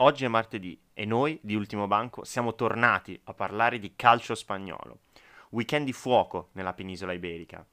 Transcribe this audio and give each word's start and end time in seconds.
Oggi 0.00 0.24
è 0.24 0.28
martedì 0.28 0.80
e 0.94 1.04
noi 1.04 1.40
di 1.42 1.56
Ultimo 1.56 1.88
Banco 1.88 2.22
siamo 2.22 2.54
tornati 2.54 3.20
a 3.24 3.34
parlare 3.34 3.80
di 3.80 3.96
calcio 3.96 4.36
spagnolo. 4.36 5.00
Weekend 5.50 5.86
di 5.86 5.92
fuoco 5.92 6.50
nella 6.52 6.72
penisola 6.72 7.12
iberica. 7.12 7.66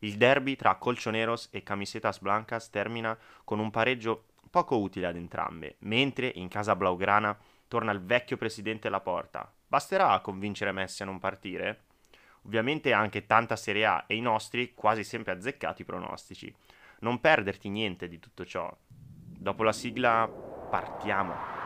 Il 0.00 0.18
derby 0.18 0.54
tra 0.54 0.74
Colchoneros 0.74 1.48
e 1.50 1.62
Camisetas 1.62 2.18
Blancas 2.18 2.68
termina 2.68 3.16
con 3.42 3.58
un 3.58 3.70
pareggio 3.70 4.24
poco 4.50 4.78
utile 4.80 5.06
ad 5.06 5.16
entrambe, 5.16 5.76
mentre 5.78 6.30
in 6.34 6.48
casa 6.48 6.76
blaugrana 6.76 7.34
torna 7.68 7.90
il 7.92 8.02
vecchio 8.02 8.36
presidente 8.36 8.90
Laporta. 8.90 9.50
Basterà 9.66 10.20
convincere 10.20 10.72
Messi 10.72 11.00
a 11.02 11.06
non 11.06 11.18
partire? 11.18 11.84
Ovviamente 12.42 12.92
anche 12.92 13.24
tanta 13.24 13.56
Serie 13.56 13.86
A 13.86 14.04
e 14.06 14.14
i 14.14 14.20
nostri 14.20 14.74
quasi 14.74 15.04
sempre 15.04 15.32
azzeccati 15.32 15.84
pronostici. 15.84 16.54
Non 16.98 17.18
perderti 17.18 17.70
niente 17.70 18.08
di 18.08 18.18
tutto 18.18 18.44
ciò. 18.44 18.70
Dopo 18.88 19.62
la 19.62 19.72
sigla 19.72 20.28
partiamo. 20.28 21.61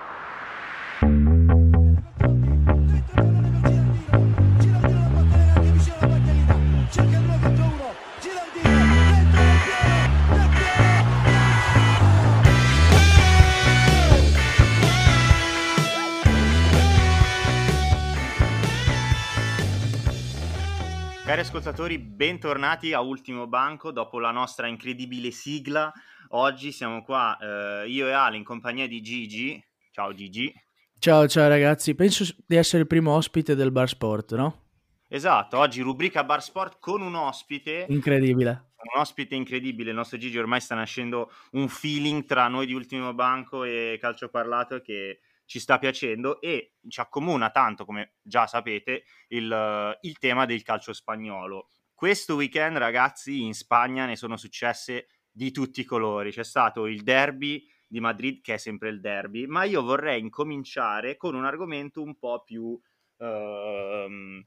Ascoltatori, 21.46 21.96
bentornati 21.98 22.92
a 22.92 23.00
Ultimo 23.00 23.46
Banco 23.46 23.92
dopo 23.92 24.18
la 24.18 24.32
nostra 24.32 24.66
incredibile 24.66 25.30
sigla. 25.30 25.92
Oggi 26.30 26.72
siamo 26.72 27.04
qua, 27.04 27.38
eh, 27.40 27.88
io 27.88 28.08
e 28.08 28.12
Ale, 28.12 28.36
in 28.36 28.42
compagnia 28.42 28.88
di 28.88 29.00
Gigi. 29.00 29.64
Ciao 29.92 30.12
Gigi. 30.12 30.52
Ciao, 30.98 31.28
ciao 31.28 31.46
ragazzi. 31.46 31.94
Penso 31.94 32.24
di 32.44 32.56
essere 32.56 32.82
il 32.82 32.88
primo 32.88 33.12
ospite 33.12 33.54
del 33.54 33.70
Bar 33.70 33.88
Sport, 33.88 34.34
no? 34.34 34.62
Esatto, 35.06 35.58
oggi 35.58 35.82
rubrica 35.82 36.24
Bar 36.24 36.42
Sport 36.42 36.78
con 36.80 37.00
un 37.00 37.14
ospite. 37.14 37.86
Incredibile. 37.90 38.72
Un 38.78 39.00
ospite 39.00 39.36
incredibile. 39.36 39.90
Il 39.90 39.96
nostro 39.96 40.18
Gigi 40.18 40.38
ormai 40.38 40.60
sta 40.60 40.74
nascendo 40.74 41.30
un 41.52 41.68
feeling 41.68 42.24
tra 42.24 42.48
noi 42.48 42.66
di 42.66 42.74
Ultimo 42.74 43.14
Banco 43.14 43.62
e 43.62 43.98
Calcio 44.00 44.28
Parlato 44.30 44.80
che 44.80 45.20
ci 45.46 45.58
sta 45.58 45.78
piacendo 45.78 46.40
e 46.40 46.74
ci 46.86 47.00
accomuna 47.00 47.50
tanto, 47.50 47.84
come 47.84 48.16
già 48.20 48.46
sapete, 48.46 49.04
il, 49.28 49.98
il 50.02 50.18
tema 50.18 50.44
del 50.44 50.62
calcio 50.62 50.92
spagnolo. 50.92 51.70
Questo 51.94 52.34
weekend, 52.34 52.76
ragazzi, 52.76 53.42
in 53.42 53.54
Spagna 53.54 54.04
ne 54.04 54.16
sono 54.16 54.36
successe 54.36 55.08
di 55.30 55.50
tutti 55.50 55.80
i 55.80 55.84
colori. 55.84 56.30
C'è 56.30 56.44
stato 56.44 56.86
il 56.86 57.02
derby 57.02 57.66
di 57.86 58.00
Madrid, 58.00 58.42
che 58.42 58.54
è 58.54 58.58
sempre 58.58 58.90
il 58.90 59.00
derby, 59.00 59.46
ma 59.46 59.64
io 59.64 59.82
vorrei 59.82 60.20
incominciare 60.20 61.16
con 61.16 61.34
un 61.34 61.46
argomento 61.46 62.02
un 62.02 62.18
po' 62.18 62.42
più... 62.44 62.78
Uh, 63.18 64.44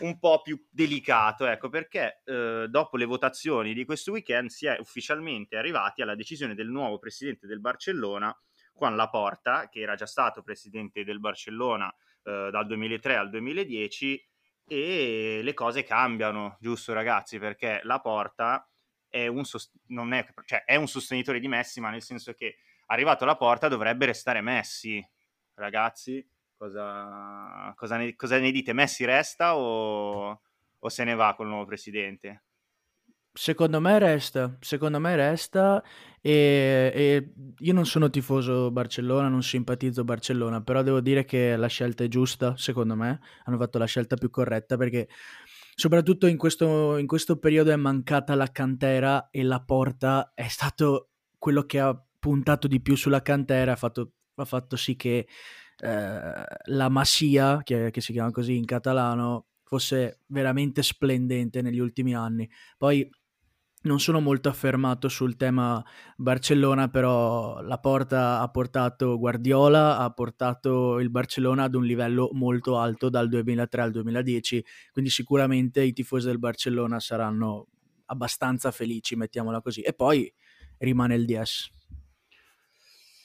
un 0.00 0.18
po' 0.18 0.40
più 0.40 0.66
delicato, 0.70 1.46
ecco, 1.46 1.68
perché 1.68 2.22
eh, 2.24 2.66
dopo 2.68 2.96
le 2.96 3.04
votazioni 3.04 3.74
di 3.74 3.84
questo 3.84 4.12
weekend 4.12 4.48
si 4.48 4.66
è 4.66 4.78
ufficialmente 4.80 5.56
arrivati 5.56 6.00
alla 6.00 6.14
decisione 6.14 6.54
del 6.54 6.68
nuovo 6.68 6.98
presidente 6.98 7.46
del 7.46 7.60
Barcellona 7.60 8.34
Juan 8.82 8.96
Laporta, 8.96 9.68
che 9.68 9.80
era 9.80 9.94
già 9.94 10.06
stato 10.06 10.42
presidente 10.42 11.04
del 11.04 11.20
Barcellona 11.20 11.88
eh, 12.24 12.48
dal 12.50 12.66
2003 12.66 13.16
al 13.16 13.30
2010 13.30 14.28
e 14.66 15.40
le 15.40 15.54
cose 15.54 15.84
cambiano, 15.84 16.56
giusto 16.58 16.92
ragazzi, 16.92 17.38
perché 17.38 17.80
Laporta 17.84 18.68
è 19.08 19.28
un, 19.28 19.44
sost- 19.44 19.72
è, 19.86 20.26
cioè, 20.44 20.64
è 20.64 20.74
un 20.74 20.88
sostenitore 20.88 21.38
di 21.38 21.46
Messi, 21.46 21.80
ma 21.80 21.90
nel 21.90 22.02
senso 22.02 22.32
che 22.32 22.56
arrivato 22.86 23.22
alla 23.22 23.36
porta 23.36 23.68
dovrebbe 23.68 24.06
restare 24.06 24.40
Messi. 24.40 25.06
Ragazzi, 25.54 26.26
cosa, 26.56 27.72
cosa, 27.76 27.96
ne, 27.98 28.16
cosa 28.16 28.38
ne 28.38 28.50
dite? 28.50 28.72
Messi 28.72 29.04
resta 29.04 29.56
o, 29.56 30.40
o 30.78 30.88
se 30.88 31.04
ne 31.04 31.14
va 31.14 31.34
col 31.36 31.46
nuovo 31.46 31.66
presidente? 31.66 32.42
Secondo 33.34 33.80
me 33.80 33.98
resta, 33.98 34.56
secondo 34.60 35.00
me 35.00 35.16
resta 35.16 35.82
e, 36.20 36.92
e, 36.94 37.32
io 37.58 37.72
non 37.72 37.86
sono 37.86 38.10
tifoso 38.10 38.70
Barcellona, 38.70 39.28
non 39.28 39.42
simpatizzo 39.42 40.04
Barcellona, 40.04 40.60
però 40.60 40.82
devo 40.82 41.00
dire 41.00 41.24
che 41.24 41.56
la 41.56 41.66
scelta 41.66 42.04
è 42.04 42.08
giusta, 42.08 42.54
secondo 42.58 42.94
me, 42.94 43.20
hanno 43.44 43.56
fatto 43.56 43.78
la 43.78 43.86
scelta 43.86 44.16
più 44.16 44.28
corretta 44.28 44.76
perché 44.76 45.08
soprattutto 45.74 46.26
in 46.26 46.36
questo, 46.36 46.98
in 46.98 47.06
questo 47.06 47.38
periodo 47.38 47.70
è 47.72 47.76
mancata 47.76 48.34
la 48.34 48.52
cantera 48.52 49.30
e 49.30 49.42
la 49.42 49.62
porta 49.62 50.32
è 50.34 50.48
stato 50.48 51.08
quello 51.38 51.64
che 51.64 51.80
ha 51.80 51.98
puntato 52.18 52.68
di 52.68 52.80
più 52.80 52.96
sulla 52.96 53.22
cantera, 53.22 53.72
ha 53.72 53.76
fatto, 53.76 54.12
ha 54.34 54.44
fatto 54.44 54.76
sì 54.76 54.94
che 54.94 55.26
eh, 55.78 56.44
la 56.64 56.88
Masia, 56.90 57.62
che, 57.64 57.90
che 57.90 58.00
si 58.02 58.12
chiama 58.12 58.30
così 58.30 58.56
in 58.56 58.66
catalano, 58.66 59.46
fosse 59.64 60.20
veramente 60.26 60.82
splendente 60.82 61.62
negli 61.62 61.78
ultimi 61.78 62.14
anni. 62.14 62.48
Poi 62.76 63.08
non 63.82 64.00
sono 64.00 64.20
molto 64.20 64.48
affermato 64.48 65.08
sul 65.08 65.36
tema 65.36 65.84
Barcellona, 66.16 66.88
però 66.88 67.60
la 67.62 67.78
porta 67.78 68.40
ha 68.40 68.48
portato 68.48 69.18
Guardiola, 69.18 69.98
ha 69.98 70.10
portato 70.10 70.98
il 70.98 71.10
Barcellona 71.10 71.64
ad 71.64 71.74
un 71.74 71.84
livello 71.84 72.30
molto 72.32 72.78
alto 72.78 73.08
dal 73.08 73.28
2003 73.28 73.82
al 73.82 73.90
2010, 73.90 74.64
quindi 74.92 75.10
sicuramente 75.10 75.82
i 75.82 75.92
tifosi 75.92 76.26
del 76.26 76.38
Barcellona 76.38 77.00
saranno 77.00 77.66
abbastanza 78.06 78.70
felici, 78.70 79.16
mettiamola 79.16 79.60
così. 79.60 79.80
E 79.80 79.92
poi 79.92 80.32
rimane 80.78 81.14
il 81.14 81.24
DS. 81.24 81.70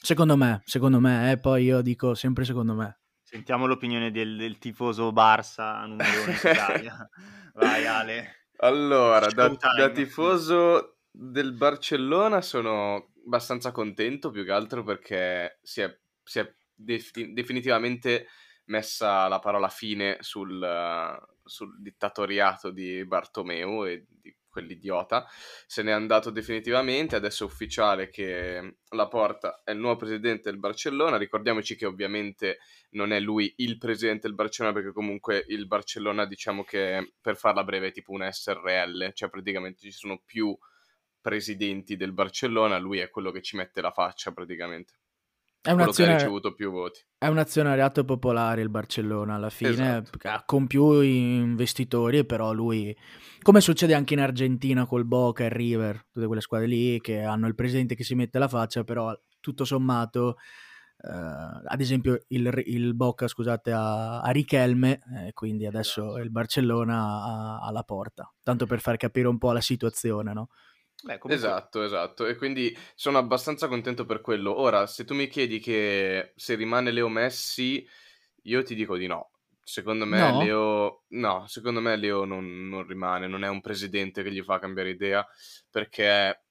Secondo 0.01 0.37
me, 0.37 0.61
secondo 0.65 0.99
me, 0.99 1.31
eh, 1.31 1.39
poi 1.39 1.65
io 1.65 1.81
dico 1.81 2.13
sempre 2.13 2.45
secondo 2.45 2.73
me. 2.73 2.99
Sentiamo 3.23 3.65
l'opinione 3.65 4.09
del, 4.09 4.37
del 4.37 4.57
tifoso 4.57 5.11
Barça 5.11 5.85
numero 5.85 6.21
uno 6.21 6.31
in 6.31 6.37
Italia. 6.49 7.09
Vai 7.55 7.85
Ale. 7.85 8.46
Allora, 8.57 9.27
da, 9.27 9.49
da, 9.49 9.89
tifoso 9.89 10.97
del 11.11 11.53
Barcellona 11.53 12.41
sono 12.41 13.11
abbastanza 13.25 13.71
contento 13.71 14.31
più 14.31 14.43
che 14.43 14.51
altro 14.51 14.83
perché 14.83 15.59
si 15.61 15.81
è, 15.81 15.99
si 16.23 16.39
è 16.39 16.55
defin- 16.73 17.33
definitivamente 17.33 18.27
messa 18.65 19.27
la 19.27 19.39
parola 19.39 19.69
fine 19.69 20.17
sul, 20.21 20.65
sul 21.43 21.81
dittatoriato 21.81 22.71
di 22.71 23.05
Bartomeu 23.05 23.85
e 23.85 24.05
quell'idiota, 24.57 25.27
se 25.67 25.83
n'è 25.83 25.91
andato 25.91 26.31
definitivamente, 26.31 27.15
adesso 27.15 27.43
è 27.43 27.47
ufficiale 27.47 28.09
che 28.09 28.77
la 28.89 29.07
Porta 29.07 29.61
è 29.63 29.71
il 29.71 29.77
nuovo 29.77 29.97
presidente 29.97 30.49
del 30.49 30.59
Barcellona, 30.59 31.17
ricordiamoci 31.17 31.75
che 31.75 31.85
ovviamente 31.85 32.57
non 32.91 33.11
è 33.11 33.19
lui 33.19 33.53
il 33.57 33.77
presidente 33.77 34.27
del 34.27 34.35
Barcellona 34.35 34.73
perché 34.73 34.91
comunque 34.91 35.45
il 35.47 35.67
Barcellona 35.67 36.25
diciamo 36.25 36.63
che 36.63 37.13
per 37.21 37.37
farla 37.37 37.63
breve 37.63 37.87
è 37.87 37.91
tipo 37.91 38.11
un 38.13 38.27
SRL, 38.29 39.11
cioè 39.13 39.29
praticamente 39.29 39.81
ci 39.81 39.91
sono 39.91 40.21
più 40.25 40.57
presidenti 41.21 41.95
del 41.95 42.13
Barcellona, 42.13 42.77
lui 42.77 42.99
è 42.99 43.09
quello 43.09 43.31
che 43.31 43.41
ci 43.41 43.57
mette 43.57 43.81
la 43.81 43.91
faccia 43.91 44.31
praticamente. 44.31 44.93
È 45.61 45.71
un'azione, 45.71 46.13
ha 46.13 46.15
ricevuto 46.15 46.53
più 46.53 46.71
voti. 46.71 46.99
È 47.17 47.27
un 47.27 47.37
azionariato 47.37 48.05
popolare 48.05 48.61
il 48.61 48.69
Barcellona 48.69 49.35
alla 49.35 49.49
fine, 49.49 50.03
esatto. 50.07 50.43
con 50.45 50.67
più 50.67 51.01
investitori, 51.01 52.25
però 52.25 52.53
lui, 52.53 52.95
come 53.41 53.59
succede 53.59 53.93
anche 53.93 54.13
in 54.13 54.21
Argentina 54.21 54.85
col 54.85 55.05
Boca 55.05 55.43
e 55.43 55.49
River, 55.49 56.05
tutte 56.11 56.25
quelle 56.27 56.41
squadre 56.41 56.67
lì 56.67 57.01
che 57.01 57.21
hanno 57.21 57.47
il 57.47 57.55
presidente 57.55 57.95
che 57.95 58.03
si 58.03 58.15
mette 58.15 58.39
la 58.39 58.47
faccia, 58.47 58.83
però 58.83 59.13
tutto 59.39 59.65
sommato, 59.65 60.37
eh, 60.99 61.09
ad 61.09 61.81
esempio 61.81 62.23
il, 62.27 62.63
il, 62.65 62.95
Boca, 62.95 63.27
scusate, 63.27 63.71
ha, 63.71 64.21
ha 64.21 64.29
Richelme, 64.31 65.01
eh, 65.15 65.33
quindi 65.33 65.65
adesso 65.65 66.03
esatto. 66.05 66.23
il 66.23 66.31
Barcellona 66.31 67.59
ha 67.61 67.71
la 67.71 67.83
porta, 67.83 68.31
tanto 68.41 68.65
per 68.65 68.79
far 68.79 68.95
capire 68.97 69.27
un 69.27 69.37
po' 69.37 69.51
la 69.51 69.61
situazione, 69.61 70.33
no? 70.33 70.49
Beh, 71.03 71.19
comunque... 71.19 71.35
Esatto, 71.35 71.83
esatto. 71.83 72.25
E 72.25 72.35
quindi 72.35 72.75
sono 72.95 73.17
abbastanza 73.17 73.67
contento 73.67 74.05
per 74.05 74.21
quello. 74.21 74.59
Ora, 74.59 74.87
se 74.87 75.05
tu 75.05 75.13
mi 75.13 75.27
chiedi 75.27 75.59
che 75.59 76.33
se 76.35 76.55
rimane 76.55 76.91
Leo 76.91 77.07
Messi, 77.07 77.87
io 78.43 78.63
ti 78.63 78.75
dico 78.75 78.97
di 78.97 79.07
no. 79.07 79.31
Secondo 79.63 80.05
me 80.05 80.19
no. 80.19 80.41
Leo... 80.41 81.03
No, 81.09 81.45
secondo 81.47 81.81
me 81.81 81.95
Leo 81.95 82.25
non, 82.25 82.67
non, 82.67 82.87
rimane, 82.87 83.27
non 83.27 83.43
è 83.43 83.47
un 83.47 83.61
presidente 83.61 84.23
che 84.23 84.31
gli 84.31 84.41
fa 84.41 84.59
cambiare 84.59 84.89
idea, 84.89 85.25
perché... 85.69 86.43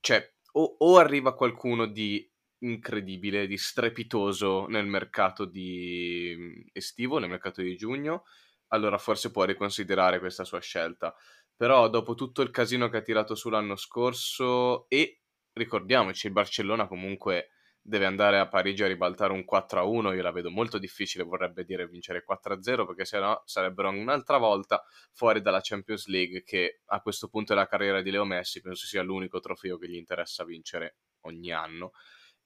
Cioè, 0.00 0.32
o, 0.52 0.76
o 0.78 0.96
arriva 0.98 1.34
qualcuno 1.34 1.86
di 1.86 2.30
incredibile, 2.60 3.46
di 3.46 3.56
strepitoso 3.56 4.66
nel 4.66 4.86
mercato 4.86 5.44
di 5.44 6.68
estivo, 6.72 7.18
nel 7.18 7.28
mercato 7.28 7.62
di 7.62 7.76
giugno, 7.76 8.24
allora 8.68 8.98
forse 8.98 9.30
può 9.30 9.44
riconsiderare 9.44 10.18
questa 10.18 10.44
sua 10.44 10.60
scelta 10.60 11.14
però 11.58 11.88
dopo 11.90 12.14
tutto 12.14 12.40
il 12.42 12.50
casino 12.50 12.88
che 12.88 12.98
ha 12.98 13.02
tirato 13.02 13.34
su 13.34 13.48
l'anno 13.48 13.74
scorso 13.74 14.88
e 14.88 15.22
ricordiamoci, 15.52 16.28
il 16.28 16.32
Barcellona 16.32 16.86
comunque 16.86 17.48
deve 17.82 18.04
andare 18.04 18.38
a 18.38 18.46
Parigi 18.46 18.84
a 18.84 18.86
ribaltare 18.86 19.32
un 19.32 19.44
4-1, 19.44 20.14
io 20.14 20.22
la 20.22 20.30
vedo 20.30 20.50
molto 20.50 20.78
difficile, 20.78 21.24
vorrebbe 21.24 21.64
dire 21.64 21.88
vincere 21.88 22.22
4-0 22.22 22.86
perché 22.86 23.04
sennò 23.04 23.42
sarebbero 23.44 23.88
un'altra 23.88 24.36
volta 24.38 24.84
fuori 25.12 25.40
dalla 25.40 25.60
Champions 25.60 26.06
League 26.06 26.44
che 26.44 26.82
a 26.86 27.00
questo 27.00 27.26
punto 27.28 27.54
della 27.54 27.66
carriera 27.66 28.00
di 28.02 28.12
Leo 28.12 28.24
Messi 28.24 28.60
penso 28.60 28.86
sia 28.86 29.02
l'unico 29.02 29.40
trofeo 29.40 29.78
che 29.78 29.88
gli 29.88 29.96
interessa 29.96 30.44
vincere 30.44 30.98
ogni 31.22 31.50
anno. 31.50 31.90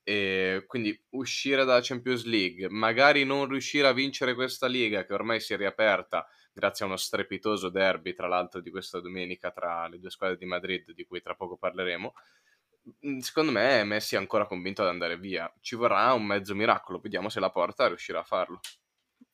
E 0.05 0.65
quindi 0.67 0.99
uscire 1.11 1.65
dalla 1.65 1.81
Champions 1.83 2.25
League, 2.25 2.69
magari 2.71 3.25
non 3.25 3.47
riuscire 3.47 3.87
a 3.87 3.93
vincere 3.93 4.35
questa 4.35 4.67
liga 4.67 5.05
che 5.05 5.13
ormai 5.13 5.39
si 5.39 5.53
è 5.53 5.57
riaperta 5.57 6.27
grazie 6.53 6.85
a 6.85 6.89
uno 6.89 6.97
strepitoso 6.97 7.69
derby, 7.69 8.15
tra 8.15 8.29
l'altro 8.29 8.61
di 8.61 8.71
questa 8.71 9.01
domenica 9.01 9.51
tra 9.51 9.89
le 9.89 9.99
due 9.99 10.11
squadre 10.11 10.37
di 10.37 10.45
Madrid, 10.45 10.93
di 10.93 11.05
cui 11.05 11.21
tra 11.21 11.35
poco 11.35 11.57
parleremo. 11.57 12.13
Mm, 13.07 13.19
secondo 13.19 13.53
me 13.53 13.85
Messi 13.85 14.17
è 14.17 14.19
ancora 14.19 14.47
convinto 14.47 14.83
ad 14.83 14.89
andare 14.89 15.17
via. 15.17 15.53
Ci 15.61 15.77
vorrà 15.77 16.13
un 16.13 16.25
mezzo 16.25 16.55
miracolo, 16.55 16.99
vediamo 16.99 17.29
se 17.29 17.41
la 17.41 17.51
porta 17.51 17.87
riuscirà 17.87 18.21
a 18.21 18.25
farlo. 18.25 18.61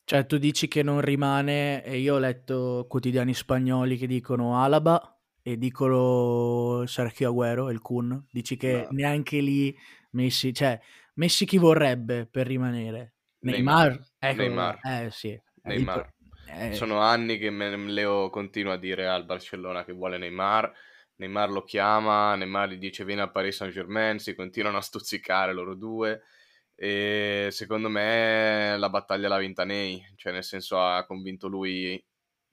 Cioè, 0.05 0.25
tu 0.25 0.39
dici 0.39 0.69
che 0.69 0.83
non 0.83 1.03
rimane, 1.03 1.85
e 1.85 1.99
io 1.99 2.15
ho 2.15 2.19
letto 2.19 2.87
quotidiani 2.89 3.35
spagnoli 3.35 3.99
che 3.99 4.07
dicono 4.07 4.63
Alaba 4.63 5.21
e 5.43 5.59
dicono 5.59 6.87
Sergio 6.87 7.31
Agüero, 7.31 7.71
il 7.71 7.81
Kun. 7.81 8.27
Dici 8.31 8.57
che 8.57 8.83
no. 8.83 8.89
neanche 8.93 9.41
lì 9.41 9.77
Messi, 10.13 10.55
cioè, 10.55 10.81
Messi 11.15 11.45
chi 11.45 11.59
vorrebbe 11.59 12.27
per 12.27 12.47
rimanere? 12.47 13.17
Neymar? 13.41 13.89
Neymar. 13.89 14.09
Ecco, 14.19 14.41
Neymar. 14.41 14.79
Eh 14.83 15.11
sì. 15.11 15.41
Neymar. 15.63 16.15
Eh. 16.51 16.75
Sono 16.75 17.01
anni 17.01 17.39
che 17.39 17.51
Leo 17.51 18.31
continua 18.31 18.75
a 18.75 18.79
dire 18.79 19.07
al 19.07 19.25
Barcellona 19.25 19.85
che 19.85 19.93
vuole 19.93 20.19
Neymar. 20.19 20.73
Neymar 21.17 21.51
lo 21.51 21.65
chiama, 21.65 22.35
Neymar 22.37 22.71
gli 22.71 22.79
dice 22.79 23.05
vieni 23.05 23.21
al 23.21 23.33
Paris 23.33 23.57
Saint 23.57 23.73
Germain, 23.73 24.19
si 24.19 24.35
continuano 24.35 24.79
a 24.79 24.83
stuzzicare 24.83 25.53
loro 25.53 25.75
due. 25.75 26.23
E 26.75 27.49
secondo 27.51 27.89
me 27.89 28.77
la 28.79 28.89
battaglia 28.89 29.29
l'ha 29.29 29.39
vinta 29.39 29.65
Ney, 29.65 30.01
cioè 30.17 30.33
nel 30.33 30.45
senso 30.45 30.81
ha 30.81 31.05
convinto 31.07 31.49
lui 31.49 32.03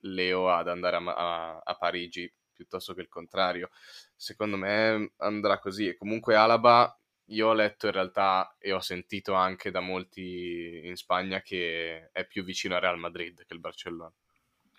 Leo 0.00 0.50
ad 0.50 0.68
andare 0.68 0.96
a, 0.96 1.14
a, 1.14 1.60
a 1.62 1.74
Parigi 1.76 2.32
piuttosto 2.52 2.94
che 2.94 3.02
il 3.02 3.08
contrario. 3.08 3.70
Secondo 4.16 4.56
me 4.56 5.12
andrà 5.18 5.58
così. 5.58 5.88
E 5.88 5.96
comunque 5.96 6.34
Alaba 6.34 6.98
io 7.26 7.48
ho 7.48 7.52
letto 7.52 7.86
in 7.86 7.92
realtà 7.92 8.56
e 8.58 8.72
ho 8.72 8.80
sentito 8.80 9.34
anche 9.34 9.70
da 9.70 9.80
molti 9.80 10.82
in 10.84 10.96
Spagna 10.96 11.40
che 11.40 12.10
è 12.12 12.26
più 12.26 12.44
vicino 12.44 12.76
a 12.76 12.78
Real 12.78 12.98
Madrid 12.98 13.44
che 13.44 13.54
il 13.54 13.60
Barcellona. 13.60 14.14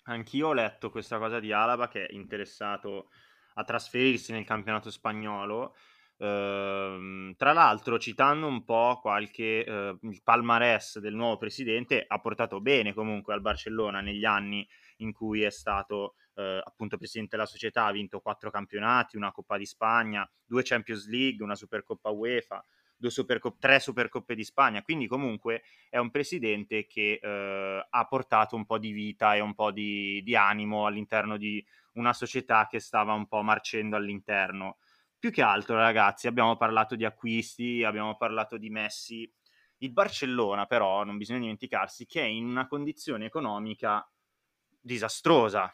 Anch'io 0.03 0.47
ho 0.47 0.53
letto 0.53 0.89
questa 0.89 1.17
cosa 1.17 1.39
di 1.39 1.51
Alaba 1.51 1.89
che 1.89 2.05
è 2.05 2.13
interessato 2.13 3.09
a 3.55 3.63
trasferirsi 3.63 4.31
nel 4.31 4.45
campionato 4.45 4.89
spagnolo. 4.89 5.75
Uh, 6.17 7.35
tra 7.35 7.53
l'altro, 7.53 7.99
citando 7.99 8.47
un 8.47 8.63
po' 8.63 8.97
qualche 9.01 9.63
uh, 9.67 10.07
il 10.07 10.21
palmarès 10.23 10.99
del 10.99 11.13
nuovo 11.13 11.37
presidente, 11.37 12.03
ha 12.07 12.19
portato 12.19 12.61
bene 12.61 12.93
comunque 12.93 13.33
al 13.33 13.41
Barcellona 13.41 14.01
negli 14.01 14.25
anni 14.25 14.67
in 14.97 15.11
cui 15.11 15.43
è 15.43 15.51
stato 15.51 16.15
eh, 16.37 16.61
appunto 16.63 16.97
presidente 16.97 17.35
della 17.35 17.47
società, 17.47 17.85
ha 17.85 17.91
vinto 17.91 18.19
quattro 18.19 18.51
campionati, 18.51 19.17
una 19.17 19.31
Coppa 19.31 19.57
di 19.57 19.65
Spagna, 19.65 20.29
due 20.45 20.61
Champions 20.63 21.07
League, 21.07 21.43
una 21.43 21.55
Supercoppa 21.55 22.11
UEFA, 22.11 22.63
Supercop- 22.99 23.59
tre 23.59 23.79
Supercoppe 23.79 24.35
di 24.35 24.43
Spagna, 24.43 24.81
quindi 24.81 25.07
comunque 25.07 25.63
è 25.89 25.97
un 25.97 26.11
presidente 26.11 26.85
che 26.85 27.19
eh, 27.21 27.87
ha 27.89 28.05
portato 28.05 28.55
un 28.55 28.65
po' 28.65 28.77
di 28.77 28.91
vita 28.91 29.35
e 29.35 29.39
un 29.39 29.53
po' 29.53 29.71
di, 29.71 30.21
di 30.23 30.35
animo 30.35 30.85
all'interno 30.85 31.37
di 31.37 31.63
una 31.93 32.13
società 32.13 32.67
che 32.67 32.79
stava 32.79 33.13
un 33.13 33.27
po' 33.27 33.41
marcendo 33.41 33.95
all'interno. 33.95 34.77
Più 35.17 35.31
che 35.31 35.41
altro, 35.41 35.75
ragazzi, 35.75 36.27
abbiamo 36.27 36.55
parlato 36.55 36.95
di 36.95 37.03
acquisti, 37.03 37.83
abbiamo 37.83 38.15
parlato 38.15 38.57
di 38.57 38.69
Messi. 38.69 39.31
Il 39.77 39.91
Barcellona, 39.91 40.65
però, 40.67 41.03
non 41.03 41.17
bisogna 41.17 41.39
dimenticarsi 41.39 42.05
che 42.05 42.21
è 42.21 42.25
in 42.25 42.45
una 42.45 42.67
condizione 42.67 43.25
economica 43.25 44.07
disastrosa 44.79 45.71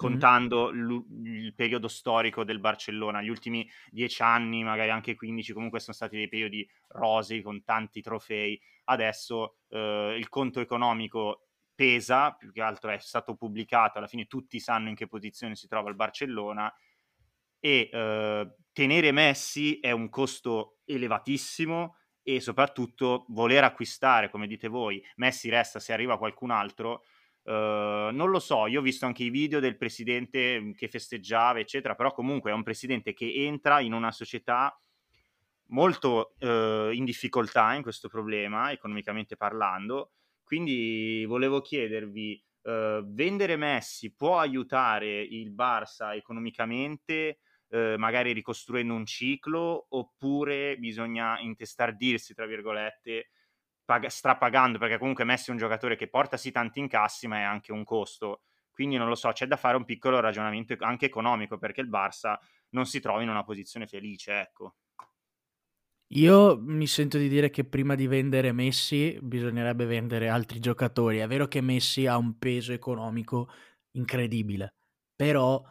contando 0.00 0.72
mm. 0.72 1.26
il 1.26 1.54
periodo 1.54 1.86
storico 1.86 2.42
del 2.42 2.58
Barcellona, 2.58 3.20
gli 3.20 3.28
ultimi 3.28 3.68
dieci 3.90 4.22
anni, 4.22 4.64
magari 4.64 4.88
anche 4.88 5.14
15, 5.14 5.52
comunque 5.52 5.78
sono 5.78 5.94
stati 5.94 6.16
dei 6.16 6.26
periodi 6.26 6.66
rosi 6.88 7.42
con 7.42 7.62
tanti 7.64 8.00
trofei. 8.00 8.58
Adesso 8.84 9.56
eh, 9.68 10.16
il 10.18 10.30
conto 10.30 10.60
economico 10.60 11.48
pesa, 11.74 12.32
più 12.32 12.50
che 12.50 12.62
altro 12.62 12.90
è 12.92 12.98
stato 12.98 13.34
pubblicato, 13.34 13.98
alla 13.98 14.06
fine 14.06 14.24
tutti 14.24 14.58
sanno 14.58 14.88
in 14.88 14.94
che 14.94 15.06
posizione 15.06 15.54
si 15.54 15.68
trova 15.68 15.90
il 15.90 15.96
Barcellona 15.96 16.72
e 17.58 17.90
eh, 17.92 18.54
tenere 18.72 19.12
Messi 19.12 19.80
è 19.80 19.90
un 19.90 20.08
costo 20.08 20.78
elevatissimo 20.86 21.96
e 22.22 22.40
soprattutto 22.40 23.26
voler 23.28 23.64
acquistare, 23.64 24.30
come 24.30 24.46
dite 24.46 24.68
voi, 24.68 25.04
Messi 25.16 25.50
resta 25.50 25.78
se 25.78 25.92
arriva 25.92 26.16
qualcun 26.16 26.52
altro, 26.52 27.02
Uh, 27.42 28.12
non 28.12 28.30
lo 28.30 28.38
so, 28.38 28.66
io 28.66 28.80
ho 28.80 28.82
visto 28.82 29.06
anche 29.06 29.24
i 29.24 29.30
video 29.30 29.60
del 29.60 29.76
presidente 29.76 30.60
mm, 30.60 30.72
che 30.72 30.88
festeggiava, 30.88 31.58
eccetera, 31.58 31.94
però 31.94 32.12
comunque 32.12 32.50
è 32.50 32.54
un 32.54 32.62
presidente 32.62 33.14
che 33.14 33.32
entra 33.34 33.80
in 33.80 33.92
una 33.92 34.12
società 34.12 34.78
molto 35.68 36.34
uh, 36.40 36.90
in 36.90 37.04
difficoltà 37.04 37.74
in 37.74 37.82
questo 37.82 38.08
problema, 38.08 38.72
economicamente 38.72 39.36
parlando. 39.36 40.12
Quindi 40.44 41.24
volevo 41.26 41.60
chiedervi, 41.60 42.42
uh, 42.62 43.04
vendere 43.06 43.56
Messi 43.56 44.14
può 44.14 44.38
aiutare 44.38 45.20
il 45.22 45.52
Barça 45.52 46.14
economicamente, 46.14 47.38
magari 47.70 48.32
ricostruendo 48.32 48.94
un 48.94 49.06
ciclo, 49.06 49.86
oppure 49.90 50.76
bisogna 50.78 51.38
intestardirsi, 51.38 52.34
tra 52.34 52.44
virgolette, 52.44 53.28
pag- 53.90 54.06
strapagando, 54.06 54.78
perché 54.78 54.98
comunque 54.98 55.24
Messi 55.24 55.48
è 55.48 55.52
un 55.52 55.58
giocatore 55.58 55.96
che 55.96 56.06
porta 56.06 56.36
sì 56.36 56.52
tanti 56.52 56.78
incassi, 56.78 57.26
ma 57.26 57.38
è 57.38 57.42
anche 57.42 57.72
un 57.72 57.82
costo. 57.82 58.42
Quindi 58.70 58.96
non 58.96 59.08
lo 59.08 59.16
so, 59.16 59.32
c'è 59.32 59.46
da 59.46 59.56
fare 59.56 59.76
un 59.76 59.84
piccolo 59.84 60.20
ragionamento 60.20 60.76
anche 60.78 61.06
economico 61.06 61.58
perché 61.58 61.80
il 61.80 61.90
Barça 61.90 62.38
non 62.70 62.86
si 62.86 63.00
trova 63.00 63.20
in 63.22 63.28
una 63.28 63.42
posizione 63.42 63.88
felice, 63.88 64.38
ecco. 64.38 64.76
Io 66.12 66.56
mi 66.60 66.86
sento 66.86 67.18
di 67.18 67.28
dire 67.28 67.50
che 67.50 67.64
prima 67.64 67.96
di 67.96 68.06
vendere 68.06 68.52
Messi 68.52 69.18
bisognerebbe 69.20 69.86
vendere 69.86 70.28
altri 70.28 70.60
giocatori. 70.60 71.18
È 71.18 71.26
vero 71.26 71.48
che 71.48 71.60
Messi 71.60 72.06
ha 72.06 72.16
un 72.16 72.38
peso 72.38 72.72
economico 72.72 73.48
incredibile, 73.92 74.74
però 75.16 75.62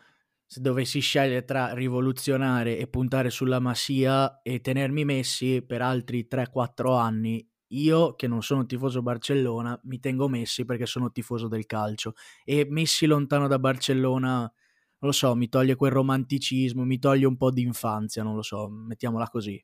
se 0.45 0.59
dovessi 0.59 0.99
scegliere 0.99 1.45
tra 1.45 1.73
rivoluzionare 1.73 2.77
e 2.77 2.87
puntare 2.87 3.29
sulla 3.29 3.59
Masia 3.59 4.41
e 4.41 4.59
tenermi 4.59 5.05
Messi 5.05 5.61
per 5.61 5.81
altri 5.81 6.27
3-4 6.27 6.95
anni, 6.95 7.48
io, 7.69 8.15
che 8.15 8.27
non 8.27 8.41
sono 8.43 8.65
tifoso 8.65 9.01
Barcellona, 9.01 9.79
mi 9.83 9.99
tengo 9.99 10.27
Messi 10.27 10.65
perché 10.65 10.85
sono 10.85 11.11
tifoso 11.11 11.47
del 11.47 11.65
calcio 11.65 12.13
e 12.43 12.65
Messi 12.69 13.05
lontano 13.05 13.47
da 13.47 13.59
Barcellona, 13.59 14.39
non 14.39 14.51
lo 14.99 15.11
so, 15.11 15.35
mi 15.35 15.49
toglie 15.49 15.75
quel 15.75 15.91
romanticismo, 15.91 16.83
mi 16.83 16.99
toglie 16.99 17.25
un 17.25 17.37
po' 17.37 17.51
di 17.51 17.61
infanzia, 17.61 18.23
non 18.23 18.35
lo 18.35 18.41
so, 18.41 18.67
mettiamola 18.69 19.27
così. 19.29 19.63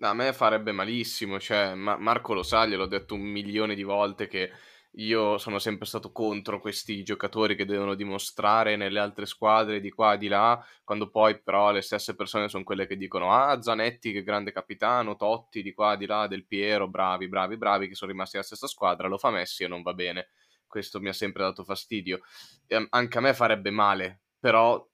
a 0.00 0.12
me 0.14 0.32
farebbe 0.32 0.72
malissimo, 0.72 1.38
cioè 1.40 1.74
Ma- 1.74 1.96
Marco 1.96 2.34
lo 2.34 2.42
sa, 2.42 2.66
gliel'ho 2.66 2.86
detto 2.86 3.14
un 3.14 3.20
milione 3.22 3.74
di 3.74 3.82
volte 3.84 4.26
che 4.26 4.50
io 4.96 5.38
sono 5.38 5.58
sempre 5.58 5.86
stato 5.86 6.12
contro 6.12 6.60
questi 6.60 7.02
giocatori 7.02 7.56
che 7.56 7.64
devono 7.64 7.94
dimostrare 7.94 8.76
nelle 8.76 8.98
altre 8.98 9.24
squadre 9.24 9.80
di 9.80 9.90
qua 9.90 10.14
e 10.14 10.18
di 10.18 10.28
là, 10.28 10.62
quando 10.84 11.08
poi 11.08 11.40
però 11.40 11.72
le 11.72 11.80
stesse 11.80 12.14
persone 12.14 12.48
sono 12.48 12.64
quelle 12.64 12.86
che 12.86 12.96
dicono 12.96 13.32
ah 13.32 13.60
Zanetti 13.62 14.12
che 14.12 14.22
grande 14.22 14.52
capitano, 14.52 15.16
Totti 15.16 15.62
di 15.62 15.72
qua 15.72 15.94
e 15.94 15.96
di 15.96 16.06
là, 16.06 16.26
Del 16.26 16.46
Piero, 16.46 16.88
bravi, 16.88 17.28
bravi, 17.28 17.56
bravi, 17.56 17.88
che 17.88 17.94
sono 17.94 18.10
rimasti 18.10 18.36
alla 18.36 18.44
stessa 18.44 18.66
squadra, 18.66 19.08
lo 19.08 19.16
fa 19.18 19.30
Messi 19.30 19.64
e 19.64 19.68
non 19.68 19.82
va 19.82 19.94
bene. 19.94 20.28
Questo 20.66 21.00
mi 21.00 21.08
ha 21.08 21.12
sempre 21.12 21.42
dato 21.42 21.64
fastidio. 21.64 22.20
E 22.66 22.86
anche 22.90 23.18
a 23.18 23.20
me 23.20 23.34
farebbe 23.34 23.70
male, 23.70 24.20
però 24.38 24.86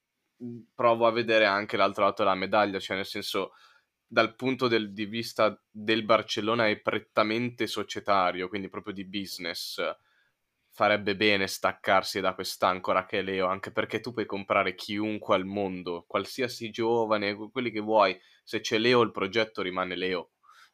provo 0.75 1.07
a 1.07 1.11
vedere 1.11 1.47
anche 1.47 1.77
l'altro 1.77 2.05
lato 2.05 2.23
della 2.23 2.35
medaglia, 2.35 2.79
cioè 2.79 2.97
nel 2.97 3.07
senso 3.07 3.53
dal 4.09 4.35
punto 4.35 4.69
del, 4.69 4.93
di 4.93 5.05
vista 5.05 5.61
del 5.71 6.05
Barcellona 6.05 6.67
è 6.69 6.81
prettamente 6.81 7.67
societario, 7.67 8.49
quindi 8.49 8.71
proprio 8.71 8.95
di 8.95 9.07
business, 9.07 9.81
farebbe 10.71 11.15
bene 11.15 11.47
staccarsi 11.47 12.21
da 12.21 12.35
quest'ancora 12.35 13.05
che 13.05 13.19
è 13.19 13.23
Leo, 13.23 13.47
anche 13.47 13.71
perché 13.71 14.01
tu 14.01 14.13
puoi 14.13 14.27
comprare 14.27 14.75
chiunque 14.75 15.35
al 15.35 15.45
mondo, 15.45 16.05
qualsiasi 16.07 16.71
giovane, 16.71 17.35
quelli 17.51 17.71
che 17.71 17.81
vuoi, 17.81 18.19
se 18.45 18.61
c'è 18.61 18.79
Leo 18.79 19.03
il 19.03 19.11
progetto 19.11 19.61
rimane 19.61 19.95
Leo 19.95 20.31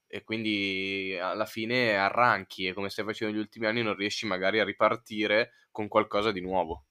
e 0.07 0.23
quindi 0.23 1.19
alla 1.21 1.47
fine 1.47 1.97
arranchi 1.97 2.67
e 2.67 2.73
come 2.73 2.89
stai 2.89 3.05
facendo 3.05 3.33
negli 3.33 3.43
ultimi 3.43 3.67
anni 3.67 3.83
non 3.83 3.97
riesci 3.97 4.27
magari 4.27 4.61
a 4.61 4.65
ripartire 4.65 5.55
con 5.73 5.89
qualcosa 5.89 6.31
di 6.31 6.41
nuovo. 6.41 6.85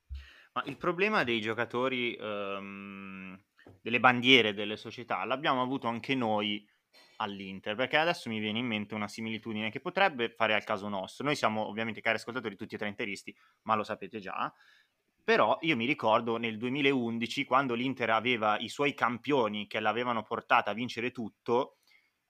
Ma 0.54 0.64
il 0.66 0.76
problema 0.76 1.24
dei 1.24 1.40
giocatori 1.40 2.18
um, 2.20 3.42
delle 3.82 4.00
bandiere 4.00 4.54
delle 4.54 4.78
società 4.78 5.24
l'abbiamo 5.26 5.62
avuto 5.62 5.88
anche 5.88 6.16
noi 6.16 6.66
all'Inter, 7.18 7.76
perché 7.76 7.98
adesso 7.98 8.30
mi 8.30 8.40
viene 8.40 8.60
in 8.60 8.66
mente 8.66 8.96
una 8.96 9.08
similitudine 9.08 9.70
che 9.70 9.80
potrebbe 9.80 10.30
fare 10.30 10.54
al 10.54 10.64
caso 10.64 10.88
nostro. 10.90 11.26
Noi 11.26 11.36
siamo 11.36 11.68
ovviamente 11.68 12.02
cari 12.02 12.18
ascoltatori 12.18 12.56
tutti 12.56 12.76
e 12.76 12.78
tre 12.78 12.88
interisti, 12.88 13.36
ma 13.64 13.76
lo 13.76 13.84
sapete 13.84 14.20
già. 14.20 14.52
Però 15.24 15.58
io 15.62 15.78
mi 15.78 15.86
ricordo 15.86 16.38
nel 16.38 16.58
2011, 16.58 17.46
quando 17.46 17.76
l'Inter 17.76 18.10
aveva 18.10 18.58
i 18.60 18.68
suoi 18.68 18.94
campioni 18.94 19.68
che 19.68 19.80
l'avevano 19.80 20.24
portata 20.24 20.72
a 20.72 20.74
vincere 20.74 21.12
tutto, 21.12 21.78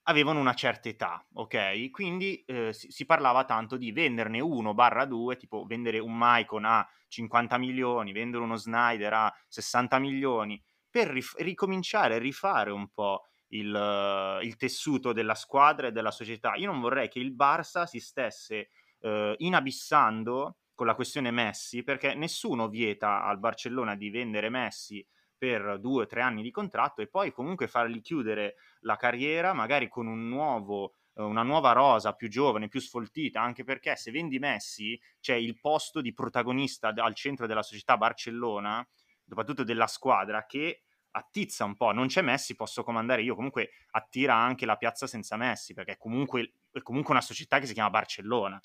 avevano 0.03 0.39
una 0.39 0.53
certa 0.53 0.89
età, 0.89 1.25
ok? 1.33 1.89
Quindi 1.89 2.43
eh, 2.45 2.73
si, 2.73 2.91
si, 2.91 3.05
parlava 3.05 3.45
tanto 3.45 3.77
di 3.77 3.91
venderne 3.91 4.41
uno 4.41 4.73
barra 4.73 5.05
due, 5.05 5.37
tipo 5.37 5.65
vendere 5.65 5.97
un 5.99 6.15
Maicon 6.15 6.65
a 6.65 6.87
50 7.07 7.57
milioni, 7.57 8.11
vendere 8.11 8.43
uno 8.43 8.57
Snyder 8.57 9.13
a 9.13 9.33
60 9.47 9.99
milioni, 9.99 10.61
per 10.93 11.07
rif- 11.07 11.39
ricominciare 11.39 12.13
a 12.13 12.19
rifare 12.19 12.69
un 12.69 12.87
po' 12.93 13.23
il, 13.47 14.39
il, 14.43 14.55
tessuto 14.57 15.11
della 15.11 15.33
squadra 15.33 15.87
e 15.87 15.91
della 15.91 16.11
società. 16.11 16.53
Io 16.53 16.71
non 16.71 16.79
vorrei 16.79 17.07
che 17.07 17.17
il 17.17 17.33
Barça 17.33 17.85
si 17.85 17.99
stesse 17.99 18.69
eh, 18.99 19.33
inabissando 19.39 20.57
con 20.75 20.85
la 20.85 20.93
questione 20.93 21.31
Messi, 21.31 21.81
perché 21.81 22.13
nessuno 22.13 22.67
vieta 22.69 23.23
al 23.23 23.39
Barcellona 23.39 23.95
di 23.95 24.11
vendere 24.11 24.49
Messi 24.49 25.03
per 25.35 25.79
due 25.79 26.03
o 26.03 26.05
tre 26.05 26.21
anni 26.21 26.43
di 26.43 26.51
contratto 26.51 27.01
e 27.01 27.07
poi 27.07 27.31
comunque 27.31 27.67
fargli 27.67 27.99
chiudere 27.99 28.57
la 28.81 28.95
carriera 28.95 29.51
magari 29.53 29.87
con 29.87 30.05
un 30.05 30.29
nuovo 30.29 30.93
eh, 31.15 31.23
una 31.23 31.41
nuova 31.41 31.71
rosa 31.71 32.13
più 32.13 32.29
giovane, 32.29 32.67
più 32.67 32.79
sfoltita, 32.79 33.41
anche 33.41 33.63
perché 33.63 33.95
se 33.95 34.11
vendi 34.11 34.37
Messi 34.37 34.99
c'è 35.19 35.33
il 35.33 35.59
posto 35.59 36.01
di 36.01 36.13
protagonista 36.13 36.93
al 36.95 37.15
centro 37.15 37.47
della 37.47 37.63
società 37.63 37.97
Barcellona, 37.97 38.87
soprattutto 39.27 39.63
della 39.63 39.87
squadra, 39.87 40.45
che 40.45 40.83
attizza 41.11 41.63
un 41.63 41.75
po', 41.75 41.91
non 41.91 42.07
c'è 42.07 42.21
Messi, 42.21 42.55
posso 42.55 42.83
comandare 42.83 43.21
io, 43.21 43.35
comunque 43.35 43.71
attira 43.91 44.35
anche 44.35 44.65
la 44.65 44.77
piazza 44.77 45.07
senza 45.07 45.37
Messi, 45.37 45.73
perché 45.73 45.97
comunque, 45.97 46.53
è 46.71 46.81
comunque 46.81 47.13
una 47.13 47.21
società 47.21 47.59
che 47.59 47.67
si 47.67 47.73
chiama 47.73 47.89
Barcellona. 47.89 48.59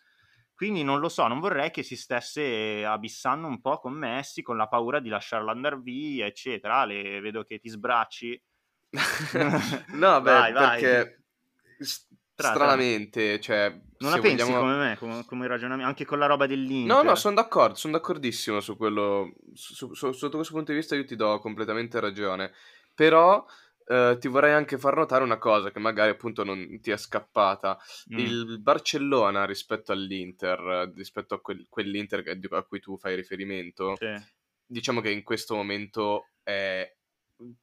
Quindi 0.54 0.82
non 0.82 0.98
lo 0.98 1.08
so, 1.08 1.26
non 1.28 1.38
vorrei 1.38 1.70
che 1.70 1.84
si 1.84 1.94
stesse 1.94 2.84
abissando 2.84 3.46
un 3.46 3.60
po' 3.60 3.78
con 3.78 3.92
Messi, 3.92 4.42
con 4.42 4.56
la 4.56 4.66
paura 4.66 4.98
di 4.98 5.08
lasciarlo 5.08 5.52
andare 5.52 5.78
via, 5.78 6.26
eccetera. 6.26 6.78
Ale, 6.78 7.20
vedo 7.20 7.44
che 7.44 7.60
ti 7.60 7.68
sbracci. 7.68 8.42
no, 9.94 10.20
beh, 10.20 10.20
vai, 10.20 10.52
perché 10.52 11.22
vai. 11.78 12.17
Stranamente, 12.42 13.40
cioè... 13.40 13.68
Non 13.98 14.12
la 14.12 14.20
pensi 14.20 14.44
vogliamo... 14.44 14.60
come 14.60 14.76
me, 14.76 14.96
come, 14.96 15.24
come 15.26 15.46
ragionamento, 15.48 15.88
anche 15.88 16.04
con 16.04 16.18
la 16.18 16.26
roba 16.26 16.46
dell'Inter? 16.46 16.96
No, 16.96 17.02
no, 17.02 17.14
sono 17.16 17.34
d'accordo, 17.34 17.74
sono 17.74 17.94
d'accordissimo 17.94 18.60
su 18.60 18.76
quello, 18.76 19.34
su, 19.54 19.92
su, 19.92 20.12
sotto 20.12 20.36
questo 20.36 20.54
punto 20.54 20.70
di 20.70 20.78
vista 20.78 20.94
io 20.94 21.04
ti 21.04 21.16
do 21.16 21.38
completamente 21.40 22.00
ragione, 22.00 22.52
però 22.94 23.44
Uh, 23.88 24.18
ti 24.18 24.28
vorrei 24.28 24.52
anche 24.52 24.76
far 24.76 24.94
notare 24.96 25.24
una 25.24 25.38
cosa 25.38 25.70
che 25.70 25.78
magari 25.78 26.10
appunto 26.10 26.44
non 26.44 26.78
ti 26.82 26.90
è 26.90 26.98
scappata. 26.98 27.78
Mm. 28.12 28.18
Il 28.18 28.60
Barcellona 28.60 29.46
rispetto 29.46 29.92
all'Inter, 29.92 30.92
rispetto 30.94 31.32
a 31.32 31.40
quel, 31.40 31.64
quell'Inter 31.70 32.22
a 32.50 32.62
cui 32.64 32.80
tu 32.80 32.98
fai 32.98 33.16
riferimento, 33.16 33.96
sì. 33.96 34.14
diciamo 34.66 35.00
che 35.00 35.08
in 35.08 35.22
questo 35.22 35.54
momento 35.54 36.26
è, 36.42 36.86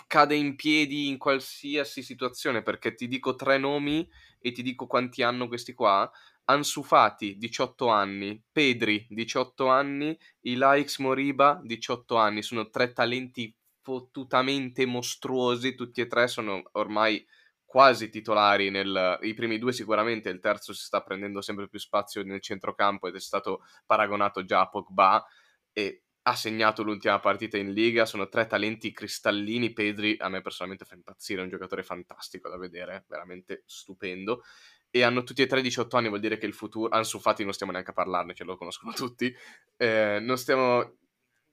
cade 0.08 0.36
in 0.36 0.56
piedi 0.56 1.08
in 1.08 1.18
qualsiasi 1.18 2.02
situazione 2.02 2.62
perché 2.62 2.94
ti 2.94 3.08
dico 3.08 3.36
tre 3.36 3.58
nomi 3.58 4.08
e 4.46 4.52
ti 4.52 4.62
dico 4.62 4.86
quanti 4.86 5.24
hanno 5.24 5.48
questi 5.48 5.74
qua. 5.74 6.10
Ansu 6.44 6.84
Fati, 6.84 7.36
18 7.38 7.88
anni, 7.88 8.40
Pedri, 8.52 9.08
18 9.10 9.68
anni, 9.68 10.16
Ilaix 10.42 11.00
Moriba, 11.00 11.60
18 11.64 12.16
anni. 12.16 12.44
Sono 12.44 12.70
tre 12.70 12.94
talenti 12.94 13.52
fottutamente 13.82 14.86
mostruosi, 14.86 15.74
tutti 15.74 16.02
e 16.02 16.06
tre 16.06 16.28
sono 16.28 16.62
ormai 16.74 17.26
quasi 17.64 18.10
titolari 18.10 18.70
nel, 18.70 19.18
i 19.24 19.34
primi 19.34 19.58
due 19.58 19.74
sicuramente, 19.74 20.30
il 20.30 20.40
terzo 20.40 20.74
si 20.74 20.84
sta 20.84 21.02
prendendo 21.02 21.42
sempre 21.42 21.68
più 21.68 21.80
spazio 21.80 22.24
nel 22.24 22.40
centrocampo 22.40 23.08
ed 23.08 23.16
è 23.16 23.20
stato 23.20 23.64
paragonato 23.86 24.46
già 24.46 24.62
a 24.62 24.70
Pogba 24.70 25.26
e 25.74 26.05
ha 26.28 26.36
segnato 26.36 26.82
l'ultima 26.82 27.20
partita 27.20 27.58
in 27.58 27.72
Liga, 27.72 28.06
sono 28.06 28.28
tre 28.28 28.48
talenti 28.48 28.92
cristallini, 28.92 29.74
Pedri 29.74 30.16
a 30.20 30.28
me 30.28 30.42
personalmente 30.42 30.86
fa 30.86 30.96
impazzire, 30.96 31.42
è 31.42 31.44
un 31.44 31.50
giocatore 31.50 31.84
fantastico 31.84 32.50
da 32.50 32.58
vedere, 32.58 33.06
veramente 33.08 33.64
stupendo 33.66 34.42
e 34.90 35.04
hanno 35.04 35.24
tutti 35.24 35.42
e 35.42 35.46
tre 35.46 35.62
18 35.62 35.98
anni, 35.98 36.08
vuol 36.08 36.22
dire 36.22 36.38
che 36.38 36.46
il 36.46 36.54
futuro, 36.54 36.90
Ansu 36.90 37.20
Fati 37.20 37.44
non 37.44 37.54
stiamo 37.54 37.72
neanche 37.72 37.92
a 37.92 37.94
parlarne, 37.94 38.34
ce 38.34 38.44
lo 38.44 38.58
conoscono 38.58 38.94
tutti, 38.96 39.34
eh, 39.78 40.20
non 40.22 40.38
stiamo 40.38 40.98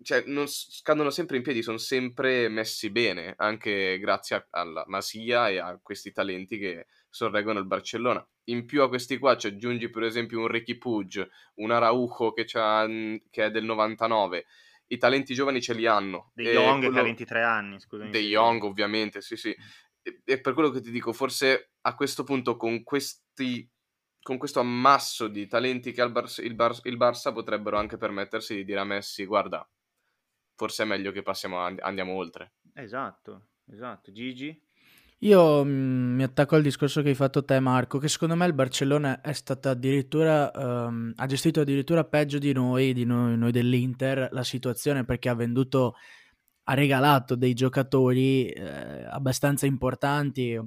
cioè, 0.02 0.24
non 0.26 0.46
scadono 0.48 1.10
sempre 1.10 1.36
in 1.36 1.42
piedi, 1.42 1.62
sono 1.62 1.76
sempre 1.78 2.48
messi 2.48 2.90
bene, 2.90 3.34
anche 3.36 3.98
grazie 3.98 4.46
alla 4.50 4.84
Masia 4.86 5.48
e 5.48 5.58
a 5.58 5.78
questi 5.82 6.12
talenti 6.12 6.58
che 6.58 6.86
sorreggono 7.08 7.58
il 7.58 7.66
Barcellona. 7.66 8.26
In 8.44 8.66
più 8.66 8.82
a 8.82 8.88
questi 8.88 9.18
qua 9.18 9.36
ci 9.36 9.46
aggiungi 9.46 9.88
per 9.88 10.02
esempio 10.02 10.40
un 10.40 10.48
Ricky 10.48 10.76
Pugge, 10.76 11.30
un 11.54 11.70
Araujo 11.70 12.32
che, 12.32 12.44
che, 12.44 13.44
è 13.44 13.50
del 13.50 13.64
99, 13.64 14.46
i 14.88 14.98
talenti 14.98 15.34
giovani 15.34 15.60
ce 15.60 15.74
li 15.74 15.86
hanno. 15.86 16.32
De 16.34 16.52
Jong 16.52 16.78
quello... 16.78 16.94
che 16.94 17.00
ha 17.00 17.04
23 17.04 17.42
anni, 17.42 17.80
scusami. 17.80 18.10
De 18.10 18.20
Jong 18.20 18.62
ovviamente, 18.64 19.20
sì 19.20 19.36
sì. 19.36 19.56
E, 20.02 20.22
e 20.24 20.40
per 20.40 20.54
quello 20.54 20.70
che 20.70 20.80
ti 20.80 20.90
dico, 20.90 21.12
forse 21.12 21.72
a 21.82 21.94
questo 21.94 22.24
punto 22.24 22.56
con 22.56 22.82
questi 22.82 23.68
con 24.22 24.38
questo 24.38 24.60
ammasso 24.60 25.26
di 25.26 25.48
talenti 25.48 25.90
che 25.90 26.00
il, 26.00 26.12
Bar- 26.12 26.44
il, 26.44 26.54
Bar- 26.54 26.80
il 26.84 26.96
Barça 26.96 27.32
potrebbero 27.32 27.76
anche 27.76 27.96
permettersi 27.96 28.54
di 28.54 28.64
dire 28.64 28.78
a 28.78 28.84
Messi 28.84 29.24
guarda 29.24 29.68
forse 30.62 30.84
è 30.84 30.86
meglio 30.86 31.10
che 31.10 31.22
passiamo, 31.22 31.58
andiamo 31.58 32.14
oltre. 32.14 32.54
Esatto, 32.74 33.48
esatto. 33.66 34.12
Gigi? 34.12 34.60
Io 35.24 35.64
mm, 35.64 36.16
mi 36.16 36.22
attacco 36.24 36.56
al 36.56 36.62
discorso 36.62 37.00
che 37.00 37.10
hai 37.10 37.14
fatto 37.14 37.44
te, 37.44 37.60
Marco, 37.60 37.98
che 37.98 38.08
secondo 38.08 38.34
me 38.34 38.44
il 38.46 38.54
Barcellona 38.54 39.20
è 39.20 39.32
stato 39.32 39.68
addirittura, 39.68 40.50
um, 40.52 41.12
ha 41.14 41.26
gestito 41.26 41.60
addirittura 41.60 42.04
peggio 42.04 42.38
di 42.38 42.52
noi, 42.52 42.92
di 42.92 43.04
noi, 43.04 43.38
noi, 43.38 43.52
dell'Inter, 43.52 44.30
la 44.32 44.42
situazione 44.42 45.04
perché 45.04 45.28
ha 45.28 45.34
venduto, 45.36 45.94
ha 46.64 46.74
regalato 46.74 47.36
dei 47.36 47.54
giocatori 47.54 48.48
eh, 48.48 49.04
abbastanza 49.08 49.66
importanti. 49.66 50.58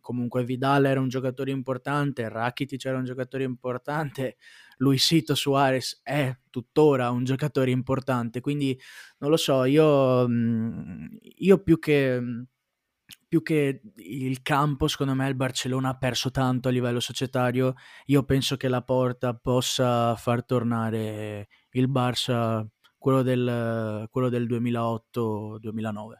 Comunque 0.00 0.42
Vidal 0.44 0.86
era 0.86 1.00
un 1.00 1.08
giocatore 1.08 1.50
importante, 1.50 2.28
Rakitic 2.30 2.86
era 2.86 2.96
un 2.96 3.04
giocatore 3.04 3.44
importante, 3.44 4.38
Luisito 4.78 5.34
Suarez 5.34 6.00
è 6.02 6.34
tuttora 6.48 7.10
un 7.10 7.24
giocatore 7.24 7.70
importante, 7.70 8.40
quindi 8.40 8.78
non 9.18 9.28
lo 9.30 9.36
so, 9.36 9.64
io, 9.64 10.26
mhmm, 10.26 11.08
io 11.20 11.62
più 11.62 11.78
che 11.78 12.18
mhmm, 12.20 12.44
più 13.28 13.42
che 13.42 13.82
il 13.96 14.42
campo, 14.42 14.88
secondo 14.88 15.14
me 15.14 15.28
il 15.28 15.34
Barcellona 15.34 15.90
ha 15.90 15.98
perso 15.98 16.30
tanto 16.30 16.68
a 16.68 16.70
livello 16.70 16.98
societario. 16.98 17.74
Io 18.06 18.22
penso 18.24 18.56
che 18.56 18.68
la 18.68 18.82
porta 18.82 19.34
possa 19.34 20.16
far 20.16 20.44
tornare 20.44 21.48
il 21.72 21.90
Barça 21.90 22.66
quello 22.96 23.22
del, 23.22 24.08
quello 24.10 24.28
del 24.28 24.46
2008-2009. 24.46 26.12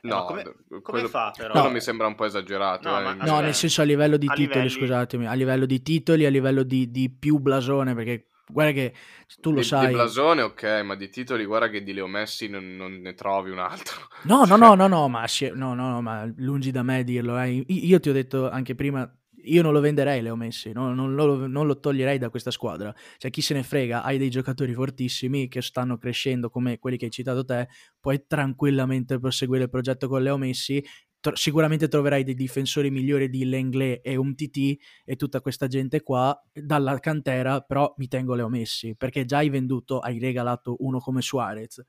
Eh, 0.00 0.06
no, 0.08 0.24
come, 0.24 0.42
come 0.68 0.80
quello, 0.82 1.08
fa 1.08 1.32
però? 1.36 1.52
Quello 1.52 1.66
no. 1.66 1.72
mi 1.72 1.80
sembra 1.80 2.06
un 2.06 2.14
po' 2.14 2.24
esagerato. 2.24 2.88
No, 2.88 3.10
eh, 3.10 3.14
no 3.14 3.40
nel 3.40 3.54
senso 3.54 3.82
a 3.82 3.84
livello 3.84 4.16
di 4.16 4.26
a 4.28 4.32
titoli, 4.32 4.64
livelli... 4.64 4.70
scusatemi, 4.70 5.26
a 5.26 5.34
livello 5.34 5.66
di 5.66 5.82
titoli, 5.82 6.26
a 6.26 6.30
livello 6.30 6.62
di, 6.62 6.90
di 6.90 7.10
più 7.10 7.38
blasone, 7.38 7.94
perché 7.94 8.26
guarda 8.48 8.72
che 8.72 8.94
tu 9.40 9.50
lo 9.50 9.60
di, 9.60 9.66
sai. 9.66 9.88
Di 9.88 9.92
blasone, 9.92 10.42
ok, 10.42 10.82
ma 10.84 10.94
di 10.94 11.08
titoli, 11.08 11.44
guarda 11.44 11.68
che 11.68 11.82
di 11.82 11.92
Leo 11.92 12.06
Messi 12.06 12.48
non, 12.48 12.76
non 12.76 13.00
ne 13.00 13.14
trovi 13.14 13.50
un 13.50 13.58
altro. 13.58 14.08
No, 14.24 14.44
cioè... 14.46 14.58
no, 14.58 14.74
no, 14.74 14.86
no, 14.86 14.86
no, 14.88 15.08
ma, 15.08 15.24
no, 15.54 15.74
no, 15.74 16.02
ma 16.02 16.30
lungi 16.36 16.70
da 16.70 16.82
me 16.82 17.04
dirlo. 17.04 17.38
Eh. 17.38 17.64
Io 17.66 18.00
ti 18.00 18.08
ho 18.08 18.12
detto 18.12 18.50
anche 18.50 18.74
prima, 18.74 19.10
io 19.44 19.62
non 19.62 19.72
lo 19.72 19.80
venderei 19.80 20.20
Leo 20.22 20.36
Messi, 20.36 20.72
no? 20.72 20.92
non, 20.92 21.14
lo, 21.14 21.46
non, 21.46 21.66
lo, 21.66 21.78
toglierei 21.78 22.18
da 22.18 22.30
questa 22.30 22.50
squadra. 22.50 22.94
Cioè, 23.16 23.30
chi 23.30 23.40
se 23.40 23.54
ne 23.54 23.62
frega, 23.62 24.02
hai 24.02 24.18
dei 24.18 24.30
giocatori 24.30 24.72
fortissimi 24.74 25.48
che 25.48 25.62
stanno 25.62 25.98
crescendo 25.98 26.50
come 26.50 26.78
quelli 26.78 26.96
che 26.96 27.06
hai 27.06 27.10
citato 27.10 27.44
te, 27.44 27.68
puoi 28.00 28.24
tranquillamente 28.26 29.18
proseguire 29.18 29.64
il 29.64 29.70
progetto 29.70 30.08
con 30.08 30.22
Leo 30.22 30.36
Messi. 30.36 30.84
Tro- 31.20 31.34
sicuramente 31.34 31.88
troverai 31.88 32.22
dei 32.22 32.34
difensori 32.34 32.90
migliori 32.90 33.28
di 33.28 33.44
Lenglet 33.44 34.00
e 34.06 34.16
Umtiti 34.16 34.78
e 35.04 35.16
tutta 35.16 35.40
questa 35.40 35.66
gente 35.66 36.02
qua 36.02 36.36
dalla 36.52 36.98
cantera, 37.00 37.60
però 37.60 37.92
mi 37.96 38.06
tengo 38.06 38.34
Leo 38.34 38.48
Messi 38.48 38.94
perché 38.96 39.24
già 39.24 39.38
hai 39.38 39.48
venduto, 39.48 39.98
hai 39.98 40.18
regalato 40.18 40.76
uno 40.78 41.00
come 41.00 41.20
Suarez 41.20 41.84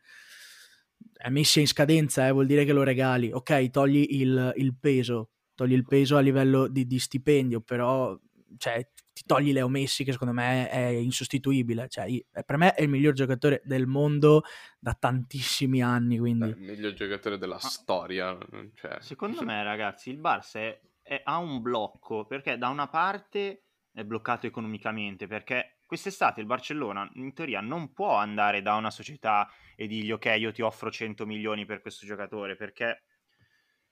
è 1.14 1.30
Messi 1.30 1.60
in 1.60 1.68
scadenza, 1.68 2.28
eh, 2.28 2.32
vuol 2.32 2.46
dire 2.46 2.66
che 2.66 2.74
lo 2.74 2.84
regali. 2.84 3.32
Ok, 3.32 3.70
togli 3.70 4.06
il, 4.12 4.54
il 4.56 4.76
peso, 4.78 5.32
togli 5.54 5.74
il 5.74 5.86
peso 5.86 6.18
a 6.18 6.22
livello 6.22 6.68
di, 6.68 6.86
di 6.86 7.00
stipendio, 7.00 7.62
però 7.62 8.18
cioè, 8.58 8.90
ti 9.14 9.24
togli 9.26 9.52
Leo 9.52 9.68
Messi 9.68 10.04
che 10.04 10.12
secondo 10.12 10.34
me 10.34 10.70
è 10.70 10.86
insostituibile. 10.88 11.88
Cioè, 11.88 12.08
per 12.46 12.58
me 12.58 12.74
è 12.74 12.82
il 12.82 12.90
miglior 12.90 13.14
giocatore 13.14 13.62
del 13.66 13.88
mondo 13.88 14.44
da 14.80 14.94
tantissimi 14.94 15.82
anni. 15.82 16.18
Quindi... 16.18 16.50
il 16.50 16.58
miglior 16.58 16.94
giocatore 16.94 17.38
della 17.38 17.56
ah. 17.56 17.60
storia. 17.60 18.38
Cioè... 18.76 18.98
Secondo 19.02 19.42
me, 19.46 19.64
ragazzi, 19.64 20.10
il 20.10 20.20
Barça 20.20 20.60
è, 20.60 20.80
è, 21.02 21.22
ha 21.24 21.38
un 21.38 21.62
blocco 21.62 22.26
perché 22.26 22.58
da 22.58 22.70
una 22.70 22.88
parte 22.88 23.64
è 23.92 24.04
bloccato 24.04 24.46
economicamente 24.46 25.28
perché 25.28 25.80
quest'estate 25.86 26.40
il 26.40 26.46
Barcellona 26.46 27.10
in 27.16 27.34
teoria 27.34 27.60
non 27.60 27.92
può 27.92 28.16
andare 28.16 28.62
da 28.62 28.76
una 28.76 28.92
società 28.92 29.50
e 29.76 29.88
dirgli 29.88 30.12
ok 30.12 30.36
io 30.38 30.52
ti 30.52 30.62
offro 30.62 30.92
100 30.92 31.26
milioni 31.26 31.66
per 31.66 31.82
questo 31.82 32.06
giocatore 32.06 32.56
perché 32.56 33.04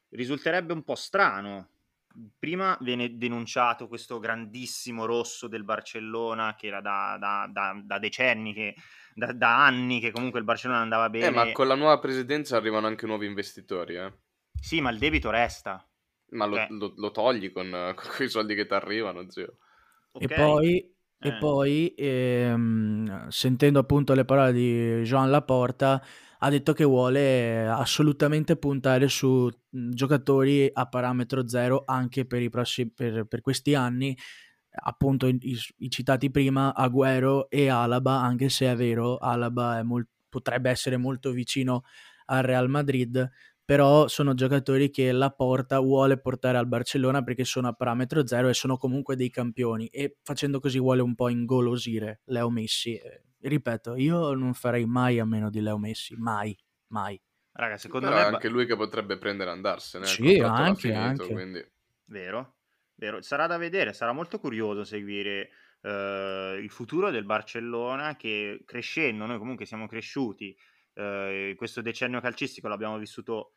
risulterebbe 0.10 0.74
un 0.74 0.84
po' 0.84 0.96
strano. 0.96 1.70
Prima 2.38 2.78
viene 2.82 3.18
denunciato 3.18 3.88
questo 3.88 4.20
grandissimo 4.20 5.06
rosso 5.06 5.48
del 5.48 5.64
Barcellona 5.64 6.56
che 6.56 6.68
era 6.68 6.82
da, 6.82 7.18
da, 7.20 7.48
da, 7.52 7.80
da 7.84 8.00
decenni, 8.00 8.54
che, 8.54 8.76
da, 9.14 9.66
anni 9.66 10.00
che 10.00 10.12
comunque 10.12 10.40
il 10.40 10.46
Barcellona 10.46 10.82
andava 10.82 11.10
bene. 11.10 11.28
Eh, 11.28 11.32
ma 11.32 11.52
con 11.52 11.68
la 11.68 11.76
nuova 11.76 12.00
presidenza 12.00 12.58
arrivano 12.58 12.88
anche 12.88 13.06
nuovi 13.06 13.26
investitori, 13.26 13.96
eh. 13.96 14.14
Sì, 14.60 14.82
ma 14.82 14.90
il 14.90 14.98
debito 14.98 15.30
resta. 15.30 15.88
Ma 16.30 16.46
lo, 16.46 16.56
cioè... 16.56 16.68
lo, 16.70 16.94
lo 16.96 17.12
togli 17.12 17.52
con, 17.52 17.70
con 17.96 18.10
quei 18.16 18.30
soldi 18.30 18.56
che 18.56 18.66
ti 18.66 18.74
arrivano, 18.74 19.30
zio. 19.30 19.58
Okay. 20.12 20.28
E 20.28 20.34
poi 20.34 20.96
e 21.20 21.30
eh. 21.30 21.38
poi, 21.40 21.94
ehm, 21.98 23.28
sentendo 23.30 23.80
appunto 23.80 24.14
le 24.14 24.24
parole 24.24 24.54
di 24.54 25.02
Jean 25.02 25.32
Laporta, 25.32 26.04
ha 26.40 26.50
detto 26.50 26.74
che 26.74 26.84
vuole 26.84 27.68
assolutamente 27.68 28.58
puntare 28.58 29.08
su 29.08 29.50
giocatori 29.70 30.70
a 30.72 30.88
parametro 30.88 31.48
zero 31.48 31.84
anche 31.86 32.26
per, 32.26 32.42
i 32.42 32.50
prossimi, 32.50 32.92
per, 32.92 33.26
per 33.26 33.42
questi 33.42 33.74
anni. 33.74 34.18
Appunto 34.80 35.28
i, 35.28 35.40
i, 35.78 35.90
citati 35.90 36.30
prima 36.30 36.74
Agüero 36.76 37.48
e 37.50 37.70
Alaba 37.70 38.22
anche 38.22 38.50
se 38.50 38.70
è 38.72 38.76
vero 38.76 39.18
Alaba 39.18 39.80
è 39.80 39.82
molt, 39.82 40.08
potrebbe 40.30 40.70
essere 40.70 40.98
molto 40.98 41.32
vicino 41.32 41.84
al 42.26 42.44
Real 42.44 42.70
Madrid 42.70 43.28
però 43.68 44.08
sono 44.08 44.34
giocatori 44.34 44.90
che 44.90 45.12
la 45.12 45.30
porta 45.30 45.82
vuole 45.82 46.18
portare 46.18 46.58
al 46.58 46.70
Barcellona 46.70 47.22
perché 47.22 47.44
sono 47.44 47.68
a 47.68 47.74
parametro 47.74 48.26
zero 48.26 48.48
e 48.48 48.54
sono 48.54 48.78
comunque 48.78 49.18
dei 49.18 49.30
campioni 49.30 49.88
e 49.88 50.16
facendo 50.24 50.62
così 50.62 50.80
vuole 50.80 51.02
un 51.02 51.16
po' 51.16 51.28
ingolosire 51.28 52.22
Leo 52.28 52.50
Messi. 52.50 52.98
ripeto, 53.42 53.98
io 53.98 54.34
non 54.36 54.54
farei 54.54 54.86
mai 54.86 55.20
a 55.20 55.26
meno 55.26 55.50
di 55.50 55.60
Leo 55.60 55.78
Messi, 55.78 56.16
mai, 56.16 56.58
mai. 56.94 57.22
Raga, 57.52 57.76
secondo 57.76 58.08
Però 58.08 58.18
me... 58.18 58.26
è 58.26 58.32
anche 58.32 58.48
lui 58.48 58.66
che 58.66 58.78
potrebbe 58.78 59.18
prendere 59.18 59.50
e 59.50 59.54
andarsene. 59.54 60.06
Sì, 60.06 60.40
anche, 60.40 60.80
finito, 60.80 61.00
anche. 61.00 61.34
Quindi... 61.34 61.72
Vero, 62.06 62.56
vero. 62.96 63.22
Sarà 63.22 63.48
da 63.48 63.58
vedere, 63.58 63.92
sarà 63.92 64.14
molto 64.14 64.40
curioso 64.40 64.86
seguire 64.86 65.50
uh, 65.82 66.56
il 66.56 66.70
futuro 66.70 67.12
del 67.12 67.26
Barcellona 67.26 68.16
che 68.16 68.62
crescendo, 68.66 69.26
noi 69.26 69.38
comunque 69.40 69.66
siamo 69.66 69.88
cresciuti 69.88 70.56
eh, 70.98 71.54
questo 71.56 71.82
decennio 71.82 72.20
calcistico 72.20 72.68
l'abbiamo 72.68 72.98
vissuto 72.98 73.52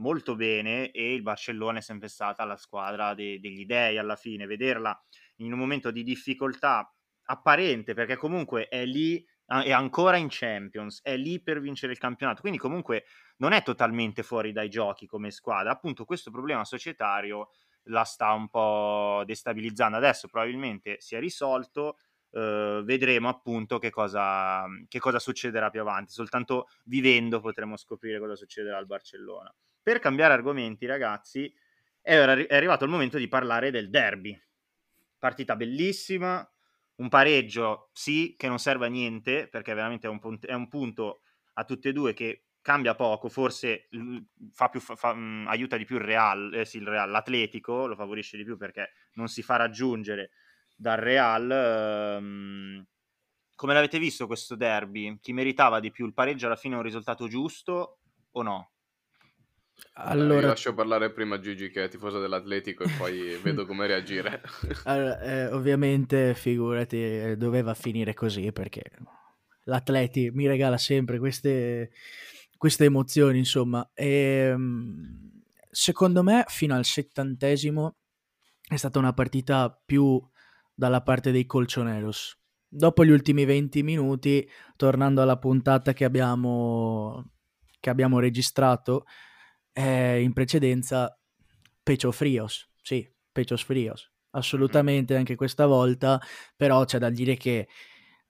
molto 0.00 0.34
bene 0.34 0.90
e 0.90 1.14
il 1.14 1.22
Barcellona 1.22 1.78
è 1.78 1.82
sempre 1.82 2.08
stata 2.08 2.44
la 2.44 2.56
squadra 2.56 3.14
de- 3.14 3.38
degli 3.38 3.64
dei 3.64 3.98
alla 3.98 4.16
fine. 4.16 4.46
Vederla 4.46 4.98
in 5.36 5.52
un 5.52 5.58
momento 5.58 5.90
di 5.90 6.02
difficoltà 6.02 6.92
apparente 7.24 7.94
perché 7.94 8.16
comunque 8.16 8.66
è 8.68 8.84
lì 8.84 9.24
è 9.50 9.72
ancora 9.72 10.16
in 10.16 10.28
Champions, 10.30 11.00
è 11.02 11.16
lì 11.16 11.42
per 11.42 11.60
vincere 11.60 11.90
il 11.90 11.98
campionato, 11.98 12.40
quindi 12.40 12.56
comunque 12.56 13.04
non 13.38 13.50
è 13.50 13.64
totalmente 13.64 14.22
fuori 14.22 14.52
dai 14.52 14.68
giochi 14.68 15.06
come 15.08 15.32
squadra. 15.32 15.72
Appunto, 15.72 16.04
questo 16.04 16.30
problema 16.30 16.64
societario 16.64 17.48
la 17.84 18.04
sta 18.04 18.32
un 18.32 18.48
po' 18.48 19.24
destabilizzando. 19.26 19.96
Adesso 19.96 20.28
probabilmente 20.28 20.96
si 21.00 21.14
è 21.14 21.18
risolto, 21.18 21.96
Uh, 22.32 22.84
vedremo 22.84 23.28
appunto 23.28 23.80
che 23.80 23.90
cosa, 23.90 24.64
che 24.86 25.00
cosa, 25.00 25.18
succederà 25.18 25.68
più 25.68 25.80
avanti. 25.80 26.12
Soltanto 26.12 26.68
vivendo 26.84 27.40
potremo 27.40 27.76
scoprire 27.76 28.20
cosa 28.20 28.36
succederà 28.36 28.76
al 28.78 28.86
Barcellona. 28.86 29.52
Per 29.90 29.98
cambiare 29.98 30.34
argomenti, 30.34 30.86
ragazzi, 30.86 31.52
è, 32.00 32.14
è 32.14 32.54
arrivato 32.54 32.84
il 32.84 32.90
momento 32.92 33.18
di 33.18 33.26
parlare 33.26 33.72
del 33.72 33.90
derby. 33.90 34.40
Partita 35.18 35.56
bellissima, 35.56 36.48
un 36.98 37.08
pareggio, 37.08 37.90
sì, 37.92 38.36
che 38.38 38.46
non 38.46 38.60
serve 38.60 38.86
a 38.86 38.88
niente, 38.88 39.48
perché 39.48 39.74
veramente 39.74 40.06
è 40.06 40.10
un, 40.10 40.20
punt- 40.20 40.46
è 40.46 40.52
un 40.52 40.68
punto 40.68 41.22
a 41.54 41.64
tutte 41.64 41.88
e 41.88 41.92
due 41.92 42.14
che 42.14 42.44
cambia 42.60 42.94
poco, 42.94 43.28
forse 43.28 43.88
fa 44.52 44.68
più, 44.68 44.78
fa, 44.78 45.12
mh, 45.12 45.48
aiuta 45.48 45.76
di 45.76 45.84
più 45.84 45.96
il 45.96 46.02
Real, 46.02 46.54
eh 46.54 46.64
sì, 46.64 46.76
il 46.76 46.86
Real, 46.86 47.10
l'Atletico, 47.10 47.88
lo 47.88 47.96
favorisce 47.96 48.36
di 48.36 48.44
più 48.44 48.56
perché 48.56 48.92
non 49.14 49.26
si 49.26 49.42
fa 49.42 49.56
raggiungere 49.56 50.30
dal 50.76 50.98
Real. 50.98 51.50
Ehm, 51.50 52.86
come 53.56 53.74
l'avete 53.74 53.98
visto 53.98 54.28
questo 54.28 54.54
derby? 54.54 55.18
Chi 55.20 55.32
meritava 55.32 55.80
di 55.80 55.90
più? 55.90 56.06
Il 56.06 56.14
pareggio 56.14 56.46
alla 56.46 56.54
fine 56.54 56.74
è 56.74 56.78
un 56.78 56.84
risultato 56.84 57.26
giusto 57.26 57.98
o 58.30 58.42
no? 58.42 58.70
Allora, 59.94 60.40
Io 60.40 60.46
lascio 60.46 60.74
parlare 60.74 61.10
prima 61.10 61.38
Gigi 61.38 61.70
che 61.70 61.84
è 61.84 61.88
tifosa 61.88 62.18
dell'Atletico 62.18 62.84
e 62.84 62.90
poi 62.96 63.38
vedo 63.42 63.66
come 63.66 63.86
reagire. 63.86 64.40
allora, 64.84 65.20
eh, 65.20 65.46
ovviamente, 65.46 66.34
figurati, 66.34 66.96
eh, 67.02 67.36
doveva 67.36 67.74
finire 67.74 68.14
così 68.14 68.52
perché 68.52 68.82
l'Atleti 69.64 70.30
mi 70.32 70.46
regala 70.46 70.78
sempre 70.78 71.18
queste, 71.18 71.90
queste 72.56 72.84
emozioni, 72.84 73.38
insomma. 73.38 73.88
E, 73.94 74.06
ehm, 74.06 75.42
secondo 75.70 76.22
me, 76.22 76.44
fino 76.48 76.74
al 76.74 76.84
settantesimo 76.84 77.96
è 78.66 78.76
stata 78.76 78.98
una 78.98 79.12
partita 79.12 79.76
più 79.84 80.20
dalla 80.72 81.02
parte 81.02 81.30
dei 81.30 81.44
Colchoneros. 81.44 82.38
Dopo 82.66 83.04
gli 83.04 83.10
ultimi 83.10 83.44
20 83.44 83.82
minuti, 83.82 84.48
tornando 84.76 85.20
alla 85.20 85.38
puntata 85.38 85.92
che 85.92 86.04
abbiamo, 86.04 87.32
che 87.80 87.90
abbiamo 87.90 88.20
registrato 88.20 89.04
eh, 89.80 90.20
in 90.20 90.32
precedenza, 90.32 91.18
Pechos 91.82 92.14
Frios, 92.14 92.68
sì, 92.82 93.08
Pechos 93.32 93.62
Frios, 93.62 94.12
assolutamente 94.30 95.16
anche 95.16 95.34
questa 95.34 95.66
volta, 95.66 96.20
però 96.54 96.84
c'è 96.84 96.98
da 96.98 97.08
dire 97.08 97.36
che 97.36 97.68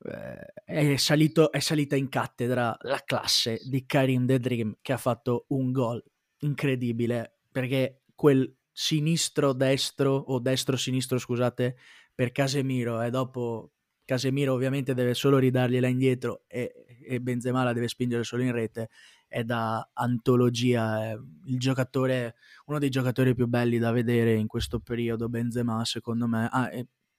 eh, 0.02 0.52
è, 0.64 0.96
salito, 0.96 1.50
è 1.50 1.58
salita 1.58 1.96
in 1.96 2.08
cattedra 2.08 2.76
la 2.82 3.02
classe 3.04 3.60
di 3.64 3.84
Karim 3.84 4.26
The 4.26 4.38
Dream 4.38 4.76
che 4.80 4.92
ha 4.92 4.96
fatto 4.96 5.46
un 5.48 5.72
gol 5.72 6.02
incredibile 6.38 7.38
perché 7.50 8.02
quel 8.14 8.54
sinistro-destro 8.72 10.14
o 10.14 10.38
destro-sinistro, 10.38 11.18
scusate, 11.18 11.76
per 12.14 12.30
Casemiro 12.30 13.02
e 13.02 13.10
dopo 13.10 13.72
Casemiro 14.04 14.54
ovviamente 14.54 14.94
deve 14.94 15.14
solo 15.14 15.38
ridargliela 15.38 15.88
indietro 15.88 16.44
e, 16.46 16.72
e 17.06 17.20
Benzema 17.20 17.64
la 17.64 17.72
deve 17.72 17.88
spingere 17.88 18.22
solo 18.22 18.42
in 18.42 18.52
rete 18.52 18.88
è 19.30 19.44
da 19.44 19.88
antologia 19.94 21.04
è 21.04 21.18
il 21.44 21.58
giocatore 21.58 22.34
uno 22.66 22.80
dei 22.80 22.88
giocatori 22.90 23.32
più 23.32 23.46
belli 23.46 23.78
da 23.78 23.92
vedere 23.92 24.34
in 24.34 24.48
questo 24.48 24.80
periodo 24.80 25.28
Benzema 25.28 25.84
secondo 25.84 26.26
me. 26.26 26.48
Ah, 26.50 26.68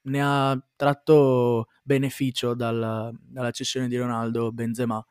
ne 0.04 0.21
ha 0.21 0.67
tratto 0.76 1.67
beneficio 1.84 2.54
dalla, 2.54 3.12
dalla 3.17 3.52
cessione 3.52 3.88
di 3.88 3.97
Ronaldo 3.97 4.52
Benzema. 4.52 5.04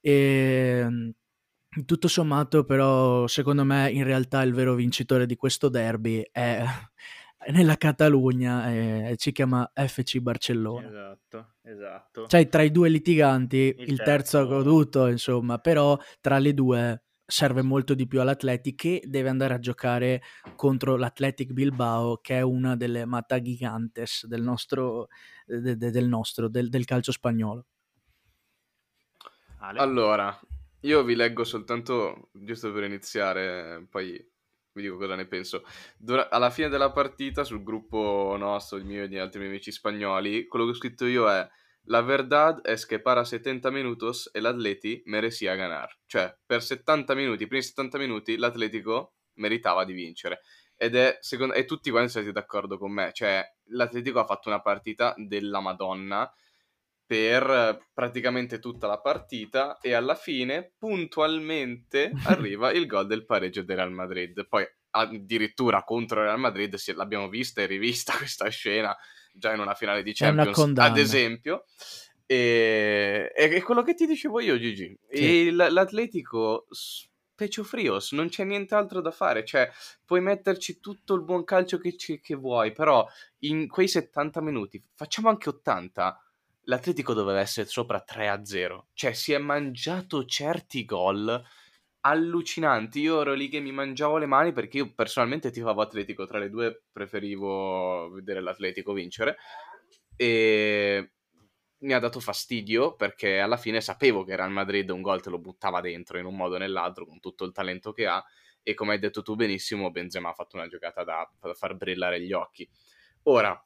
E 0.00 1.14
tutto 1.86 2.08
sommato 2.08 2.64
però 2.64 3.26
secondo 3.26 3.64
me 3.64 3.90
in 3.90 4.04
realtà 4.04 4.42
il 4.42 4.52
vero 4.52 4.74
vincitore 4.74 5.26
di 5.26 5.36
questo 5.36 5.68
derby 5.68 6.22
è 6.30 6.62
nella 7.46 7.76
Catalogna 7.76 8.70
eh, 8.70 9.14
ci 9.16 9.32
chiama 9.32 9.70
FC 9.74 10.18
Barcellona. 10.18 10.88
Esatto, 10.88 11.54
esatto. 11.62 12.26
Cioè 12.26 12.48
tra 12.48 12.62
i 12.62 12.70
due 12.70 12.88
litiganti 12.88 13.74
il, 13.78 13.88
il 13.92 14.02
terzo... 14.02 14.38
ha 14.38 14.44
goduto, 14.44 15.06
insomma, 15.06 15.58
però 15.58 15.98
tra 16.20 16.38
le 16.38 16.52
due 16.52 17.02
serve 17.24 17.62
molto 17.62 17.94
di 17.94 18.06
più 18.06 18.20
all'Atleti 18.20 18.74
che 18.74 19.02
deve 19.04 19.28
andare 19.28 19.52
a 19.52 19.58
giocare 19.58 20.22
contro 20.56 20.96
l'Athletic 20.96 21.52
Bilbao 21.52 22.16
che 22.22 22.38
è 22.38 22.40
una 22.40 22.74
delle 22.74 23.04
mata 23.04 23.40
gigantes 23.42 24.26
del 24.26 24.42
nostro, 24.42 25.08
de, 25.44 25.76
de, 25.76 25.90
del, 25.90 26.08
nostro 26.08 26.48
del, 26.48 26.70
del, 26.70 26.86
calcio 26.86 27.12
spagnolo. 27.12 27.66
Allora, 29.58 30.38
io 30.80 31.02
vi 31.02 31.14
leggo 31.14 31.44
soltanto, 31.44 32.30
giusto 32.32 32.72
per 32.72 32.84
iniziare, 32.84 33.86
poi 33.90 34.16
vi 34.78 34.84
dico 34.84 34.96
cosa 34.96 35.14
ne 35.14 35.26
penso. 35.26 35.64
Dura- 35.98 36.30
alla 36.30 36.50
fine 36.50 36.68
della 36.68 36.92
partita, 36.92 37.44
sul 37.44 37.62
gruppo 37.62 38.36
nostro, 38.38 38.78
il 38.78 38.84
mio 38.84 39.02
e 39.02 39.08
di 39.08 39.18
altri 39.18 39.40
miei 39.40 39.50
amici 39.50 39.72
spagnoli, 39.72 40.46
quello 40.46 40.64
che 40.64 40.70
ho 40.70 40.74
scritto 40.74 41.06
io 41.06 41.28
è 41.28 41.46
la 41.88 42.02
verdad 42.02 42.60
es 42.66 42.84
que 42.84 42.98
para 42.98 43.24
70 43.24 43.70
minutos 43.70 44.30
el 44.34 44.44
Atleti 44.44 45.02
merecía 45.06 45.54
ganar. 45.54 45.88
Cioè, 46.06 46.36
per 46.46 46.62
70 46.62 47.14
minuti, 47.14 47.44
i 47.44 47.46
primi 47.46 47.62
70 47.62 47.96
minuti, 47.96 48.36
l'Atletico 48.36 49.14
meritava 49.36 49.86
di 49.86 49.94
vincere. 49.94 50.42
Ed 50.76 50.94
è, 50.94 51.16
secondo, 51.20 51.54
e 51.54 51.64
tutti 51.64 51.90
quanti 51.90 52.10
siete 52.10 52.30
d'accordo 52.30 52.76
con 52.76 52.92
me. 52.92 53.10
Cioè, 53.14 53.42
l'Atletico 53.70 54.18
ha 54.18 54.26
fatto 54.26 54.50
una 54.50 54.60
partita 54.60 55.14
della 55.16 55.60
Madonna 55.60 56.30
per 57.08 57.86
praticamente 57.94 58.58
tutta 58.58 58.86
la 58.86 59.00
partita 59.00 59.78
e 59.80 59.94
alla 59.94 60.14
fine 60.14 60.74
puntualmente 60.76 62.12
arriva 62.26 62.70
il 62.70 62.84
gol 62.86 63.06
del 63.06 63.24
pareggio 63.24 63.62
del 63.62 63.76
Real 63.78 63.90
Madrid. 63.90 64.46
Poi 64.46 64.62
addirittura 64.90 65.84
contro 65.84 66.20
il 66.20 66.26
Real 66.26 66.38
Madrid 66.38 66.74
se 66.74 66.92
l'abbiamo 66.92 67.30
vista 67.30 67.62
e 67.62 67.66
rivista 67.66 68.12
questa 68.18 68.50
scena 68.50 68.94
già 69.32 69.54
in 69.54 69.60
una 69.60 69.74
finale 69.74 70.02
di 70.02 70.12
Champions, 70.12 70.72
ad 70.76 70.98
esempio. 70.98 71.64
E... 72.26 73.30
è 73.32 73.62
quello 73.62 73.82
che 73.82 73.94
ti 73.94 74.04
dicevo 74.04 74.40
io, 74.40 74.58
Gigi. 74.58 74.94
Sì. 75.10 75.50
l'Atletico 75.50 76.66
Pecio 77.34 77.64
Frios, 77.64 78.12
non 78.12 78.28
c'è 78.28 78.44
nient'altro 78.44 79.00
da 79.00 79.12
fare, 79.12 79.46
cioè 79.46 79.70
puoi 80.04 80.20
metterci 80.20 80.78
tutto 80.80 81.14
il 81.14 81.22
buon 81.22 81.44
calcio 81.44 81.78
che, 81.78 81.94
che 81.96 82.34
vuoi, 82.34 82.72
però 82.72 83.06
in 83.44 83.66
quei 83.68 83.88
70 83.88 84.42
minuti, 84.42 84.82
facciamo 84.92 85.28
anche 85.28 85.48
80, 85.48 86.27
l'Atletico 86.68 87.14
doveva 87.14 87.40
essere 87.40 87.66
sopra 87.66 88.04
3-0. 88.06 88.86
Cioè, 88.92 89.12
si 89.12 89.32
è 89.32 89.38
mangiato 89.38 90.24
certi 90.24 90.84
gol 90.84 91.42
allucinanti. 92.00 93.00
Io 93.00 93.20
ero 93.20 93.34
lì 93.34 93.48
che 93.48 93.60
mi 93.60 93.72
mangiavo 93.72 94.18
le 94.18 94.26
mani 94.26 94.52
perché 94.52 94.78
io 94.78 94.92
personalmente 94.94 95.50
tifavo 95.50 95.80
Atletico. 95.80 96.26
Tra 96.26 96.38
le 96.38 96.50
due 96.50 96.84
preferivo 96.92 98.10
vedere 98.10 98.40
l'Atletico 98.40 98.92
vincere. 98.92 99.36
E 100.14 101.12
mi 101.80 101.92
ha 101.92 101.98
dato 101.98 102.20
fastidio 102.20 102.96
perché 102.96 103.38
alla 103.38 103.56
fine 103.56 103.80
sapevo 103.80 104.24
che 104.24 104.36
Real 104.36 104.50
Madrid 104.50 104.90
un 104.90 105.00
gol 105.00 105.22
te 105.22 105.30
lo 105.30 105.38
buttava 105.38 105.80
dentro 105.80 106.18
in 106.18 106.26
un 106.26 106.36
modo 106.36 106.56
o 106.56 106.58
nell'altro 106.58 107.06
con 107.06 107.18
tutto 107.20 107.44
il 107.44 107.52
talento 107.52 107.92
che 107.92 108.06
ha. 108.06 108.22
E 108.62 108.74
come 108.74 108.92
hai 108.92 108.98
detto 108.98 109.22
tu 109.22 109.36
benissimo, 109.36 109.90
Benzema 109.90 110.30
ha 110.30 110.34
fatto 110.34 110.56
una 110.56 110.66
giocata 110.66 111.02
da, 111.02 111.26
da 111.40 111.54
far 111.54 111.76
brillare 111.76 112.20
gli 112.20 112.32
occhi. 112.32 112.68
Ora, 113.24 113.58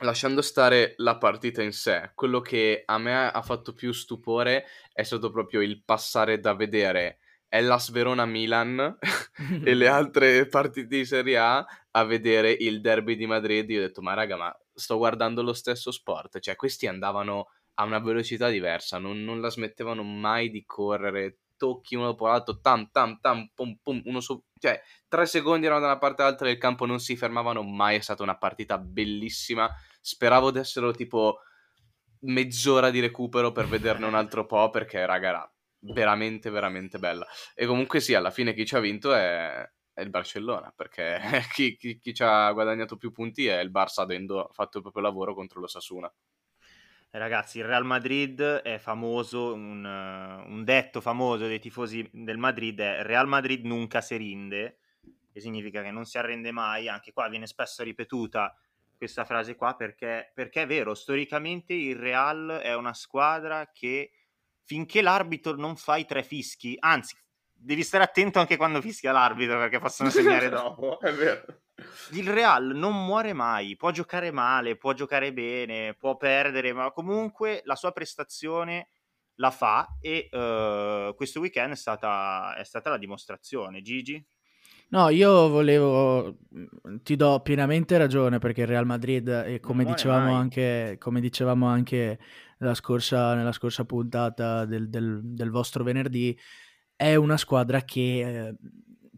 lasciando 0.00 0.40
stare 0.42 0.94
la 0.98 1.18
partita 1.18 1.62
in 1.62 1.72
sé, 1.72 2.12
quello 2.14 2.40
che 2.40 2.82
a 2.84 2.98
me 2.98 3.30
ha 3.30 3.42
fatto 3.42 3.74
più 3.74 3.92
stupore 3.92 4.64
è 4.92 5.02
stato 5.02 5.30
proprio 5.30 5.60
il 5.60 5.82
passare 5.82 6.40
da 6.40 6.54
vedere 6.54 7.18
Hellas 7.48 7.90
Verona-Milan 7.90 8.98
e 9.64 9.74
le 9.74 9.88
altre 9.88 10.46
partite 10.46 10.86
di 10.86 11.04
Serie 11.04 11.36
A 11.36 11.66
a 11.90 12.04
vedere 12.04 12.52
il 12.52 12.80
derby 12.80 13.16
di 13.16 13.26
Madrid. 13.26 13.68
Io 13.70 13.80
ho 13.80 13.82
detto, 13.82 14.00
ma 14.00 14.14
raga, 14.14 14.36
ma 14.36 14.56
sto 14.72 14.96
guardando 14.96 15.42
lo 15.42 15.52
stesso 15.52 15.90
sport. 15.90 16.38
Cioè, 16.38 16.54
questi 16.54 16.86
andavano 16.86 17.48
a 17.74 17.84
una 17.84 17.98
velocità 17.98 18.48
diversa, 18.48 18.98
non, 18.98 19.24
non 19.24 19.40
la 19.40 19.50
smettevano 19.50 20.02
mai 20.02 20.50
di 20.50 20.64
correre, 20.64 21.38
tocchi 21.60 21.94
uno 21.94 22.06
dopo 22.06 22.26
l'altro, 22.26 22.58
tam 22.60 22.90
tam 22.90 23.20
tam, 23.20 23.50
pum 23.54 23.76
pum, 23.82 24.00
uno 24.06 24.20
su... 24.20 24.42
Cioè, 24.58 24.80
tre 25.06 25.26
secondi 25.26 25.66
erano 25.66 25.80
da 25.80 25.86
una 25.88 25.98
parte 25.98 26.22
all'altra 26.22 26.46
del 26.46 26.56
campo, 26.56 26.86
non 26.86 27.00
si 27.00 27.16
fermavano 27.16 27.62
mai, 27.62 27.96
è 27.96 28.00
stata 28.00 28.22
una 28.22 28.38
partita 28.38 28.78
bellissima. 28.78 29.70
Speravo 30.00 30.50
di 30.50 30.58
essere 30.58 30.90
tipo 30.94 31.40
mezz'ora 32.20 32.90
di 32.90 33.00
recupero 33.00 33.52
per 33.52 33.66
vederne 33.66 34.06
un 34.06 34.14
altro 34.14 34.46
po', 34.46 34.70
perché 34.70 35.04
raga, 35.04 35.50
veramente, 35.80 36.48
veramente 36.48 36.98
bella. 36.98 37.26
E 37.54 37.66
comunque 37.66 38.00
sì, 38.00 38.14
alla 38.14 38.30
fine 38.30 38.54
chi 38.54 38.64
ci 38.64 38.76
ha 38.76 38.80
vinto 38.80 39.14
è, 39.14 39.68
è 39.92 40.00
il 40.00 40.10
Barcellona, 40.10 40.72
perché 40.74 41.20
chi, 41.52 41.76
chi, 41.76 41.98
chi, 41.98 42.14
ci 42.14 42.22
ha 42.22 42.50
guadagnato 42.52 42.96
più 42.96 43.12
punti 43.12 43.46
è 43.46 43.60
il 43.60 43.70
Barça 43.70 44.00
avendo 44.00 44.48
fatto 44.52 44.78
il 44.78 44.82
proprio 44.82 45.02
lavoro 45.02 45.34
contro 45.34 45.60
lo 45.60 45.66
Sasuna. 45.66 46.10
Eh, 47.12 47.18
ragazzi, 47.18 47.58
il 47.58 47.64
Real 47.64 47.84
Madrid 47.84 48.40
è 48.40 48.78
famoso, 48.78 49.52
un, 49.52 49.84
un, 49.84 50.64
detto 50.64 51.00
famoso 51.00 51.46
dei 51.46 51.58
tifosi 51.58 52.08
del 52.12 52.38
Madrid 52.38 52.78
è 52.80 53.02
Real 53.02 53.26
Madrid 53.26 53.64
nunca 53.64 54.00
si 54.00 54.16
rinde, 54.16 54.78
che 55.32 55.40
significa 55.40 55.82
che 55.82 55.90
non 55.90 56.04
si 56.04 56.18
arrende 56.18 56.52
mai, 56.52 56.88
anche 56.88 57.12
qua 57.12 57.28
viene 57.28 57.48
spesso 57.48 57.82
ripetuta 57.82 58.56
questa 58.96 59.24
frase 59.24 59.56
qua 59.56 59.74
perché, 59.74 60.30
perché 60.34 60.62
è 60.62 60.66
vero, 60.66 60.94
storicamente 60.94 61.72
il 61.72 61.96
Real 61.96 62.60
è 62.62 62.74
una 62.74 62.94
squadra 62.94 63.70
che 63.72 64.12
finché 64.62 65.02
l'arbitro 65.02 65.56
non 65.56 65.74
fa 65.74 65.96
i 65.96 66.04
tre 66.04 66.22
fischi, 66.22 66.76
anzi, 66.78 67.16
devi 67.52 67.82
stare 67.82 68.04
attento 68.04 68.38
anche 68.38 68.56
quando 68.56 68.80
fischia 68.80 69.10
l'arbitro 69.10 69.58
perché 69.58 69.80
possono 69.80 70.10
segnare 70.10 70.48
dopo. 70.50 71.00
è 71.00 71.12
vero. 71.12 71.44
Il 72.12 72.28
Real 72.28 72.74
non 72.74 73.04
muore 73.04 73.32
mai, 73.32 73.76
può 73.76 73.90
giocare 73.90 74.30
male, 74.30 74.76
può 74.76 74.92
giocare 74.92 75.32
bene, 75.32 75.94
può 75.94 76.16
perdere, 76.16 76.72
ma 76.72 76.90
comunque 76.90 77.62
la 77.64 77.76
sua 77.76 77.92
prestazione 77.92 78.88
la 79.36 79.50
fa 79.50 79.96
e 80.00 80.28
uh, 80.30 81.14
questo 81.14 81.40
weekend 81.40 81.72
è 81.72 81.76
stata, 81.76 82.54
è 82.56 82.64
stata 82.64 82.90
la 82.90 82.98
dimostrazione. 82.98 83.82
Gigi? 83.82 84.24
No, 84.90 85.08
io 85.08 85.48
volevo, 85.48 86.36
ti 87.02 87.14
do 87.14 87.40
pienamente 87.40 87.96
ragione 87.96 88.38
perché 88.38 88.62
il 88.62 88.66
Real 88.66 88.86
Madrid, 88.86 89.28
e 89.46 89.60
come 89.60 89.84
dicevamo, 89.84 90.34
anche, 90.34 90.96
come 90.98 91.20
dicevamo 91.20 91.66
anche 91.66 92.18
nella 92.58 92.74
scorsa, 92.74 93.34
nella 93.34 93.52
scorsa 93.52 93.84
puntata 93.84 94.64
del, 94.64 94.88
del, 94.88 95.20
del, 95.22 95.50
vostro 95.50 95.84
venerdì, 95.84 96.36
è 96.96 97.14
una 97.14 97.36
squadra 97.36 97.82
che 97.82 98.56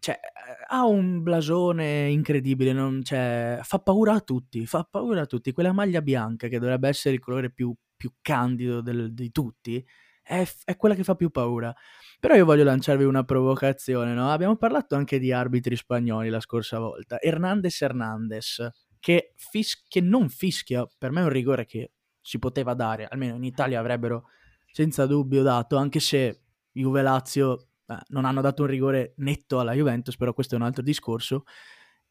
cioè, 0.03 0.19
ha 0.67 0.85
un 0.85 1.23
blasone 1.23 2.09
incredibile, 2.11 2.73
non, 2.73 3.05
cioè, 3.05 3.61
fa 3.63 3.79
paura 3.79 4.15
a 4.15 4.21
tutti, 4.21 4.67
fa 4.67 4.83
paura 4.83 5.21
a 5.21 5.27
tutti. 5.27 5.53
Quella 5.53 5.71
maglia 5.71 6.03
bianca 6.03 6.49
che 6.49 6.59
dovrebbe 6.59 6.89
essere 6.89 7.15
il 7.15 7.21
colore 7.21 7.53
più, 7.53 7.73
più 7.97 8.13
candido 8.21 8.81
del, 8.81 9.15
di 9.15 9.31
tutti, 9.31 9.85
è, 10.21 10.45
è, 10.65 10.77
quella 10.77 10.97
che 10.97 11.05
fa 11.05 11.15
più 11.15 11.31
paura. 11.31 11.73
Però 12.19 12.35
io 12.35 12.45
voglio 12.45 12.65
lanciarvi 12.65 13.05
una 13.05 13.23
provocazione, 13.23 14.13
no? 14.13 14.33
Abbiamo 14.33 14.57
parlato 14.57 14.97
anche 14.97 15.21
di 15.21 15.31
arbitri 15.31 15.77
spagnoli 15.77 16.31
la 16.31 16.41
scorsa 16.41 16.81
volta. 16.81 17.21
Hernandez 17.21 17.81
Hernandez, 17.81 18.71
che, 18.99 19.35
fis- 19.37 19.85
che 19.87 20.01
non 20.01 20.29
fischia, 20.31 20.85
per 20.99 21.13
me 21.13 21.21
è 21.21 21.25
un 21.25 21.31
rigore 21.31 21.65
che 21.65 21.93
si 22.21 22.41
poteva 22.41 22.75
dare, 22.75 23.07
almeno 23.07 23.37
in 23.37 23.45
Italia 23.45 23.79
avrebbero 23.79 24.25
senza 24.73 25.07
dubbio 25.07 25.45
dato, 25.45 25.77
anche 25.77 26.01
se 26.01 26.41
Juve 26.73 27.03
Lazio 27.03 27.55
eh, 27.55 27.72
non 28.09 28.25
hanno 28.25 28.41
dato 28.41 28.63
un 28.63 28.69
rigore 28.69 29.15
netto 29.17 29.61
alla 29.61 29.73
Juventus, 29.73 30.17
però 30.17 30.33
questo 30.33 30.55
è 30.55 30.59
un 30.59 30.65
altro 30.65 30.83
discorso. 30.83 31.45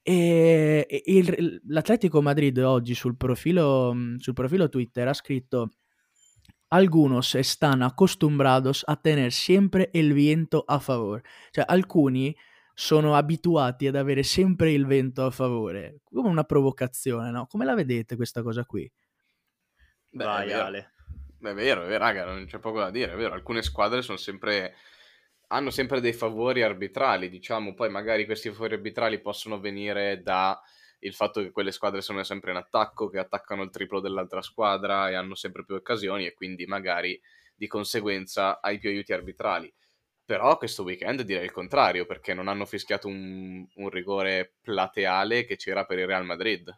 E, 0.01 1.03
il, 1.05 1.61
l'Atletico 1.67 2.21
Madrid 2.21 2.57
oggi 2.57 2.95
sul 2.95 3.15
profilo, 3.15 3.95
sul 4.17 4.33
profilo 4.33 4.67
Twitter 4.69 5.07
ha 5.07 5.13
scritto 5.13 5.71
algunos 6.71 7.35
están 7.35 7.83
acostumbrados 7.83 8.85
a 8.87 9.01
tener 9.01 9.33
siempre 9.33 9.89
el 9.93 10.13
viento 10.13 10.63
a 10.67 10.79
favore. 10.79 11.23
Cioè, 11.51 11.65
alcuni 11.67 12.35
sono 12.73 13.15
abituati 13.15 13.87
ad 13.87 13.95
avere 13.95 14.23
sempre 14.23 14.71
il 14.71 14.85
vento 14.85 15.25
a 15.25 15.31
favore. 15.31 15.99
Come 16.03 16.29
una 16.29 16.45
provocazione, 16.45 17.29
no? 17.29 17.45
Come 17.47 17.65
la 17.65 17.75
vedete 17.75 18.15
questa 18.15 18.41
cosa 18.41 18.65
qui? 18.65 18.89
Beh, 20.09 20.23
Vai, 20.23 20.49
è 20.49 20.53
Ale. 20.53 20.93
È 21.41 21.53
vero, 21.53 21.83
è 21.83 21.87
vero, 21.87 21.97
raga, 21.97 22.25
non 22.25 22.45
c'è 22.45 22.59
poco 22.59 22.79
da 22.79 22.89
dire, 22.89 23.13
è 23.13 23.15
vero. 23.17 23.33
Alcune 23.33 23.61
squadre 23.63 24.01
sono 24.01 24.17
sempre 24.17 24.75
hanno 25.51 25.69
sempre 25.69 25.99
dei 25.99 26.13
favori 26.13 26.63
arbitrali, 26.63 27.29
diciamo, 27.29 27.73
poi 27.73 27.89
magari 27.89 28.25
questi 28.25 28.49
favori 28.49 28.75
arbitrali 28.75 29.19
possono 29.19 29.59
venire 29.59 30.21
da 30.21 30.59
il 30.99 31.13
fatto 31.13 31.41
che 31.41 31.51
quelle 31.51 31.71
squadre 31.71 32.01
sono 32.01 32.23
sempre 32.23 32.51
in 32.51 32.57
attacco, 32.57 33.09
che 33.09 33.19
attaccano 33.19 33.63
il 33.63 33.69
triplo 33.69 33.99
dell'altra 33.99 34.41
squadra 34.41 35.09
e 35.09 35.15
hanno 35.15 35.35
sempre 35.35 35.65
più 35.65 35.75
occasioni 35.75 36.25
e 36.25 36.33
quindi 36.33 36.65
magari 36.65 37.19
di 37.55 37.67
conseguenza 37.67 38.61
hai 38.61 38.79
più 38.79 38.89
aiuti 38.89 39.11
arbitrali. 39.11 39.73
Però 40.23 40.57
questo 40.57 40.83
weekend 40.83 41.23
direi 41.23 41.43
il 41.43 41.51
contrario, 41.51 42.05
perché 42.05 42.33
non 42.33 42.47
hanno 42.47 42.65
fischiato 42.65 43.07
un, 43.07 43.67
un 43.75 43.89
rigore 43.89 44.53
plateale 44.61 45.43
che 45.43 45.57
c'era 45.57 45.85
per 45.85 45.99
il 45.99 46.07
Real 46.07 46.23
Madrid. 46.23 46.71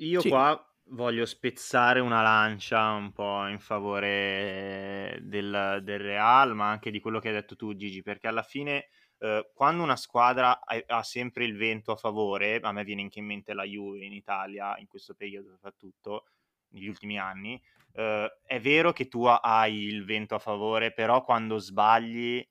Io 0.00 0.20
sì. 0.20 0.28
qua 0.28 0.67
voglio 0.90 1.26
spezzare 1.26 2.00
una 2.00 2.22
lancia 2.22 2.92
un 2.92 3.12
po' 3.12 3.46
in 3.46 3.58
favore 3.58 5.18
del, 5.22 5.80
del 5.82 5.98
Real, 5.98 6.54
ma 6.54 6.70
anche 6.70 6.90
di 6.90 7.00
quello 7.00 7.18
che 7.18 7.28
hai 7.28 7.34
detto 7.34 7.56
tu, 7.56 7.74
Gigi, 7.74 8.02
perché 8.02 8.28
alla 8.28 8.42
fine 8.42 8.88
eh, 9.18 9.50
quando 9.54 9.82
una 9.82 9.96
squadra 9.96 10.60
ha, 10.60 10.82
ha, 10.86 11.02
sempre 11.02 11.44
il 11.44 11.56
vento 11.56 11.92
a 11.92 11.96
favore, 11.96 12.60
a 12.60 12.72
me 12.72 12.84
viene 12.84 13.02
anche 13.02 13.18
in 13.18 13.26
mente 13.26 13.52
la 13.52 13.64
Juve 13.64 14.04
in 14.04 14.12
Italia 14.12 14.76
in 14.78 14.86
questo 14.86 15.14
periodo 15.14 15.50
soprattutto, 15.50 16.26
negli 16.70 16.86
ultimi 16.86 17.18
anni, 17.18 17.60
eh, 17.94 18.38
è 18.44 18.60
vero 18.60 18.92
che 18.92 19.08
tu 19.08 19.24
hai 19.24 19.84
il 19.84 20.04
vento 20.04 20.34
a 20.34 20.38
favore, 20.38 20.92
però 20.92 21.24
quando 21.24 21.58
sbagli 21.58 22.46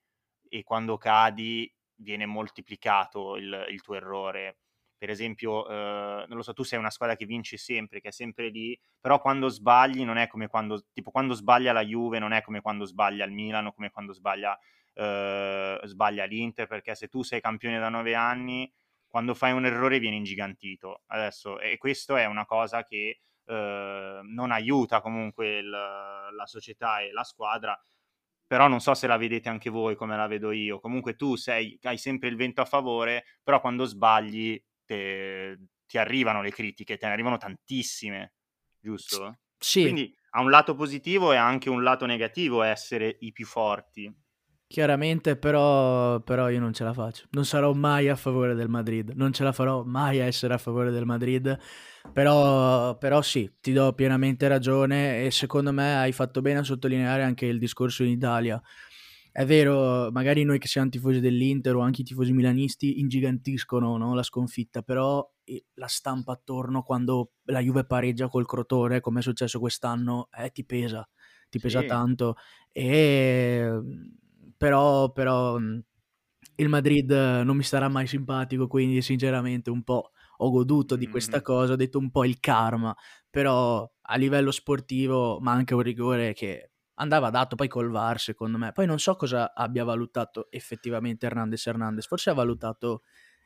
e 0.48 0.62
quando 0.62 0.96
cadi 0.96 1.72
viene 1.94 2.26
moltiplicato 2.26 3.36
il, 3.36 3.66
il 3.70 3.80
tuo 3.82 3.94
errore. 3.94 4.58
Per 4.98 5.10
esempio, 5.10 5.68
eh, 5.68 6.24
non 6.26 6.36
lo 6.36 6.42
so, 6.42 6.52
tu 6.52 6.64
sei 6.64 6.78
una 6.78 6.90
squadra 6.90 7.16
che 7.16 7.24
vince 7.24 7.56
sempre, 7.56 8.00
che 8.00 8.08
è 8.08 8.12
sempre 8.12 8.48
lì, 8.48 8.78
però 9.00 9.20
quando 9.20 9.48
sbagli 9.48 10.04
non 10.04 10.16
è 10.16 10.26
come 10.26 10.48
quando, 10.48 10.84
tipo 10.92 11.10
quando 11.10 11.34
sbaglia 11.34 11.72
la 11.72 11.84
Juve, 11.84 12.18
non 12.18 12.32
è 12.32 12.42
come 12.42 12.60
quando 12.60 12.84
sbaglia 12.84 13.24
il 13.24 13.32
Milano, 13.32 13.72
come 13.72 13.90
quando 13.90 14.12
sbaglia 14.12 14.58
eh, 14.94 15.80
sbaglia 15.84 16.24
l'Inter, 16.24 16.66
perché 16.66 16.94
se 16.94 17.08
tu 17.08 17.22
sei 17.22 17.40
campione 17.40 17.78
da 17.78 17.88
nove 17.88 18.14
anni, 18.14 18.70
quando 19.06 19.34
fai 19.34 19.52
un 19.52 19.64
errore 19.64 19.98
viene 20.00 20.16
ingigantito. 20.16 21.02
Adesso, 21.06 21.60
e 21.60 21.78
questo 21.78 22.16
è 22.16 22.24
una 22.26 22.44
cosa 22.44 22.82
che 22.82 23.20
eh, 23.44 24.20
non 24.22 24.50
aiuta 24.50 25.00
comunque 25.00 25.58
il, 25.58 25.70
la 25.70 26.46
società 26.46 27.00
e 27.00 27.12
la 27.12 27.24
squadra, 27.24 27.80
però 28.46 28.66
non 28.68 28.80
so 28.80 28.94
se 28.94 29.06
la 29.06 29.16
vedete 29.16 29.48
anche 29.48 29.70
voi 29.70 29.94
come 29.94 30.16
la 30.16 30.26
vedo 30.26 30.50
io. 30.52 30.80
Comunque 30.80 31.16
tu 31.16 31.36
sei, 31.36 31.78
hai 31.82 31.98
sempre 31.98 32.28
il 32.28 32.36
vento 32.36 32.60
a 32.60 32.64
favore, 32.64 33.24
però 33.42 33.60
quando 33.60 33.84
sbagli 33.84 34.60
te, 34.88 35.58
ti 35.86 35.98
arrivano 35.98 36.40
le 36.40 36.50
critiche, 36.50 36.96
te 36.96 37.06
ne 37.06 37.12
arrivano 37.12 37.36
tantissime, 37.36 38.32
giusto? 38.80 39.40
Sì. 39.58 39.82
Quindi 39.82 40.16
ha 40.30 40.40
un 40.40 40.50
lato 40.50 40.74
positivo 40.74 41.32
e 41.32 41.36
anche 41.36 41.68
un 41.68 41.82
lato 41.82 42.06
negativo 42.06 42.62
essere 42.62 43.16
i 43.20 43.32
più 43.32 43.44
forti. 43.44 44.12
Chiaramente, 44.66 45.36
però, 45.36 46.20
però 46.20 46.50
io 46.50 46.60
non 46.60 46.74
ce 46.74 46.84
la 46.84 46.92
faccio. 46.92 47.24
Non 47.30 47.46
sarò 47.46 47.72
mai 47.72 48.08
a 48.08 48.16
favore 48.16 48.54
del 48.54 48.68
Madrid. 48.68 49.12
Non 49.14 49.32
ce 49.32 49.42
la 49.42 49.52
farò 49.52 49.82
mai 49.82 50.20
a 50.20 50.24
essere 50.24 50.52
a 50.52 50.58
favore 50.58 50.90
del 50.90 51.06
Madrid. 51.06 51.58
Però, 52.12 52.96
però 52.98 53.22
sì, 53.22 53.50
ti 53.60 53.72
do 53.72 53.94
pienamente 53.94 54.46
ragione 54.46 55.24
e 55.24 55.30
secondo 55.30 55.72
me 55.72 55.96
hai 55.96 56.12
fatto 56.12 56.42
bene 56.42 56.58
a 56.58 56.64
sottolineare 56.64 57.22
anche 57.22 57.46
il 57.46 57.58
discorso 57.58 58.02
in 58.02 58.10
Italia. 58.10 58.60
È 59.30 59.44
vero, 59.44 60.10
magari 60.10 60.42
noi 60.42 60.58
che 60.58 60.66
siamo 60.66 60.88
tifosi 60.88 61.20
dell'Inter 61.20 61.76
o 61.76 61.80
anche 61.80 62.00
i 62.00 62.04
tifosi 62.04 62.32
milanisti 62.32 62.98
ingigantiscono 63.00 63.96
no, 63.96 64.14
la 64.14 64.22
sconfitta, 64.22 64.82
però 64.82 65.24
la 65.74 65.86
stampa 65.86 66.32
attorno 66.32 66.82
quando 66.82 67.32
la 67.44 67.60
Juve 67.60 67.84
pareggia 67.84 68.28
col 68.28 68.46
Crotone, 68.46 69.00
come 69.00 69.20
è 69.20 69.22
successo 69.22 69.60
quest'anno, 69.60 70.28
eh, 70.36 70.50
ti 70.50 70.64
pesa, 70.64 71.08
ti 71.48 71.58
pesa 71.58 71.80
sì. 71.80 71.86
tanto. 71.86 72.36
E 72.72 73.70
però, 74.56 75.12
però 75.12 75.56
il 75.58 76.68
Madrid 76.68 77.10
non 77.10 77.56
mi 77.56 77.62
starà 77.62 77.88
mai 77.88 78.06
simpatico, 78.06 78.66
quindi 78.66 79.00
sinceramente 79.02 79.70
un 79.70 79.84
po' 79.84 80.10
ho 80.38 80.50
goduto 80.50 80.96
di 80.96 81.08
questa 81.08 81.42
cosa, 81.42 81.72
ho 81.72 81.76
detto 81.76 81.98
un 81.98 82.10
po' 82.10 82.24
il 82.24 82.40
karma, 82.40 82.94
però 83.30 83.88
a 84.02 84.16
livello 84.16 84.50
sportivo 84.50 85.38
manca 85.40 85.74
un 85.74 85.82
rigore 85.82 86.32
che 86.32 86.72
andava 86.98 87.30
dato 87.30 87.56
poi 87.56 87.68
col 87.68 87.90
VAR 87.90 88.20
secondo 88.20 88.58
me. 88.58 88.72
Poi 88.72 88.86
non 88.86 88.98
so 88.98 89.16
cosa 89.16 89.52
abbia 89.54 89.84
valutato 89.84 90.48
effettivamente 90.50 91.26
Hernandez 91.26 91.66
Hernandez, 91.66 92.06
forse 92.06 92.30
ha 92.30 92.34
valutato 92.34 93.02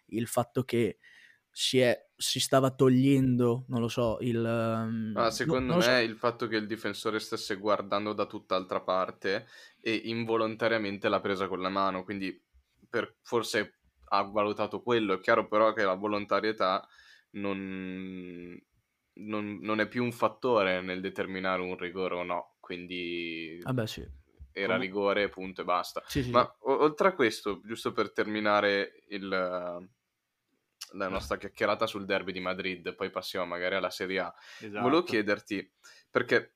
il 0.06 0.26
fatto 0.26 0.64
che 0.64 0.98
si 1.50 1.78
è 1.78 2.08
si 2.22 2.38
stava 2.38 2.70
togliendo, 2.70 3.64
non 3.68 3.80
lo 3.80 3.88
so, 3.88 4.18
il... 4.20 4.38
Um, 4.38 5.12
ah, 5.16 5.30
secondo 5.30 5.72
no, 5.72 5.78
me 5.78 5.82
so. 5.82 5.90
il 5.90 6.16
fatto 6.16 6.46
che 6.46 6.56
il 6.56 6.68
difensore 6.68 7.18
stesse 7.18 7.56
guardando 7.56 8.12
da 8.12 8.26
tutt'altra 8.26 8.80
parte 8.80 9.46
e 9.80 9.92
involontariamente 10.04 11.08
l'ha 11.08 11.20
presa 11.20 11.48
con 11.48 11.60
la 11.60 11.68
mano, 11.68 12.04
quindi 12.04 12.40
per, 12.88 13.16
forse 13.22 13.80
ha 14.04 14.22
valutato 14.22 14.82
quello. 14.82 15.14
È 15.14 15.20
chiaro 15.20 15.48
però 15.48 15.72
che 15.72 15.82
la 15.82 15.94
volontarietà 15.94 16.86
non, 17.32 18.56
non, 19.14 19.58
non, 19.60 19.80
è 19.80 19.88
più 19.88 20.04
un 20.04 20.12
fattore 20.12 20.80
nel 20.80 21.00
determinare 21.00 21.60
un 21.60 21.76
rigore 21.76 22.14
o 22.14 22.22
no, 22.22 22.51
quindi... 22.62 23.58
Vabbè, 23.60 23.86
sì. 23.88 24.08
Era 24.52 24.74
Come... 24.74 24.84
rigore, 24.84 25.28
punto 25.28 25.62
e 25.62 25.64
basta. 25.64 26.00
Sì, 26.06 26.22
sì, 26.22 26.30
Ma 26.30 26.42
o- 26.60 26.82
oltre 26.82 27.08
a 27.08 27.14
questo, 27.14 27.60
giusto 27.64 27.92
per 27.92 28.12
terminare 28.12 29.02
il, 29.08 29.28
la 29.28 31.08
nostra 31.08 31.36
chiacchierata 31.38 31.86
sul 31.86 32.04
derby 32.04 32.30
di 32.30 32.38
Madrid, 32.38 32.94
poi 32.94 33.10
passiamo 33.10 33.46
magari 33.46 33.74
alla 33.74 33.90
Serie 33.90 34.20
A, 34.20 34.34
esatto. 34.60 34.80
volevo 34.80 35.02
chiederti, 35.02 35.72
perché 36.08 36.54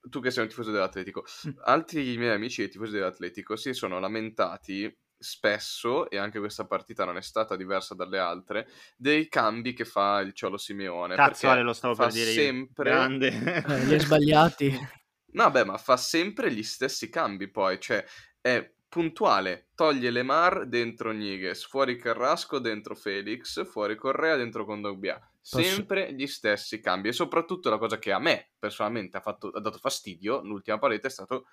tu 0.00 0.20
che 0.20 0.32
sei 0.32 0.42
un 0.42 0.48
tifoso 0.48 0.72
dell'Atletico, 0.72 1.24
mm. 1.46 1.52
altri 1.62 2.16
miei 2.16 2.34
amici 2.34 2.68
tifosi 2.68 2.92
dell'Atletico 2.92 3.54
si 3.54 3.72
sono 3.74 4.00
lamentati 4.00 4.92
spesso, 5.16 6.10
e 6.10 6.18
anche 6.18 6.40
questa 6.40 6.66
partita 6.66 7.04
non 7.04 7.16
è 7.16 7.22
stata 7.22 7.54
diversa 7.54 7.94
dalle 7.94 8.18
altre, 8.18 8.68
dei 8.96 9.28
cambi 9.28 9.72
che 9.72 9.84
fa 9.84 10.18
il 10.18 10.32
Ciolo 10.32 10.56
Simeone. 10.56 11.14
Cazzo, 11.14 11.48
Ale, 11.48 11.62
lo 11.62 11.72
stavo 11.72 11.94
per 11.94 12.10
dire 12.10 12.32
sempre... 12.32 12.90
io. 12.90 12.96
Grande. 12.96 13.64
Eh, 13.66 13.84
li 13.84 13.92
hai 13.94 14.00
sbagliati. 14.00 14.88
No, 15.34 15.50
beh, 15.50 15.64
ma 15.64 15.78
fa 15.78 15.96
sempre 15.96 16.52
gli 16.52 16.62
stessi 16.62 17.08
cambi 17.08 17.50
poi, 17.50 17.80
cioè 17.80 18.04
è 18.40 18.72
puntuale, 18.88 19.70
toglie 19.74 20.10
Lemar 20.10 20.66
dentro 20.68 21.10
Niguez, 21.10 21.66
fuori 21.66 21.96
Carrasco 21.96 22.60
dentro 22.60 22.94
Felix, 22.94 23.66
fuori 23.68 23.96
Correa 23.96 24.36
dentro 24.36 24.64
Condogbia. 24.64 25.20
Sempre 25.40 26.14
gli 26.14 26.26
stessi 26.26 26.80
cambi 26.80 27.08
e 27.08 27.12
soprattutto 27.12 27.68
la 27.68 27.78
cosa 27.78 27.98
che 27.98 28.12
a 28.12 28.18
me 28.18 28.52
personalmente 28.58 29.16
ha, 29.16 29.20
fatto, 29.20 29.48
ha 29.48 29.60
dato 29.60 29.78
fastidio, 29.78 30.40
l'ultima 30.42 30.78
parete, 30.78 31.08
è 31.08 31.10
stato 31.10 31.46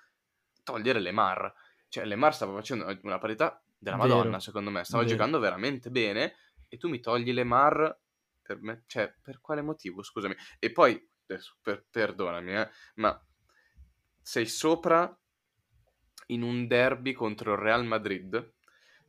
togliere 0.62 1.00
Lemar. 1.00 1.52
Cioè 1.88 2.04
Lemar 2.04 2.32
stava 2.34 2.54
facendo 2.54 2.86
una 3.02 3.18
parità 3.18 3.60
della 3.76 3.96
Vero. 3.96 4.08
Madonna, 4.08 4.38
secondo 4.38 4.70
me, 4.70 4.84
stava 4.84 5.02
Vero. 5.02 5.14
giocando 5.14 5.40
veramente 5.40 5.90
bene 5.90 6.36
e 6.68 6.78
tu 6.78 6.88
mi 6.88 7.00
togli 7.00 7.32
Lemar 7.32 8.00
per 8.40 8.62
me, 8.62 8.84
cioè 8.86 9.12
per 9.20 9.40
quale 9.40 9.62
motivo, 9.62 10.02
scusami. 10.02 10.34
E 10.60 10.70
poi, 10.70 11.10
per, 11.26 11.86
perdonami, 11.90 12.54
eh, 12.54 12.70
ma 12.94 13.20
sei 14.22 14.46
sopra 14.46 15.14
in 16.26 16.42
un 16.42 16.66
derby 16.66 17.12
contro 17.12 17.52
il 17.52 17.58
Real 17.58 17.84
Madrid 17.84 18.52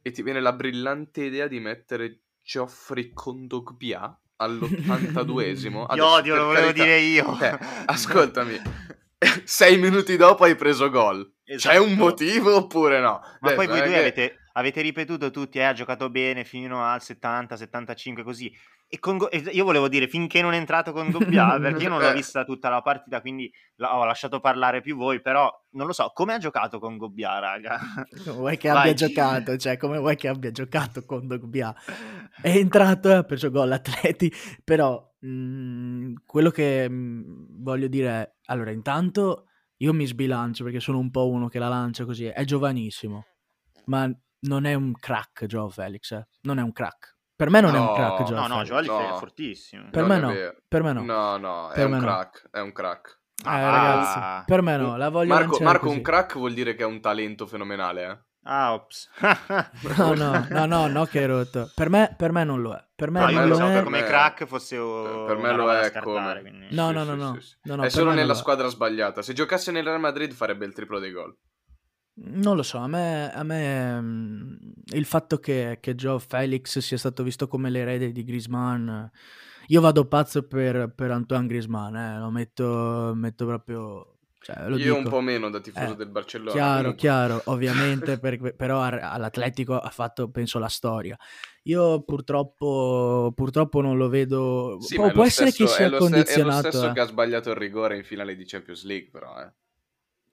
e 0.02 0.12
ti 0.12 0.22
viene 0.22 0.42
la 0.42 0.52
brillante 0.52 1.24
idea 1.24 1.48
di 1.48 1.60
mettere 1.60 2.20
Geoffrey 2.42 3.14
Kondogbia 3.14 4.20
all'82esimo. 4.38 5.96
Io 5.96 6.06
odio, 6.06 6.36
lo 6.36 6.46
volevo 6.46 6.68
carità, 6.68 6.84
dire 6.84 7.00
io. 7.00 7.40
Eh, 7.40 7.58
ascoltami, 7.86 8.62
sei 9.46 9.78
minuti 9.78 10.18
dopo 10.18 10.44
hai 10.44 10.56
preso 10.56 10.90
gol. 10.90 11.32
Esatto. 11.46 11.74
C'è 11.74 11.80
un 11.80 11.88
esatto. 11.88 12.04
motivo 12.04 12.56
oppure 12.56 13.00
no? 13.00 13.22
Ma 13.40 13.50
Beh, 13.50 13.56
poi 13.56 13.68
voi 13.68 13.78
due 13.78 13.90
che... 13.90 13.98
avete, 13.98 14.38
avete, 14.54 14.82
ripetuto 14.82 15.32
tutti, 15.32 15.60
eh, 15.60 15.64
ha 15.64 15.74
giocato 15.74 16.10
bene 16.10 16.44
fino 16.44 16.84
al 16.84 17.02
70, 17.02 17.56
75 17.56 18.24
così. 18.24 18.52
E, 18.88 19.00
con, 19.00 19.18
e 19.32 19.38
io 19.38 19.64
volevo 19.64 19.88
dire 19.88 20.08
finché 20.08 20.42
non 20.44 20.54
è 20.54 20.58
entrato 20.58 20.92
con 20.92 21.10
Dobbia, 21.10 21.58
perché 21.60 21.84
io 21.84 21.90
non 21.90 22.00
l'ho 22.00 22.12
vista 22.14 22.44
tutta 22.44 22.70
la 22.70 22.82
partita, 22.82 23.22
quindi 23.22 23.52
ho 23.78 24.06
lasciato 24.06 24.40
parlare 24.40 24.82
più 24.82 24.96
voi, 24.96 25.20
però 25.20 25.52
non 25.72 25.88
lo 25.88 25.94
so, 25.94 26.12
come 26.14 26.34
ha 26.34 26.38
giocato 26.38 26.78
con 26.80 26.98
Gobbia, 26.98 27.40
raga? 27.40 27.80
Come 28.24 28.38
vuoi 28.38 28.58
che 28.58 28.70
Vai. 28.72 28.78
abbia 28.78 28.94
giocato, 28.94 29.58
cioè 29.58 29.78
come 29.78 29.98
vuoi 29.98 30.16
che 30.16 30.28
abbia 30.28 30.52
giocato 30.52 31.04
con 31.06 31.26
Dobbia? 31.26 31.74
È 32.40 32.50
entrato 32.50 33.10
e 33.10 33.14
ha 33.14 33.24
preso 33.24 33.50
gol 33.50 33.72
Atleti, 33.72 34.32
però 34.64 35.04
mh, 35.20 35.28
mhmm, 35.28 36.14
quello 36.26 36.52
che 36.52 36.88
mh, 36.88 36.94
mhmm, 36.94 37.46
voglio 37.64 37.88
dire 37.88 38.10
è, 38.10 38.34
allora 38.46 38.70
intanto 38.70 39.46
io 39.78 39.94
mi 39.94 40.06
sbilancio 40.06 40.64
perché 40.64 40.80
sono 40.80 41.00
un 41.00 41.10
po' 41.10 41.30
uno 41.30 41.48
che 41.48 41.58
la 41.58 41.68
lancia 41.68 42.06
così, 42.06 42.26
è 42.26 42.44
giovanissimo, 42.44 43.26
ma 43.86 44.08
non 44.44 44.66
è 44.66 44.74
un 44.74 44.94
crack 44.94 45.46
Joe 45.46 45.70
Felix, 45.70 46.12
eh? 46.12 46.28
non 46.42 46.60
è 46.60 46.62
un 46.62 46.72
crack. 46.72 47.18
Per 47.36 47.50
me 47.50 47.62
non 47.62 47.72
no, 47.72 47.78
è 47.78 47.80
un 47.82 47.96
crack 47.96 48.24
Joao 48.24 48.48
No, 48.48 48.56
no, 48.56 48.64
Joao 48.64 48.82
no. 48.82 49.16
è 49.16 49.18
fortissimo. 49.18 49.90
Per 49.90 50.06
me, 50.06 50.20
no, 50.20 50.34
per 50.68 50.84
me 50.84 50.94
no. 50.94 51.04
No, 51.04 51.38
no, 51.38 51.72
per 51.74 51.88
è 51.88 51.92
un 51.92 52.00
crack, 52.00 52.50
è 52.52 52.60
un 52.60 52.72
crack. 52.72 53.22
Eh, 53.44 53.50
ah, 53.50 53.70
ragazzi, 53.70 54.44
per 54.46 54.62
me 54.62 54.78
no, 54.78 54.96
la 54.96 55.10
voglio 55.10 55.34
Marco, 55.34 55.58
Marco 55.62 55.90
un 55.90 56.02
crack 56.02 56.38
vuol 56.38 56.54
dire 56.54 56.76
che 56.76 56.84
ha 56.84 56.88
un 56.88 57.02
talento 57.02 57.46
fenomenale, 57.48 58.06
eh? 58.06 58.18
Ah, 58.46 58.74
ops. 58.74 59.10
no, 59.98 60.14
no, 60.14 60.46
no, 60.50 60.66
no, 60.66 60.88
no, 60.88 61.06
che 61.06 61.24
è 61.24 61.28
rotto. 61.28 61.72
Per 61.74 61.90
me, 61.90 62.14
per 62.18 62.34
me 62.34 62.44
non 62.44 62.62
lo 62.62 62.74
è. 62.74 62.86
Per 62.94 63.10
me 63.10 63.22
no, 63.22 63.32
non 63.32 63.48
lo 63.48 63.56
so, 63.56 63.68
è. 63.68 63.84
come 63.84 64.04
crack 64.04 64.46
fosse 64.46 64.76
Per 64.76 65.38
me 65.38 65.54
lo 65.54 65.72
è 65.72 65.92
come... 66.00 66.42
Quindi... 66.42 66.68
No, 66.72 66.90
sì, 66.90 66.94
no, 66.94 67.04
no, 67.04 67.16
no, 67.16 67.40
sì, 67.40 67.56
no, 67.64 67.76
no. 67.76 67.84
È 67.84 67.90
solo 67.90 68.12
nella 68.12 68.34
squadra 68.34 68.68
sbagliata. 68.68 69.22
Se 69.22 69.32
giocasse 69.32 69.72
nel 69.72 69.86
Real 69.86 70.00
Madrid 70.00 70.34
farebbe 70.34 70.66
il 70.66 70.74
triplo 70.74 71.00
dei 71.00 71.12
gol. 71.12 71.34
Non 72.16 72.56
lo 72.56 72.62
so, 72.62 72.78
a 72.78 72.88
me, 72.88 73.32
a 73.34 73.44
me 73.44 74.00
mhmm, 74.00 74.58
il 74.94 75.06
fatto 75.06 75.40
che, 75.40 75.80
che 75.82 75.96
Joe 75.96 76.20
Felix 76.20 76.78
sia 76.78 76.98
stato 76.98 77.24
visto 77.24 77.48
come 77.48 77.72
l'erede 77.72 78.12
di 78.12 78.24
Griezmann, 78.24 79.06
io 79.68 79.82
vado 79.82 80.06
pazzo 80.06 80.44
per, 80.44 80.94
per 80.96 81.10
Antoine 81.10 81.48
Griezmann, 81.48 81.96
eh, 81.96 82.20
lo 82.20 82.30
metto, 82.30 83.14
metto 83.16 83.46
proprio... 83.46 84.08
Cioè, 84.44 84.68
lo 84.68 84.76
io 84.76 84.84
dico. 84.84 84.98
un 84.98 85.04
po' 85.06 85.22
meno 85.22 85.50
da 85.50 85.62
tifoso 85.62 85.94
eh, 85.94 85.96
del 85.96 86.10
Barcellona. 86.10 86.52
Chiaro, 86.52 86.76
comunque. 86.76 87.00
chiaro, 87.00 87.42
ovviamente, 87.46 88.20
per, 88.20 88.56
però 88.56 88.82
all'Atletico 88.82 89.80
ha 89.80 89.90
fatto, 89.90 90.30
penso, 90.30 90.60
la 90.60 90.68
storia. 90.68 91.18
Io 91.64 92.04
purtroppo, 92.04 93.32
purtroppo 93.34 93.80
non 93.80 93.96
lo 93.98 94.10
vedo... 94.10 94.78
Sì, 94.82 94.96
può, 94.96 95.10
può 95.12 95.24
essere 95.24 95.50
stesso, 95.50 95.64
che 95.64 95.72
sia 95.72 95.96
è 95.96 95.98
condizionato. 95.98 96.60
È 96.60 96.64
lo 96.64 96.70
stesso 96.70 96.90
eh. 96.90 96.92
che 96.92 97.00
ha 97.00 97.06
sbagliato 97.06 97.50
il 97.52 97.56
rigore 97.56 97.96
in 97.96 98.04
finale 98.04 98.36
di 98.36 98.44
Champions 98.44 98.84
League, 98.84 99.10
però, 99.10 99.40
eh. 99.40 99.50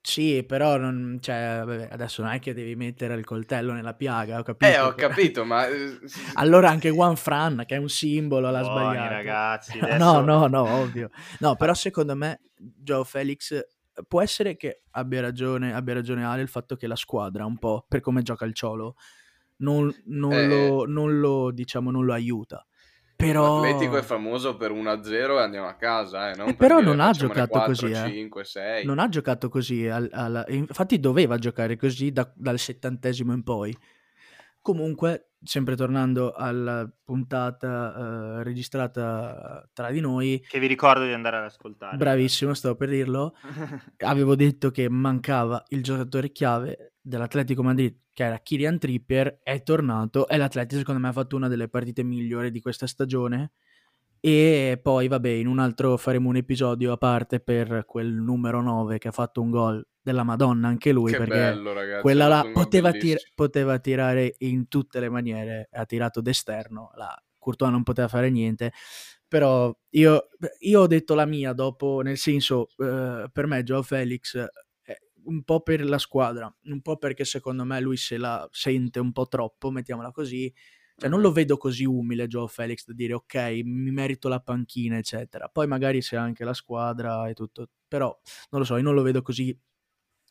Sì, 0.03 0.45
però 0.45 0.79
non, 0.79 1.19
cioè, 1.21 1.63
vabbè, 1.63 1.89
adesso 1.93 2.23
non 2.23 2.33
è 2.33 2.39
che 2.39 2.55
devi 2.55 2.75
mettere 2.75 3.15
il 3.15 3.25
coltello 3.25 3.73
nella 3.73 3.95
piaga, 3.95 4.39
ho 4.39 4.43
capito. 4.43 4.71
Eh, 4.71 4.79
ho 4.79 4.95
capito, 4.95 5.45
ma... 5.45 5.67
Eh, 5.67 5.99
allora 6.35 6.71
anche 6.71 6.89
Juan 6.91 7.17
Fran, 7.17 7.65
che 7.67 7.75
è 7.75 7.79
un 7.79 7.91
simbolo, 7.91 8.51
l'ha 8.51 8.61
Buoni, 8.61 8.81
sbagliato. 8.81 9.13
ragazzi, 9.13 9.79
adesso... 9.81 10.03
No, 10.03 10.21
no, 10.21 10.47
no, 10.47 10.63
ovvio. 10.63 11.11
No, 11.41 11.55
però 11.57 11.75
secondo 11.75 12.17
me 12.17 12.41
Joe 12.57 13.05
Felix 13.05 13.61
può 14.09 14.23
essere 14.23 14.57
che 14.57 14.83
abbia 14.93 15.21
ragione, 15.21 15.75
abbia 15.75 15.95
ragione 15.95 16.25
Ale 16.25 16.43
il 16.43 16.49
fatto 16.49 16.77
che 16.77 16.87
la 16.87 16.97
squadra, 16.97 17.45
un 17.45 17.59
po' 17.59 17.85
per 17.87 18.01
come 18.01 18.23
gioca 18.23 18.47
il 18.47 18.55
Ciolo, 18.55 18.97
non, 19.59 19.95
non, 20.07 20.33
eh... 20.33 20.47
lo, 20.47 20.87
non 20.87 21.21
lo, 21.21 21.51
diciamo, 21.51 21.91
non 21.91 22.07
lo 22.07 22.15
aiuta. 22.15 22.65
Però... 23.21 23.63
L'Atletico 23.63 23.97
è 23.97 24.03
famoso 24.03 24.57
per 24.57 24.73
1-0 24.73 25.13
e 25.13 25.43
andiamo 25.43 25.69
a 25.69 25.75
casa, 25.75 26.31
eh, 26.31 26.37
non 26.37 26.49
eh, 26.49 26.55
però 26.55 26.81
non 26.81 27.01
ha 27.01 27.13
giocato 27.13 27.51
4, 27.51 27.67
così. 27.67 27.95
5, 27.95 28.45
eh. 28.55 28.85
Non 28.85 28.99
ha 28.99 29.09
giocato 29.09 29.49
così. 29.49 29.87
Al, 29.87 30.09
al... 30.13 30.45
Infatti 30.49 30.99
doveva 30.99 31.37
giocare 31.39 31.77
così 31.77 32.13
da, 32.13 32.31
dal 32.35 32.59
settantesimo 32.59 33.33
in 33.33 33.43
poi. 33.43 33.77
Comunque, 34.63 35.31
sempre 35.43 35.75
tornando 35.75 36.33
alla 36.33 36.89
puntata 37.03 37.95
uh, 38.39 38.43
registrata 38.43 39.69
tra 39.73 39.91
di 39.91 40.01
noi. 40.01 40.45
Che 40.47 40.59
vi 40.59 40.67
ricordo 40.67 41.05
di 41.05 41.13
andare 41.13 41.39
ad 41.39 41.45
ascoltare. 41.45 41.97
Bravissimo, 41.97 42.53
stavo 42.53 42.75
per 42.75 42.89
dirlo. 42.89 43.35
Avevo 44.05 44.35
detto 44.35 44.71
che 44.71 44.89
mancava 44.89 45.63
il 45.69 45.83
giocatore 45.83 46.31
chiave 46.31 46.90
dell'Atletico 47.01 47.63
Madrid, 47.63 47.97
che 48.13 48.25
era 48.25 48.39
Kylian 48.39 48.79
Trippier, 48.79 49.41
è 49.43 49.63
tornato 49.63 50.29
e 50.29 50.37
l'Atletico 50.37 50.79
secondo 50.79 51.01
me 51.01 51.09
ha 51.09 51.13
fatto 51.13 51.37
una 51.37 51.49
delle 51.49 51.69
partite 51.69 52.03
migliori 52.03 52.51
di 52.51 52.61
questa 52.61 52.87
stagione. 52.87 53.53
E 54.23 54.79
poi, 54.83 55.09
vabbè, 55.09 55.31
in 55.31 55.47
un 55.47 55.59
altro 55.59 55.97
faremo 55.97 56.29
un 56.29 56.37
episodio 56.37 56.93
a 56.93 56.99
parte 56.99 57.41
per 57.41 57.85
quel 57.87 58.13
numero 58.13 58.61
9 58.61 58.99
che 58.99 59.09
ha 59.09 59.13
fatto 59.13 59.41
un 59.41 59.51
gol 59.51 59.87
della 60.03 60.25
Madonna 60.25 60.69
anche 60.69 60.93
lui. 60.93 61.13
Che 61.13 61.17
perché 61.17 61.35
bello, 61.35 61.73
ragazzi, 61.73 62.03
quella 62.03 62.27
là 62.27 62.45
poteva, 62.53 62.93
tir- 62.93 63.33
poteva, 63.35 63.79
tirare 63.79 64.35
in 64.39 64.69
tutte 64.69 65.01
le 65.01 65.09
maniere. 65.09 65.69
Ha 65.73 65.87
tirato 65.87 66.21
d'esterno, 66.21 66.91
la 66.97 67.15
Courtois 67.39 67.73
non 67.73 67.83
poteva 67.83 68.09
fare 68.09 68.29
niente. 68.29 68.73
Però 69.27 69.75
io, 69.91 70.29
io 70.59 70.81
ho 70.81 70.87
detto 70.87 71.15
la 71.15 71.25
mia 71.25 71.55
dopo, 71.55 72.03
nel 72.03 72.19
senso, 72.19 72.67
eh, 72.77 73.27
per 73.33 73.47
me 73.47 73.63
Joao 73.63 73.83
Felix 73.83 74.45
un 75.25 75.43
po' 75.43 75.61
per 75.63 75.85
la 75.85 75.99
squadra, 75.99 76.53
un 76.65 76.81
po' 76.81 76.97
perché 76.97 77.25
secondo 77.25 77.65
me 77.65 77.81
lui 77.81 77.97
se 77.97 78.17
la 78.17 78.49
sente 78.51 78.99
un 78.99 79.13
po' 79.13 79.27
troppo, 79.29 79.71
mettiamola 79.71 80.11
così. 80.13 80.53
Cioè, 80.97 81.09
non 81.09 81.21
lo 81.21 81.33
vedo 81.33 81.57
così 81.57 81.85
umile 81.85 82.27
Joe 82.27 82.47
Felix 82.49 82.85
da 82.85 82.93
dire 82.93 83.15
ok, 83.15 83.61
mi 83.65 83.91
merito 83.91 84.29
la 84.29 84.41
panchina, 84.41 84.99
eccetera. 84.99 85.49
Poi 85.49 85.67
magari 85.67 86.03
se 86.03 86.17
anche 86.17 86.45
la 86.45 86.53
squadra 86.53 87.29
e 87.29 87.35
tutto, 87.35 87.71
però 87.89 88.15
non 88.51 88.61
lo 88.61 88.67
so, 88.67 88.77
io 88.77 88.83
non 88.83 88.95
lo 88.95 89.03
vedo 89.03 89.23
così 89.23 89.59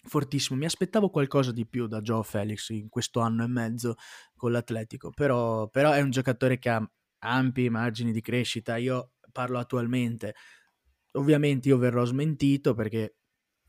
fortissimo. 0.04 0.60
Mi 0.60 0.66
aspettavo 0.66 1.10
qualcosa 1.10 1.52
di 1.52 1.66
più 1.66 1.88
da 1.88 2.02
Joe 2.02 2.24
Felix 2.24 2.70
in 2.70 2.90
questo 2.90 3.20
anno 3.20 3.44
e 3.44 3.48
mezzo 3.48 3.96
con 4.36 4.52
l'Atletico, 4.52 5.12
però, 5.12 5.68
però 5.70 5.92
è 5.92 6.02
un 6.02 6.12
giocatore 6.12 6.60
che 6.60 6.70
ha 6.70 6.92
ampi 7.20 7.70
margini 7.70 8.12
di 8.12 8.22
crescita. 8.22 8.78
Io 8.78 9.14
parlo 9.32 9.60
attualmente. 9.60 10.36
Ovviamente 11.14 11.70
io 11.70 11.78
verrò 11.78 12.06
smentito 12.06 12.76
perché 12.76 13.16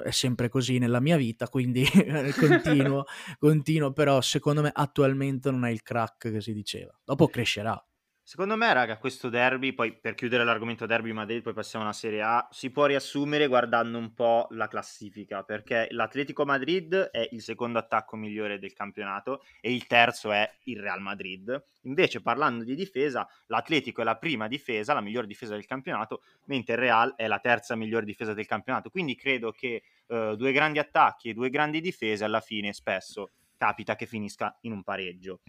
è 0.02 0.10
sempre 0.10 0.48
così 0.48 0.78
nella 0.78 1.00
mia 1.00 1.16
vita, 1.16 1.48
quindi 1.48 1.84
continuo, 2.38 3.04
continuo, 3.38 3.92
però 3.92 4.20
secondo 4.20 4.62
me 4.62 4.70
attualmente 4.72 5.50
non 5.50 5.64
è 5.64 5.70
il 5.70 5.82
crack 5.82 6.30
che 6.30 6.40
si 6.40 6.52
diceva. 6.52 6.98
Dopo 7.04 7.28
crescerà. 7.28 7.82
Secondo 8.31 8.55
me, 8.55 8.73
raga, 8.73 8.97
questo 8.97 9.29
derby, 9.29 9.73
poi 9.73 9.93
per 9.93 10.14
chiudere 10.14 10.45
l'argomento 10.45 10.87
derby 10.87 11.11
Madrid, 11.11 11.43
poi 11.43 11.53
passiamo 11.53 11.85
alla 11.85 11.93
Serie 11.93 12.23
A, 12.23 12.47
si 12.53 12.71
può 12.71 12.87
riassumere 12.87 13.49
guardando 13.49 13.99
un 13.99 14.14
po' 14.14 14.47
la 14.51 14.69
classifica, 14.69 15.43
perché 15.43 15.88
l'Atletico 15.90 16.45
Madrid 16.45 16.95
è 16.95 17.29
il 17.33 17.43
secondo 17.43 17.81
attacco 17.81 18.14
migliore 18.14 18.61
del 18.61 18.73
campionato 18.73 19.43
e 19.61 19.73
il 19.73 19.85
terzo 19.88 20.31
è 20.31 20.49
il 20.66 20.79
Real 20.79 21.01
Madrid. 21.01 21.61
Invece, 21.87 22.23
parlando 22.23 22.62
di 22.62 22.77
difesa, 22.77 23.27
l'Atletico 23.47 24.01
è 24.01 24.05
la 24.05 24.16
prima 24.16 24.47
difesa, 24.47 24.95
la 24.95 25.01
miglior 25.01 25.27
difesa 25.27 25.55
del 25.55 25.66
campionato, 25.66 26.23
mentre 26.45 26.75
il 26.75 26.79
Real 26.79 27.14
è 27.16 27.27
la 27.27 27.40
terza 27.40 27.75
miglior 27.75 28.05
difesa 28.05 28.33
del 28.33 28.47
campionato. 28.47 28.90
Quindi 28.90 29.16
credo 29.16 29.51
che 29.51 29.83
eh, 30.07 30.35
due 30.37 30.53
grandi 30.53 30.79
attacchi 30.79 31.31
e 31.31 31.35
due 31.35 31.51
grandi 31.51 31.81
difese 31.81 32.23
alla 32.23 32.40
fine 32.40 32.73
spesso 32.75 33.33
capita 33.57 33.97
che 33.97 34.07
finisca 34.07 34.57
in 34.61 34.73
un 34.73 34.85
pareggio. 34.85 35.40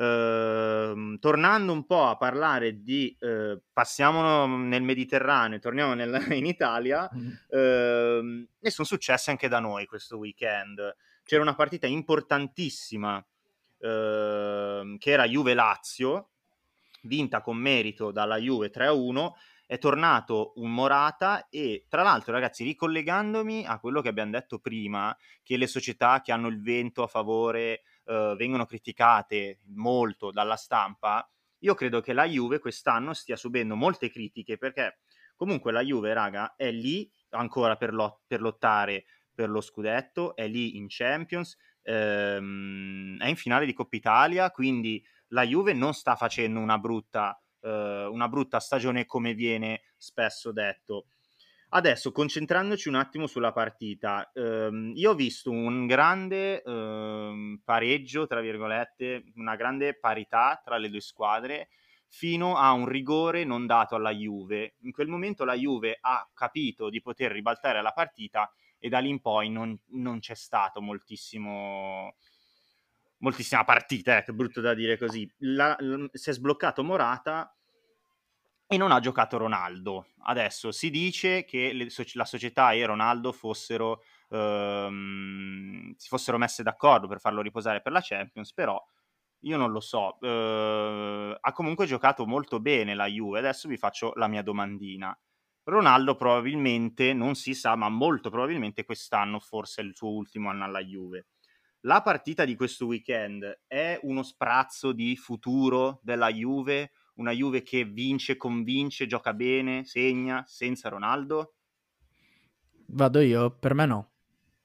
Ehm, 0.00 1.18
tornando 1.18 1.74
un 1.74 1.84
po' 1.84 2.06
a 2.06 2.16
parlare 2.16 2.82
di 2.82 3.14
eh, 3.20 3.60
passiamo 3.70 4.46
nel 4.46 4.82
Mediterraneo, 4.82 5.58
torniamo 5.58 5.92
nel, 5.92 6.24
in 6.32 6.46
Italia, 6.46 7.08
eh, 7.50 8.46
ne 8.58 8.70
sono 8.70 8.86
successe 8.86 9.30
anche 9.30 9.48
da 9.48 9.60
noi 9.60 9.84
questo 9.84 10.16
weekend. 10.16 10.96
C'era 11.22 11.42
una 11.42 11.54
partita 11.54 11.86
importantissima 11.86 13.24
che 13.82 14.98
era 15.04 15.24
Juve-Lazio, 15.24 16.28
vinta 17.04 17.40
con 17.40 17.56
merito 17.56 18.10
dalla 18.10 18.36
Juve 18.36 18.70
3-1 18.70 19.30
è 19.70 19.78
tornato 19.78 20.52
un 20.56 20.74
Morata 20.74 21.48
e 21.48 21.86
tra 21.88 22.02
l'altro 22.02 22.32
ragazzi 22.32 22.62
ricollegandomi 22.64 23.64
a 23.64 23.78
quello 23.78 24.02
che 24.02 24.08
abbiamo 24.08 24.32
detto 24.32 24.58
prima 24.58 25.16
che 25.42 25.56
le 25.56 25.66
società 25.66 26.20
che 26.22 26.32
hanno 26.32 26.48
il 26.48 26.60
vento 26.60 27.04
a 27.04 27.06
favore 27.06 27.82
eh, 28.10 28.34
vengono 28.36 28.66
criticate 28.66 29.60
molto 29.74 30.32
dalla 30.32 30.56
stampa, 30.56 31.24
io 31.60 31.74
credo 31.74 32.00
che 32.00 32.12
la 32.12 32.24
Juve 32.24 32.58
quest'anno 32.58 33.12
stia 33.12 33.36
subendo 33.36 33.76
molte 33.76 34.10
critiche 34.10 34.58
perché 34.58 35.00
comunque 35.36 35.70
la 35.72 35.82
Juve, 35.82 36.12
raga, 36.12 36.54
è 36.56 36.70
lì 36.70 37.10
ancora 37.30 37.76
per, 37.76 37.94
lot- 37.94 38.22
per 38.26 38.40
lottare 38.40 39.04
per 39.32 39.48
lo 39.48 39.60
scudetto, 39.60 40.34
è 40.34 40.48
lì 40.48 40.76
in 40.76 40.86
Champions, 40.88 41.56
ehm, 41.82 43.18
è 43.20 43.28
in 43.28 43.36
finale 43.36 43.64
di 43.64 43.72
Coppa 43.72 43.96
Italia, 43.96 44.50
quindi 44.50 45.02
la 45.28 45.44
Juve 45.44 45.72
non 45.72 45.94
sta 45.94 46.16
facendo 46.16 46.60
una 46.60 46.78
brutta, 46.78 47.40
eh, 47.60 48.06
una 48.10 48.28
brutta 48.28 48.58
stagione 48.60 49.06
come 49.06 49.34
viene 49.34 49.82
spesso 49.96 50.52
detto. 50.52 51.06
Adesso, 51.72 52.10
concentrandoci 52.10 52.88
un 52.88 52.96
attimo 52.96 53.28
sulla 53.28 53.52
partita, 53.52 54.32
ehm, 54.34 54.92
io 54.96 55.10
ho 55.12 55.14
visto 55.14 55.52
un 55.52 55.86
grande 55.86 56.62
ehm, 56.62 57.60
pareggio, 57.64 58.26
tra 58.26 58.40
virgolette, 58.40 59.32
una 59.36 59.54
grande 59.54 59.96
parità 59.96 60.60
tra 60.64 60.78
le 60.78 60.90
due 60.90 61.00
squadre 61.00 61.68
fino 62.08 62.56
a 62.56 62.72
un 62.72 62.86
rigore 62.88 63.44
non 63.44 63.66
dato 63.66 63.94
alla 63.94 64.10
Juve. 64.10 64.74
In 64.80 64.90
quel 64.90 65.06
momento 65.06 65.44
la 65.44 65.54
Juve 65.54 65.96
ha 66.00 66.28
capito 66.34 66.90
di 66.90 67.00
poter 67.00 67.30
ribaltare 67.30 67.80
la 67.82 67.92
partita 67.92 68.52
e 68.80 68.88
da 68.88 68.98
lì 68.98 69.08
in 69.08 69.20
poi 69.20 69.48
non, 69.48 69.78
non 69.90 70.18
c'è 70.18 70.34
stato 70.34 70.80
moltissimo 70.80 72.16
moltissima 73.18 73.64
partita, 73.64 74.16
eh, 74.18 74.24
che 74.24 74.32
brutto 74.32 74.60
da 74.60 74.74
dire 74.74 74.98
così. 74.98 75.30
La, 75.38 75.76
la, 75.78 76.08
si 76.12 76.30
è 76.30 76.32
sbloccato 76.32 76.82
Morata 76.82 77.54
e 78.72 78.76
non 78.76 78.92
ha 78.92 79.00
giocato 79.00 79.36
Ronaldo. 79.36 80.06
Adesso 80.22 80.70
si 80.70 80.90
dice 80.90 81.44
che 81.44 81.72
le, 81.72 81.88
la 82.12 82.24
società 82.24 82.70
e 82.70 82.86
Ronaldo 82.86 83.32
fossero, 83.32 84.00
ehm, 84.28 85.92
si 85.96 86.06
fossero 86.06 86.38
messe 86.38 86.62
d'accordo 86.62 87.08
per 87.08 87.18
farlo 87.18 87.42
riposare 87.42 87.80
per 87.80 87.90
la 87.90 88.00
Champions, 88.00 88.52
però 88.54 88.80
io 89.40 89.56
non 89.56 89.72
lo 89.72 89.80
so. 89.80 90.18
Eh, 90.20 91.36
ha 91.40 91.52
comunque 91.52 91.86
giocato 91.86 92.26
molto 92.26 92.60
bene 92.60 92.94
la 92.94 93.06
Juve. 93.06 93.40
Adesso 93.40 93.66
vi 93.66 93.76
faccio 93.76 94.12
la 94.14 94.28
mia 94.28 94.42
domandina. 94.42 95.18
Ronaldo 95.64 96.14
probabilmente, 96.14 97.12
non 97.12 97.34
si 97.34 97.54
sa, 97.54 97.74
ma 97.74 97.88
molto 97.88 98.30
probabilmente 98.30 98.84
quest'anno 98.84 99.40
forse 99.40 99.82
è 99.82 99.84
il 99.84 99.96
suo 99.96 100.10
ultimo 100.10 100.48
anno 100.48 100.62
alla 100.64 100.80
Juve. 100.80 101.26
La 101.84 102.02
partita 102.02 102.44
di 102.44 102.54
questo 102.56 102.86
weekend 102.86 103.62
è 103.66 103.98
uno 104.02 104.22
sprazzo 104.22 104.92
di 104.92 105.16
futuro 105.16 105.98
della 106.02 106.30
Juve 106.30 106.92
una 107.20 107.32
Juve 107.32 107.62
che 107.62 107.84
vince, 107.84 108.36
convince, 108.36 109.06
gioca 109.06 109.34
bene, 109.34 109.84
segna 109.84 110.42
senza 110.46 110.88
Ronaldo? 110.88 111.54
Vado 112.86 113.20
io, 113.20 113.50
per 113.50 113.74
me 113.74 113.86
no. 113.86 114.10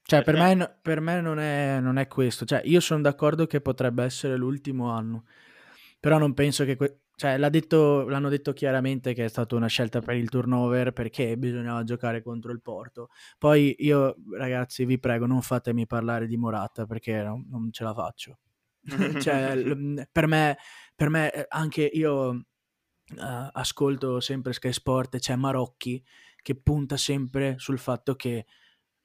Cioè, 0.01 0.23
per, 0.23 0.35
per 0.35 0.55
me, 0.55 0.77
per 0.81 0.99
me 1.01 1.21
non, 1.21 1.39
è, 1.39 1.79
non, 1.81 1.97
è, 1.97 2.07
questo. 2.07 2.45
Cioè, 2.45 2.61
io 2.63 2.79
sono 2.79 3.01
d'accordo 3.01 3.45
che 3.45 3.59
potrebbe 3.59 4.03
essere 4.03 4.35
l'ultimo 4.37 4.89
anno, 4.89 5.25
però 5.99 6.17
non 6.17 6.33
penso 6.33 6.63
che... 6.63 6.75
Que- 6.75 6.99
cioè, 7.17 7.37
l'ha 7.37 7.47
detto, 7.47 8.07
l'hanno 8.09 8.27
detto 8.27 8.51
chiaramente 8.51 9.13
che 9.13 9.23
è 9.23 9.27
stata 9.29 9.55
una 9.55 9.67
scelta 9.67 10.01
per 10.01 10.15
il 10.15 10.27
turnover 10.27 10.91
perché 10.91 11.37
bisognava 11.37 11.83
giocare 11.85 12.21
contro 12.21 12.51
il 12.51 12.61
Porto. 12.61 13.07
Poi 13.37 13.73
io, 13.79 14.17
ragazzi, 14.37 14.83
vi 14.83 14.99
prego, 14.99 15.25
non 15.25 15.41
fatemi 15.41 15.87
parlare 15.87 16.27
di 16.27 16.35
Morata 16.35 16.85
perché 16.85 17.23
non, 17.23 17.45
non 17.49 17.71
ce 17.71 17.85
la 17.85 17.93
faccio. 17.93 18.37
cioè, 19.21 19.55
per 20.11 20.27
me, 20.27 20.57
per 20.95 21.09
me 21.09 21.31
eh, 21.31 21.45
anche 21.49 21.83
io 21.83 22.29
uh, 22.29 23.49
ascolto 23.51 24.19
sempre 24.19 24.53
Sky 24.53 24.71
Sport, 24.71 25.17
c'è 25.17 25.35
Marocchi 25.35 26.03
che 26.41 26.55
punta 26.55 26.95
sempre 26.95 27.55
sul 27.57 27.79
fatto 27.79 28.15
che 28.15 28.45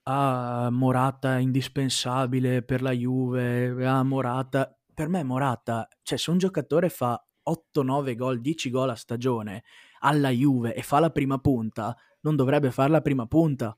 ah, 0.03 0.69
Morata 0.71 1.37
è 1.37 1.41
indispensabile 1.41 2.63
per 2.63 2.83
la 2.83 2.93
Juve, 2.93 3.87
ah, 3.87 4.03
Morata... 4.03 4.75
Per 4.93 5.09
me 5.09 5.23
Morata, 5.23 5.89
cioè 6.03 6.19
se 6.19 6.31
un 6.31 6.37
giocatore 6.37 6.91
fa 6.91 7.19
8-9 7.49 8.17
gol, 8.17 8.41
10 8.43 8.69
gol 8.69 8.91
a 8.91 8.95
stagione 8.95 9.63
alla 10.01 10.29
Juve 10.29 10.75
e 10.75 10.83
fa 10.83 10.99
la 10.99 11.09
prima 11.09 11.39
punta, 11.39 11.97
non 12.21 12.37
dovrebbe 12.37 12.71
fare 12.71 12.91
la 12.91 13.01
prima 13.01 13.27
punta, 13.27 13.75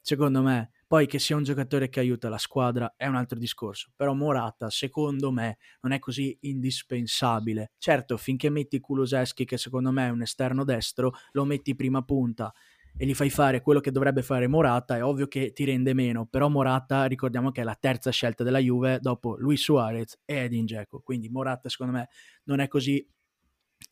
secondo 0.00 0.40
me. 0.40 0.70
Poi 0.92 1.06
che 1.06 1.18
sia 1.18 1.36
un 1.36 1.42
giocatore 1.42 1.88
che 1.88 2.00
aiuta 2.00 2.28
la 2.28 2.36
squadra 2.36 2.92
è 2.98 3.06
un 3.06 3.14
altro 3.14 3.38
discorso, 3.38 3.90
però 3.96 4.12
Morata 4.12 4.68
secondo 4.68 5.32
me 5.32 5.56
non 5.80 5.92
è 5.92 5.98
così 5.98 6.36
indispensabile. 6.42 7.72
Certo, 7.78 8.18
finché 8.18 8.50
metti 8.50 8.78
Kuloseschi 8.78 9.46
che 9.46 9.56
secondo 9.56 9.90
me 9.90 10.08
è 10.08 10.10
un 10.10 10.20
esterno 10.20 10.64
destro, 10.64 11.14
lo 11.30 11.46
metti 11.46 11.74
prima 11.74 12.02
punta 12.02 12.52
e 12.94 13.06
gli 13.06 13.14
fai 13.14 13.30
fare 13.30 13.62
quello 13.62 13.80
che 13.80 13.90
dovrebbe 13.90 14.22
fare 14.22 14.48
Morata, 14.48 14.94
è 14.94 15.02
ovvio 15.02 15.28
che 15.28 15.54
ti 15.54 15.64
rende 15.64 15.94
meno, 15.94 16.26
però 16.26 16.50
Morata 16.50 17.06
ricordiamo 17.06 17.52
che 17.52 17.62
è 17.62 17.64
la 17.64 17.74
terza 17.80 18.10
scelta 18.10 18.44
della 18.44 18.58
Juve 18.58 18.98
dopo 19.00 19.36
Luis 19.38 19.62
Suarez 19.62 20.20
e 20.26 20.40
Edin 20.40 20.66
Dzeko, 20.66 21.00
quindi 21.00 21.30
Morata 21.30 21.70
secondo 21.70 21.94
me 21.94 22.10
non 22.44 22.60
è 22.60 22.68
così 22.68 23.02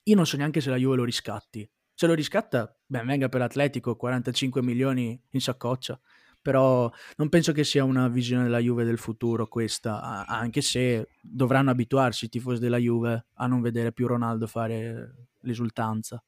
io 0.02 0.14
non 0.14 0.26
so 0.26 0.36
neanche 0.36 0.60
se 0.60 0.68
la 0.68 0.76
Juve 0.76 0.96
lo 0.96 1.04
riscatti. 1.04 1.66
Se 1.94 2.06
lo 2.06 2.12
riscatta, 2.12 2.78
ben 2.84 3.06
venga 3.06 3.30
per 3.30 3.40
l'Atletico, 3.40 3.96
45 3.96 4.62
milioni 4.62 5.18
in 5.30 5.40
saccoccia 5.40 5.98
però 6.40 6.90
non 7.16 7.28
penso 7.28 7.52
che 7.52 7.64
sia 7.64 7.84
una 7.84 8.08
visione 8.08 8.44
della 8.44 8.58
Juve 8.58 8.84
del 8.84 8.98
futuro 8.98 9.46
questa, 9.46 10.24
anche 10.26 10.60
se 10.60 11.08
dovranno 11.20 11.70
abituarsi 11.70 12.26
i 12.26 12.28
tifosi 12.28 12.60
della 12.60 12.78
Juve 12.78 13.26
a 13.34 13.46
non 13.46 13.60
vedere 13.60 13.92
più 13.92 14.06
Ronaldo 14.06 14.46
fare 14.46 15.28
l'esultanza. 15.40 16.22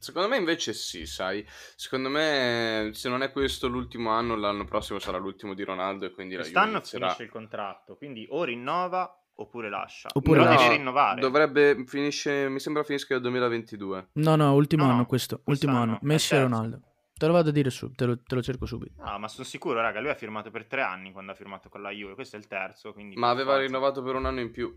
Secondo 0.00 0.28
me 0.28 0.38
invece 0.38 0.72
sì, 0.72 1.04
sai. 1.04 1.46
Secondo 1.76 2.08
me 2.08 2.90
se 2.94 3.10
non 3.10 3.22
è 3.22 3.30
questo 3.30 3.68
l'ultimo 3.68 4.10
anno, 4.10 4.34
l'anno 4.34 4.64
prossimo 4.64 4.98
sarà 4.98 5.18
l'ultimo 5.18 5.52
di 5.52 5.62
Ronaldo 5.62 6.06
e 6.06 6.10
quindi 6.10 6.36
Quest'anno 6.36 6.64
la 6.64 6.66
Juve 6.66 6.78
inizierà... 6.78 7.06
finisce 7.08 7.22
il 7.24 7.30
contratto, 7.30 7.96
quindi 7.96 8.26
o 8.30 8.42
rinnova 8.44 9.14
oppure 9.34 9.68
lascia. 9.68 10.08
Oppure 10.12 10.40
lascia. 10.40 10.62
deve 10.62 10.76
rinnovare. 10.76 11.20
Dovrebbe 11.20 11.84
finisce, 11.86 12.48
mi 12.48 12.60
sembra 12.60 12.82
finisca 12.82 13.12
nel 13.12 13.22
2022. 13.22 14.08
No, 14.14 14.36
no, 14.36 14.54
ultimo 14.54 14.84
No, 14.84 14.90
anno 14.90 15.00
no, 15.00 15.06
questo, 15.06 15.42
ultimo 15.44 15.72
quest'anno, 15.72 15.82
anno, 15.82 15.94
è 15.96 15.98
Messi 16.02 16.34
e. 16.34 16.40
Ronaldo. 16.40 16.80
Te 17.20 17.26
lo 17.26 17.34
vado 17.34 17.50
a 17.50 17.52
dire 17.52 17.68
su, 17.68 17.90
te 17.92 18.06
lo, 18.06 18.18
te 18.22 18.34
lo 18.34 18.42
cerco 18.42 18.64
subito. 18.64 18.94
No, 19.02 19.18
ma 19.18 19.28
sono 19.28 19.44
sicuro, 19.44 19.78
raga, 19.78 20.00
lui 20.00 20.08
ha 20.08 20.14
firmato 20.14 20.50
per 20.50 20.64
tre 20.64 20.80
anni 20.80 21.12
quando 21.12 21.32
ha 21.32 21.34
firmato 21.34 21.68
con 21.68 21.82
la 21.82 21.90
Juve, 21.90 22.14
questo 22.14 22.36
è 22.36 22.38
il 22.38 22.46
terzo, 22.46 22.94
quindi... 22.94 23.14
Ma 23.16 23.28
aveva 23.28 23.50
forza. 23.52 23.66
rinnovato 23.66 24.02
per 24.02 24.14
un 24.14 24.24
anno 24.24 24.40
in 24.40 24.50
più. 24.50 24.74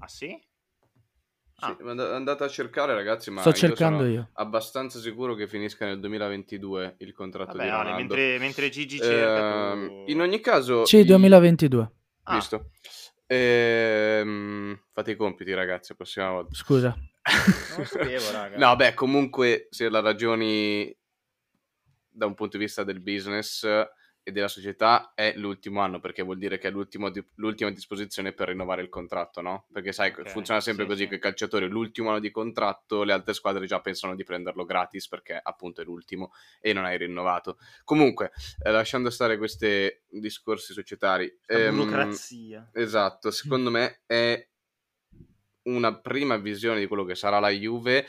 Ah 0.00 0.08
sì? 0.08 0.36
Sì, 1.58 1.64
Ah. 1.64 1.76
and- 1.86 2.00
andate 2.00 2.42
a 2.42 2.48
cercare 2.48 2.92
ragazzi, 2.92 3.30
ma 3.30 3.40
Sto 3.40 3.50
io 3.50 3.54
cercando 3.54 3.98
sono 3.98 4.10
io. 4.10 4.28
abbastanza 4.32 4.98
sicuro 4.98 5.34
che 5.36 5.46
finisca 5.46 5.86
nel 5.86 6.00
2022 6.00 6.96
il 6.98 7.12
contratto 7.14 7.52
Vabbè, 7.56 7.62
di 7.62 7.68
Ale, 7.70 7.82
Ronaldo. 7.90 7.98
mentre, 8.00 8.38
mentre 8.40 8.68
Gigi 8.68 8.98
cerca 8.98 9.70
Ehm, 9.72 9.86
tu... 9.86 10.04
in 10.10 10.20
ogni 10.22 10.40
caso... 10.40 10.84
Sì, 10.86 10.96
i- 10.98 11.04
2022. 11.04 11.90
Ah, 12.24 12.34
Visto. 12.34 12.70
Ehm, 13.26 14.80
fate 14.92 15.12
i 15.12 15.16
compiti 15.16 15.54
ragazzi, 15.54 15.90
la 15.90 15.96
prossima 15.96 16.30
volta. 16.30 16.52
Scusa. 16.54 16.88
non 16.96 17.78
lo 17.78 17.84
sapevo, 17.84 18.30
raga. 18.32 18.56
No, 18.58 18.74
beh, 18.74 18.94
comunque 18.94 19.68
se 19.70 19.88
la 19.88 20.00
ragioni 20.00 20.92
da 22.16 22.26
un 22.26 22.34
punto 22.34 22.56
di 22.56 22.64
vista 22.64 22.82
del 22.82 23.00
business 23.00 23.64
e 24.28 24.32
della 24.32 24.48
società 24.48 25.12
è 25.14 25.34
l'ultimo 25.36 25.80
anno, 25.80 26.00
perché 26.00 26.22
vuol 26.22 26.38
dire 26.38 26.58
che 26.58 26.66
è 26.66 26.72
di- 26.72 27.24
l'ultima 27.36 27.70
disposizione 27.70 28.32
per 28.32 28.48
rinnovare 28.48 28.82
il 28.82 28.88
contratto, 28.88 29.40
no? 29.40 29.66
Perché 29.72 29.92
sai, 29.92 30.10
Ok, 30.10 30.30
funziona 30.30 30.60
sempre 30.60 30.82
sì, 30.82 30.90
così 30.90 31.02
sì. 31.04 31.08
che 31.08 31.14
il 31.14 31.20
calciatore 31.20 31.68
l'ultimo 31.68 32.08
anno 32.08 32.18
di 32.18 32.32
contratto, 32.32 33.04
le 33.04 33.12
altre 33.12 33.34
squadre 33.34 33.66
già 33.66 33.80
pensano 33.80 34.16
di 34.16 34.24
prenderlo 34.24 34.64
gratis 34.64 35.06
perché 35.06 35.38
appunto 35.40 35.80
è 35.80 35.84
l'ultimo 35.84 36.32
e 36.60 36.72
non 36.72 36.84
hai 36.84 36.98
rinnovato. 36.98 37.58
Comunque, 37.84 38.32
eh, 38.64 38.70
lasciando 38.72 39.10
stare 39.10 39.38
questi 39.38 39.88
discorsi 40.08 40.72
societari, 40.72 41.32
La 41.46 41.58
ehm, 41.58 41.76
burocrazia. 41.76 42.68
Esatto, 42.72 43.30
secondo 43.30 43.70
me 43.70 44.00
è 44.06 44.44
una 45.66 46.00
prima 46.00 46.36
visione 46.36 46.80
di 46.80 46.86
quello 46.86 47.04
che 47.04 47.14
sarà 47.14 47.38
la 47.38 47.50
Juve, 47.50 48.06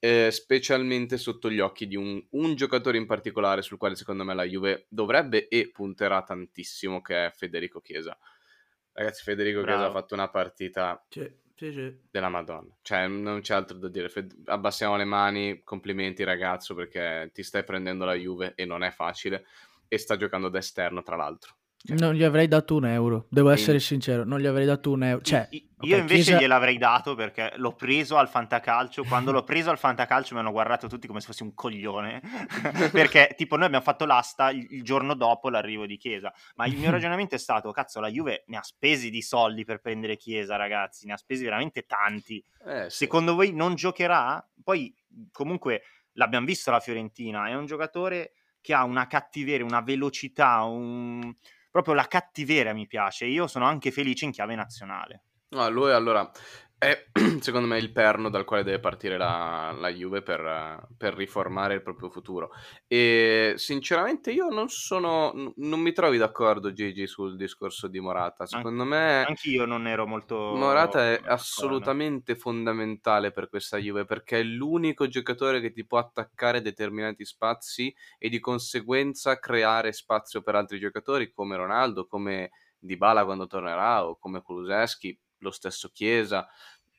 eh, 0.00 0.30
specialmente 0.30 1.18
sotto 1.18 1.50
gli 1.50 1.60
occhi 1.60 1.86
di 1.86 1.94
un, 1.94 2.20
un, 2.30 2.54
giocatore 2.54 2.96
in 2.96 3.04
particolare 3.04 3.60
sul 3.60 3.76
quale 3.76 3.94
secondo 3.94 4.24
me 4.24 4.34
la 4.34 4.44
Juve 4.44 4.86
dovrebbe 4.88 5.46
e 5.48 5.70
punterà 5.70 6.22
tantissimo, 6.22 7.02
che 7.02 7.26
è 7.26 7.30
Federico 7.30 7.80
Chiesa. 7.80 8.18
Ragazzi, 8.92 9.22
Federico 9.22 9.60
Bravo. 9.60 9.76
Chiesa 9.76 9.90
ha 9.90 10.00
fatto 10.00 10.14
una 10.14 10.30
partita 10.30 11.04
sì, 11.08 11.30
sì, 11.54 11.70
sì. 11.70 11.94
della 12.10 12.30
Madonna. 12.30 12.74
Cioè, 12.80 13.06
non 13.08 13.42
c'è 13.42 13.54
altro 13.54 13.76
da 13.76 13.88
dire. 13.88 14.08
Fed- 14.08 14.34
abbassiamo 14.46 14.96
le 14.96 15.04
mani, 15.04 15.60
complimenti 15.62 16.24
ragazzo, 16.24 16.74
perché 16.74 17.30
ti 17.34 17.42
stai 17.42 17.62
prendendo 17.62 18.06
la 18.06 18.14
Juve 18.14 18.54
e 18.56 18.64
non 18.64 18.82
è 18.82 18.90
facile. 18.90 19.44
E 19.86 19.98
sta 19.98 20.16
giocando 20.16 20.48
da 20.48 20.58
esterno, 20.58 21.02
tra 21.02 21.16
l'altro. 21.16 21.56
Cioè 21.82 21.96
non 21.96 22.12
gli 22.12 22.22
avrei 22.22 22.46
dato 22.46 22.76
un 22.76 22.84
euro, 22.84 23.26
devo 23.30 23.48
essere 23.48 23.74
in... 23.74 23.80
sincero, 23.80 24.24
non 24.24 24.38
gli 24.38 24.46
avrei 24.46 24.66
dato 24.66 24.90
un 24.90 25.02
euro. 25.02 25.22
Cioè, 25.22 25.48
io 25.50 25.64
okay, 25.78 25.98
invece 25.98 26.22
Chiesa... 26.22 26.38
gliel'avrei 26.38 26.76
dato 26.76 27.14
perché 27.14 27.54
l'ho 27.56 27.72
preso 27.72 28.18
al 28.18 28.28
fantacalcio. 28.28 29.04
Quando 29.04 29.32
l'ho 29.32 29.44
preso 29.44 29.70
al 29.70 29.78
fantacalcio 29.78 30.34
mi 30.34 30.40
hanno 30.40 30.50
guardato 30.50 30.88
tutti 30.88 31.06
come 31.06 31.20
se 31.20 31.26
fossi 31.26 31.42
un 31.42 31.54
coglione. 31.54 32.20
perché 32.92 33.32
tipo 33.34 33.56
noi 33.56 33.64
abbiamo 33.64 33.82
fatto 33.82 34.04
l'asta 34.04 34.50
il, 34.50 34.66
il, 34.68 34.82
giorno 34.82 35.14
dopo 35.14 35.48
l'arrivo 35.48 35.86
di 35.86 35.96
Chiesa. 35.96 36.30
Ma 36.56 36.66
il 36.66 36.76
mio 36.76 36.90
ragionamento 36.92 37.34
è 37.34 37.38
stato, 37.38 37.70
cazzo, 37.72 37.98
la 37.98 38.10
Juve 38.10 38.44
ne 38.48 38.58
ha 38.58 38.62
spesi 38.62 39.08
di 39.08 39.22
soldi 39.22 39.64
per 39.64 39.80
prendere 39.80 40.18
Chiesa, 40.18 40.56
ragazzi, 40.56 41.06
ne 41.06 41.14
ha 41.14 41.16
spesi 41.16 41.44
veramente 41.44 41.86
tanti. 41.86 42.44
Eh, 42.66 42.90
sì. 42.90 43.04
Secondo 43.04 43.34
voi 43.34 43.54
non 43.54 43.74
giocherà? 43.74 44.46
Poi 44.62 44.94
comunque 45.32 45.82
l'abbiamo 46.12 46.44
visto 46.44 46.70
la 46.70 46.80
Fiorentina, 46.80 47.48
è 47.48 47.54
un 47.54 47.64
giocatore 47.64 48.32
che 48.60 48.74
ha 48.74 48.84
una 48.84 49.06
cattiveria, 49.06 49.64
una 49.64 49.80
velocità, 49.80 50.62
un 50.64 51.32
proprio 51.70 51.94
la 51.94 52.06
cattiveria 52.06 52.74
mi 52.74 52.86
piace. 52.86 53.26
Io 53.26 53.46
sono 53.46 53.66
anche 53.66 53.90
felice 53.90 54.24
in 54.24 54.32
chiave 54.32 54.54
nazionale. 54.54 55.24
No, 55.50 55.68
lui 55.68 55.90
allora 55.92 56.30
è 56.80 57.08
secondo 57.40 57.68
me 57.68 57.76
il 57.76 57.92
perno 57.92 58.30
dal 58.30 58.46
quale 58.46 58.62
deve 58.62 58.78
partire 58.78 59.18
la, 59.18 59.70
la 59.78 59.90
Juve 59.90 60.22
per, 60.22 60.88
per, 60.96 61.12
riformare 61.14 61.74
il 61.74 61.82
proprio 61.82 62.08
futuro. 62.08 62.52
E 62.86 63.52
sinceramente 63.56 64.32
io 64.32 64.48
non 64.48 64.70
sono, 64.70 65.52
non 65.56 65.80
mi 65.80 65.92
trovi 65.92 66.16
d'accordo 66.16 66.72
Gigi 66.72 67.06
sul 67.06 67.36
discorso 67.36 67.86
di 67.86 68.00
Morata. 68.00 68.46
Secondo 68.46 68.84
An- 68.84 68.88
me... 68.88 69.24
Anch'io 69.26 69.66
non 69.66 69.86
ero 69.86 70.06
molto... 70.06 70.54
Morata 70.56 71.12
è 71.12 71.20
assolutamente 71.22 72.34
fondamentale 72.34 73.30
per 73.30 73.50
questa 73.50 73.76
Juve 73.76 74.06
perché 74.06 74.40
è 74.40 74.42
l'unico 74.42 75.06
giocatore 75.06 75.60
che 75.60 75.72
ti 75.72 75.84
può 75.84 75.98
attaccare 75.98 76.62
determinati 76.62 77.26
spazi 77.26 77.94
e 78.18 78.30
di 78.30 78.40
conseguenza 78.40 79.38
creare 79.38 79.92
spazio 79.92 80.40
per 80.40 80.54
altri 80.54 80.78
giocatori 80.78 81.30
come 81.30 81.56
Ronaldo, 81.56 82.06
come 82.06 82.52
Dybala 82.78 83.26
quando 83.26 83.46
tornerà 83.46 84.06
o 84.06 84.16
come 84.16 84.40
Kuluseschi 84.40 85.18
lo 85.40 85.50
stesso 85.50 85.90
Chiesa, 85.92 86.48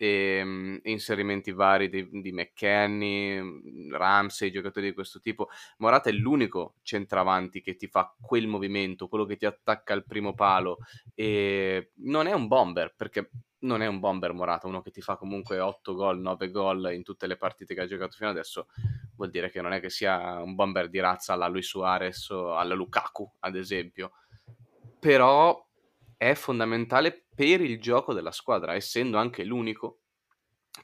e, 0.02 0.42
um, 0.42 0.80
inserimenti 0.84 1.52
vari 1.52 1.88
di, 1.88 2.10
di 2.10 2.32
McKenny, 2.32 3.92
Ramsey, 3.92 4.50
giocatori 4.50 4.88
di 4.88 4.94
questo 4.96 5.20
tipo. 5.20 5.50
Morata 5.78 6.10
è 6.10 6.14
l'unico 6.14 6.76
centravanti 6.82 7.62
che 7.62 7.76
ti 7.76 7.88
fa 7.88 8.12
quel 8.20 8.48
movimento, 8.48 9.08
quello 9.08 9.26
che 9.26 9.38
ti 9.38 9.46
attacca 9.46 9.94
al 9.94 10.06
primo 10.06 10.34
palo 10.34 10.80
e 11.14 11.92
non 11.98 12.26
è 12.26 12.34
un 12.34 12.48
bomber 12.48 12.96
perché 12.96 13.30
non 13.60 13.84
è 13.84 13.86
un 13.86 14.00
bomber 14.00 14.34
Morata, 14.34 14.66
uno 14.66 14.82
che 14.82 14.90
ti 14.90 15.02
fa 15.02 15.18
comunque 15.18 15.60
8 15.60 15.94
gol, 15.94 16.20
9 16.20 16.50
gol 16.50 16.94
in 16.94 17.04
tutte 17.04 17.28
le 17.28 17.38
partite 17.38 17.76
che 17.76 17.82
ha 17.82 17.86
giocato 17.86 18.16
fino 18.16 18.32
adesso, 18.32 18.70
vuol 19.16 19.30
dire 19.30 19.52
che 19.52 19.62
non 19.62 19.72
è 19.72 19.80
che 19.80 19.92
sia 19.92 20.42
un 20.42 20.56
bomber 20.56 20.90
di 20.90 21.00
razza 21.00 21.34
alla 21.34 21.48
Luis 21.48 21.68
Suarez 21.68 22.30
o 22.30 22.56
alla 22.56 22.74
Lukaku, 22.74 23.32
ad 23.42 23.56
esempio. 23.56 24.14
Però 25.00 25.64
è 26.22 26.36
fondamentale 26.36 27.26
per 27.34 27.62
il 27.62 27.82
gioco 27.82 28.14
della 28.14 28.32
squadra, 28.32 28.76
essendo 28.76 29.18
anche 29.18 29.44
l'unico 29.44 30.02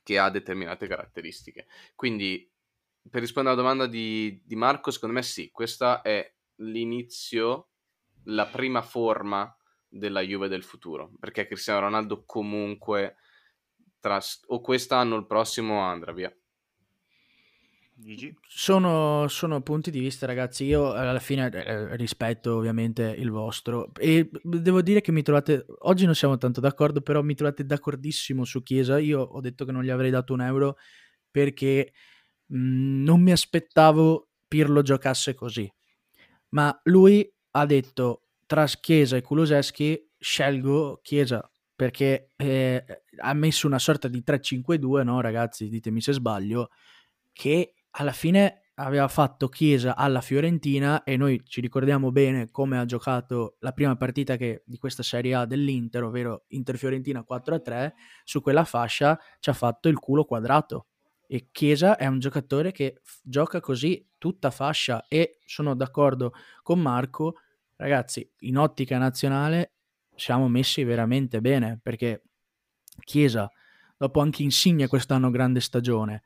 che 0.01 0.17
ha 0.17 0.31
determinate 0.31 0.87
caratteristiche. 0.87 1.67
Quindi, 1.93 2.51
per 3.07 3.21
rispondere 3.21 3.53
alla 3.53 3.63
domanda 3.63 3.85
di, 3.85 4.41
di 4.43 4.55
Marco, 4.55 4.89
secondo 4.89 5.13
me 5.13 5.21
sì, 5.21 5.51
questa 5.51 6.01
è 6.01 6.33
l'inizio, 6.55 7.69
la 8.23 8.47
prima 8.47 8.81
forma 8.81 9.55
della 9.87 10.21
Juve 10.21 10.47
del 10.47 10.63
futuro, 10.63 11.11
perché 11.19 11.45
Cristiano 11.45 11.81
Ronaldo 11.81 12.25
comunque 12.25 13.17
tra, 13.99 14.19
o 14.47 14.59
quest'anno 14.59 15.13
o 15.13 15.19
il 15.19 15.27
prossimo 15.27 15.81
andrà 15.81 16.13
via. 16.13 16.35
Sono, 18.47 19.27
sono, 19.27 19.61
punti 19.61 19.89
di 19.89 19.99
vista, 19.99 20.27
ragazzi. 20.27 20.65
Io 20.65 20.91
alla 20.91 21.19
fine 21.19 21.49
eh, 21.49 21.95
rispetto 21.95 22.55
ovviamente 22.55 23.03
il 23.17 23.31
vostro. 23.31 23.91
E 23.95 24.29
devo 24.43 24.81
dire 24.81 25.01
che 25.01 25.11
mi 25.11 25.23
trovate. 25.23 25.65
Oggi 25.79 26.05
non 26.05 26.13
siamo 26.13 26.37
tanto 26.37 26.61
d'accordo, 26.61 27.01
però 27.01 27.23
mi 27.23 27.33
trovate 27.33 27.65
d'accordissimo 27.65 28.43
su 28.43 28.61
Chiesa. 28.61 28.99
Io 28.99 29.19
ho 29.21 29.41
detto 29.41 29.65
che 29.65 29.71
non 29.71 29.83
gli 29.83 29.89
avrei 29.89 30.11
dato 30.11 30.33
un 30.33 30.41
euro 30.41 30.77
perché 31.31 31.93
mm, 32.53 33.03
non 33.03 33.21
mi 33.21 33.31
aspettavo 33.31 34.29
Pirlo 34.47 34.83
giocasse 34.83 35.33
così. 35.33 35.71
Ma 36.49 36.79
lui 36.83 37.27
ha 37.51 37.65
detto 37.65 38.27
tra 38.45 38.65
Chiesa 38.65 39.17
e 39.17 39.21
Kuluseschi 39.21 40.11
scelgo 40.17 40.99
Chiesa 41.01 41.49
perché 41.75 42.31
eh, 42.35 42.83
ha 43.17 43.33
messo 43.33 43.67
una 43.67 43.79
sorta 43.79 44.07
di 44.07 44.23
3-5-2, 44.25 45.03
no 45.03 45.21
ragazzi, 45.21 45.69
ditemi 45.69 46.01
se 46.01 46.11
sbaglio, 46.13 46.69
che 47.31 47.75
alla 47.99 48.11
fine 48.11 48.61
aveva 48.75 49.07
fatto 49.07 49.47
Chiesa 49.47 49.95
alla 49.95 50.21
Fiorentina 50.21 51.03
e 51.03 51.17
noi 51.17 51.41
ci 51.45 51.61
ricordiamo 51.61 52.11
bene 52.11 52.51
come 52.51 52.77
ha 52.77 52.85
giocato 52.85 53.57
la 53.61 53.71
prima 53.71 53.95
partita 53.95 54.35
che, 54.35 54.61
di 54.65 54.77
questa 54.77 55.01
Serie 55.01 55.33
A 55.33 55.45
dell'Inter, 55.45 56.03
ovvero 56.03 56.43
Inter-Fiorentina 56.49 57.25
4-3, 57.27 57.93
su 58.23 58.41
quella 58.41 58.65
fascia 58.65 59.19
ci 59.39 59.49
ha 59.49 59.53
fatto 59.53 59.89
il 59.89 59.97
culo 59.97 60.25
quadrato. 60.25 60.87
E 61.27 61.47
Chiesa 61.51 61.97
è 61.97 62.05
un 62.05 62.19
giocatore 62.19 62.71
che 62.71 62.99
f- 63.03 63.19
gioca 63.23 63.59
così 63.59 64.07
tutta 64.19 64.51
fascia 64.51 65.05
e 65.07 65.39
sono 65.45 65.75
d'accordo 65.75 66.33
con 66.61 66.79
Marco, 66.79 67.39
ragazzi, 67.77 68.29
in 68.41 68.57
ottica 68.57 68.99
nazionale 68.99 69.71
siamo 70.15 70.47
messi 70.47 70.83
veramente 70.83 71.41
bene 71.41 71.79
perché 71.81 72.21
Chiesa, 72.99 73.51
dopo 73.97 74.19
anche 74.21 74.43
Insigne 74.43 74.87
quest'anno 74.87 75.31
grande 75.31 75.61
stagione, 75.61 76.23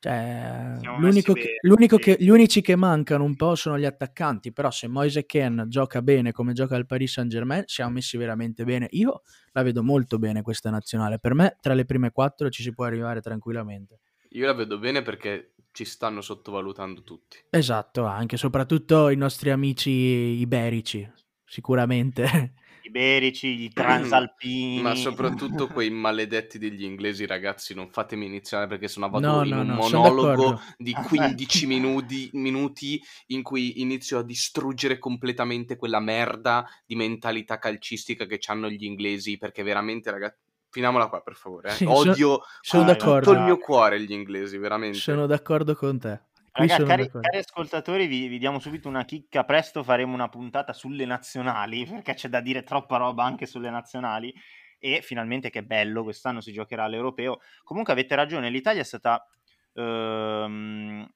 cioè, 0.00 0.78
l'unico 0.98 1.32
che, 1.32 1.58
che, 1.98 2.16
gli 2.20 2.28
unici 2.28 2.60
che 2.60 2.76
mancano 2.76 3.24
un 3.24 3.34
po' 3.34 3.56
sono 3.56 3.78
gli 3.78 3.84
attaccanti, 3.84 4.52
però 4.52 4.70
se 4.70 4.86
Moise 4.86 5.26
Ken 5.26 5.64
gioca 5.66 6.02
bene 6.02 6.30
come 6.30 6.52
gioca 6.52 6.76
il 6.76 6.86
Paris 6.86 7.12
Saint 7.12 7.30
Germain, 7.30 7.64
siamo 7.66 7.92
messi 7.92 8.16
veramente 8.16 8.62
bene. 8.64 8.86
Io 8.90 9.22
la 9.52 9.62
vedo 9.62 9.82
molto 9.82 10.18
bene 10.18 10.42
questa 10.42 10.70
nazionale, 10.70 11.18
per 11.18 11.34
me 11.34 11.56
tra 11.60 11.74
le 11.74 11.84
prime 11.84 12.12
quattro 12.12 12.48
ci 12.48 12.62
si 12.62 12.72
può 12.72 12.84
arrivare 12.84 13.20
tranquillamente. 13.20 14.00
Io 14.30 14.46
la 14.46 14.52
vedo 14.52 14.78
bene 14.78 15.02
perché 15.02 15.54
ci 15.72 15.84
stanno 15.84 16.20
sottovalutando 16.20 17.02
tutti. 17.02 17.38
Esatto, 17.50 18.04
anche 18.04 18.36
soprattutto 18.36 19.08
i 19.08 19.16
nostri 19.16 19.50
amici 19.50 19.90
iberici, 19.90 21.10
sicuramente. 21.44 22.54
Iberici, 22.88 23.64
i 23.64 23.70
transalpini. 23.72 24.82
Ma 24.82 24.94
soprattutto 24.94 25.66
quei 25.72 25.90
maledetti 25.90 26.58
degli 26.58 26.84
inglesi, 26.84 27.26
ragazzi, 27.26 27.74
non 27.74 27.88
fatemi 27.88 28.26
iniziare 28.26 28.66
perché 28.66 28.88
sono 28.88 29.08
vado 29.08 29.26
no, 29.26 29.44
in 29.44 29.50
no, 29.50 29.60
un 29.60 29.66
no, 29.66 29.74
monologo 29.74 30.60
di 30.76 30.92
15 30.92 31.66
minuti, 31.66 32.30
minuti 32.32 33.00
in 33.28 33.42
cui 33.42 33.80
inizio 33.80 34.18
a 34.18 34.22
distruggere 34.22 34.98
completamente 34.98 35.76
quella 35.76 36.00
merda 36.00 36.66
di 36.84 36.96
mentalità 36.96 37.58
calcistica 37.58 38.26
che 38.26 38.38
hanno 38.46 38.68
gli 38.68 38.84
inglesi, 38.84 39.38
perché 39.38 39.62
veramente, 39.62 40.10
ragazzi, 40.10 40.38
finiamola 40.70 41.08
qua 41.08 41.20
per 41.20 41.34
favore. 41.34 41.70
Eh. 41.70 41.72
Sì, 41.72 41.84
Odio 41.84 42.40
sono, 42.60 42.82
sono 42.82 42.96
con 42.96 43.20
tutto 43.20 43.32
il 43.32 43.40
mio 43.40 43.58
cuore 43.58 44.00
gli 44.00 44.12
inglesi, 44.12 44.58
veramente. 44.58 44.98
Sono 44.98 45.26
d'accordo 45.26 45.74
con 45.74 45.98
te. 45.98 46.20
Raga, 46.58 46.84
cari, 46.84 47.08
cari, 47.08 47.38
ascoltatori, 47.38 48.06
vi, 48.08 48.26
vi, 48.26 48.38
diamo 48.38 48.58
subito 48.58 48.88
una 48.88 49.04
chicca. 49.04 49.44
Presto 49.44 49.84
faremo 49.84 50.12
una 50.12 50.28
puntata 50.28 50.72
sulle 50.72 51.04
nazionali, 51.04 51.86
perché 51.86 52.14
c'è 52.14 52.28
da 52.28 52.40
dire 52.40 52.64
troppa 52.64 52.96
roba 52.96 53.22
anche 53.22 53.46
sulle 53.46 53.70
nazionali. 53.70 54.34
E 54.80 55.00
finalmente 55.02 55.50
che 55.50 55.62
bello, 55.62 56.02
quest'anno 56.02 56.40
si 56.40 56.52
giocherà 56.52 56.84
all'europeo. 56.84 57.38
Comunque 57.62 57.92
avete 57.92 58.16
ragione, 58.16 58.50
l'Italia 58.50 58.80
è 58.80 58.84
stata, 58.84 59.24
ehm, 59.74 61.08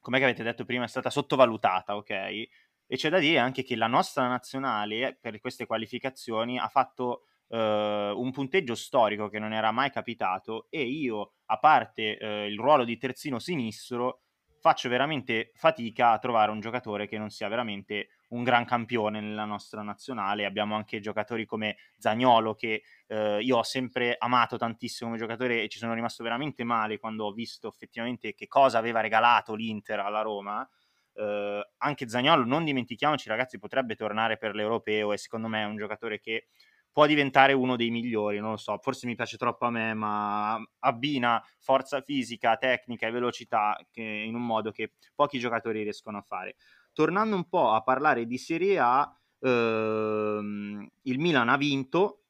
come 0.00 0.22
avete 0.22 0.42
detto 0.42 0.64
prima, 0.64 0.84
è 0.84 0.88
stata 0.88 1.10
sottovalutata, 1.10 1.96
ok? 1.96 2.10
E 2.10 2.96
c'è 2.96 3.10
da 3.10 3.18
dire 3.18 3.38
anche 3.38 3.62
che 3.62 3.76
la 3.76 3.86
nostra 3.86 4.28
nazionale, 4.28 5.16
per 5.20 5.40
queste 5.40 5.66
qualificazioni, 5.66 6.58
ha 6.58 6.68
fatto 6.68 7.24
Uh, 7.50 8.14
un 8.16 8.30
punteggio 8.30 8.76
storico 8.76 9.28
che 9.28 9.40
non 9.40 9.52
era 9.52 9.72
mai 9.72 9.90
capitato 9.90 10.68
e 10.70 10.84
io, 10.84 11.32
a 11.46 11.58
parte 11.58 12.16
uh, 12.20 12.48
il 12.48 12.56
ruolo 12.56 12.84
di 12.84 12.96
terzino 12.96 13.40
sinistro, 13.40 14.20
faccio 14.60 14.90
veramente 14.90 15.50
fatica 15.54 16.10
a 16.10 16.18
trovare 16.18 16.50
un 16.50 16.60
giocatore 16.60 17.08
che 17.08 17.16
non 17.16 17.30
sia 17.30 17.48
veramente 17.48 18.10
un 18.28 18.44
gran 18.44 18.66
campione 18.66 19.20
nella 19.20 19.46
nostra 19.46 19.82
nazionale. 19.82 20.44
Abbiamo 20.44 20.76
anche 20.76 21.00
giocatori 21.00 21.46
come 21.46 21.76
Zagnolo 21.96 22.54
che 22.54 22.82
eh, 23.06 23.40
io 23.40 23.56
ho 23.56 23.62
sempre 23.62 24.16
amato 24.18 24.58
tantissimo 24.58 25.08
come 25.08 25.20
giocatore 25.20 25.62
e 25.62 25.68
ci 25.68 25.78
sono 25.78 25.94
rimasto 25.94 26.22
veramente 26.22 26.62
male 26.62 26.98
quando 26.98 27.24
ho 27.24 27.32
visto 27.32 27.68
effettivamente 27.68 28.34
che 28.34 28.46
cosa 28.48 28.78
aveva 28.78 29.00
regalato 29.00 29.54
l'Inter 29.54 29.98
alla 30.00 30.20
Roma. 30.20 30.68
Eh, 31.14 31.70
anche 31.78 32.08
Zagnolo, 32.08 32.44
non 32.44 32.64
dimentichiamoci 32.64 33.28
ragazzi, 33.28 33.58
potrebbe 33.58 33.96
tornare 33.96 34.36
per 34.36 34.54
l'Europeo 34.54 35.12
e 35.12 35.16
secondo 35.16 35.48
me 35.48 35.62
è 35.62 35.66
un 35.66 35.76
giocatore 35.76 36.20
che 36.20 36.48
può 36.92 37.06
diventare 37.06 37.52
uno 37.52 37.76
dei 37.76 37.90
migliori, 37.90 38.38
non 38.38 38.50
lo 38.50 38.56
so, 38.56 38.78
forse 38.78 39.06
mi 39.06 39.14
piace 39.14 39.36
troppo 39.36 39.66
a 39.66 39.70
me, 39.70 39.94
ma 39.94 40.60
abbina 40.80 41.42
forza 41.58 42.00
fisica, 42.00 42.56
tecnica 42.56 43.06
e 43.06 43.10
velocità 43.10 43.78
in 43.94 44.34
un 44.34 44.44
modo 44.44 44.70
che 44.70 44.94
pochi 45.14 45.38
giocatori 45.38 45.82
riescono 45.82 46.18
a 46.18 46.22
fare. 46.22 46.56
Tornando 46.92 47.36
un 47.36 47.48
po' 47.48 47.72
a 47.72 47.82
parlare 47.82 48.26
di 48.26 48.38
Serie 48.38 48.78
A, 48.78 49.08
ehm, 49.40 50.88
il 51.02 51.18
Milan 51.18 51.48
ha 51.48 51.56
vinto, 51.56 52.24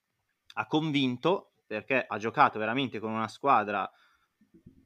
ha 0.55 0.67
convinto 0.67 1.53
perché 1.67 2.05
ha 2.07 2.19
giocato 2.19 2.59
veramente 2.59 2.99
con 2.99 3.13
una 3.13 3.29
squadra 3.29 3.89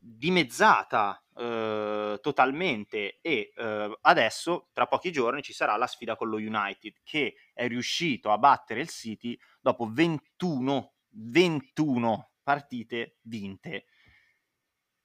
dimezzata 0.06 1.24
eh, 1.34 2.18
totalmente 2.20 3.18
e 3.22 3.52
eh, 3.56 3.98
adesso 4.02 4.68
tra 4.72 4.86
pochi 4.86 5.10
giorni 5.10 5.42
ci 5.42 5.54
sarà 5.54 5.76
la 5.76 5.86
sfida 5.86 6.14
con 6.14 6.28
lo 6.28 6.36
United 6.36 7.00
che 7.02 7.36
è 7.54 7.66
riuscito 7.66 8.30
a 8.30 8.36
battere 8.36 8.80
il 8.80 8.88
City 8.90 9.36
dopo 9.64 9.88
21 9.90 10.92
21 11.08 12.30
partite 12.42 13.16
vinte 13.22 13.86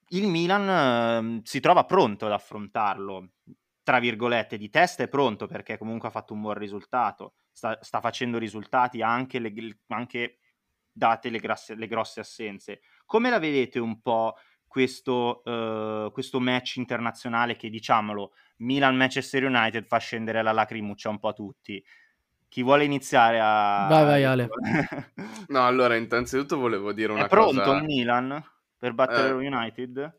il 0.08 0.26
Milan 0.26 1.38
eh, 1.38 1.40
si 1.44 1.60
trova 1.60 1.84
pronto 1.84 2.26
ad 2.26 2.32
affrontarlo 2.32 3.30
tra 3.82 3.98
virgolette 3.98 4.58
di 4.58 4.68
testa 4.68 5.02
è 5.02 5.08
pronto 5.08 5.46
perché 5.46 5.78
comunque 5.78 6.08
ha 6.08 6.10
fatto 6.10 6.34
un 6.34 6.42
buon 6.42 6.58
risultato 6.58 7.36
sta, 7.50 7.78
sta 7.80 8.00
facendo 8.00 8.36
risultati 8.36 9.00
anche, 9.00 9.38
le, 9.38 9.52
anche 9.86 10.40
date 10.92 11.30
le, 11.30 11.38
grasse, 11.38 11.74
le 11.74 11.86
grosse 11.86 12.20
assenze 12.20 12.82
come 13.06 13.30
la 13.30 13.38
vedete 13.38 13.78
un 13.78 14.02
po' 14.02 14.34
questo, 14.66 15.40
uh, 15.44 16.12
questo 16.12 16.38
match 16.38 16.76
internazionale 16.76 17.56
che 17.56 17.70
diciamolo 17.70 18.34
Milan-Manchester 18.58 19.44
United 19.44 19.84
fa 19.84 19.98
scendere 19.98 20.42
la 20.42 20.52
lacrimuccia 20.52 21.08
un 21.08 21.18
po' 21.18 21.28
a 21.28 21.32
tutti. 21.32 21.82
Chi 22.50 22.64
vuole 22.64 22.82
iniziare 22.82 23.38
a... 23.40 23.86
Vai, 23.88 24.04
vai 24.04 24.24
Ale. 24.24 24.48
no, 25.46 25.64
allora, 25.64 25.94
innanzitutto 25.94 26.58
volevo 26.58 26.92
dire 26.92 27.12
una 27.12 27.26
È 27.26 27.28
pronto 27.28 27.62
cosa... 27.62 27.76
il 27.76 27.84
Milan 27.84 28.44
per 28.76 28.92
battere 28.92 29.28
eh... 29.28 29.30
lo 29.30 29.36
United? 29.36 30.18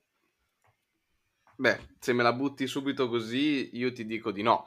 Beh, 1.58 1.80
se 2.00 2.14
me 2.14 2.24
la 2.24 2.32
butti 2.32 2.68
subito 2.68 3.10
così, 3.10 3.72
io 3.74 3.92
ti 3.92 4.06
dico 4.06 4.32
di 4.32 4.44
no, 4.44 4.66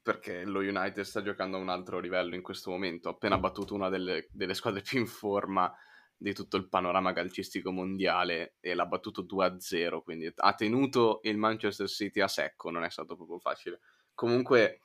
perché 0.00 0.44
lo 0.44 0.60
United 0.60 1.02
sta 1.02 1.20
giocando 1.20 1.56
a 1.56 1.60
un 1.60 1.68
altro 1.68 1.98
livello 1.98 2.36
in 2.36 2.42
questo 2.42 2.70
momento. 2.70 3.08
Ha 3.08 3.12
appena 3.12 3.38
battuto 3.38 3.74
una 3.74 3.88
delle, 3.88 4.28
delle 4.30 4.54
squadre 4.54 4.80
più 4.80 5.00
in 5.00 5.08
forma 5.08 5.74
di 6.16 6.32
tutto 6.32 6.56
il 6.56 6.68
panorama 6.68 7.12
calcistico 7.12 7.72
mondiale 7.72 8.54
e 8.60 8.74
l'ha 8.74 8.86
battuto 8.86 9.24
2-0, 9.24 10.00
quindi 10.04 10.32
ha 10.32 10.54
tenuto 10.54 11.18
il 11.24 11.36
Manchester 11.36 11.88
City 11.88 12.20
a 12.20 12.28
secco, 12.28 12.70
non 12.70 12.84
è 12.84 12.90
stato 12.90 13.16
proprio 13.16 13.40
facile. 13.40 13.80
Comunque, 14.14 14.82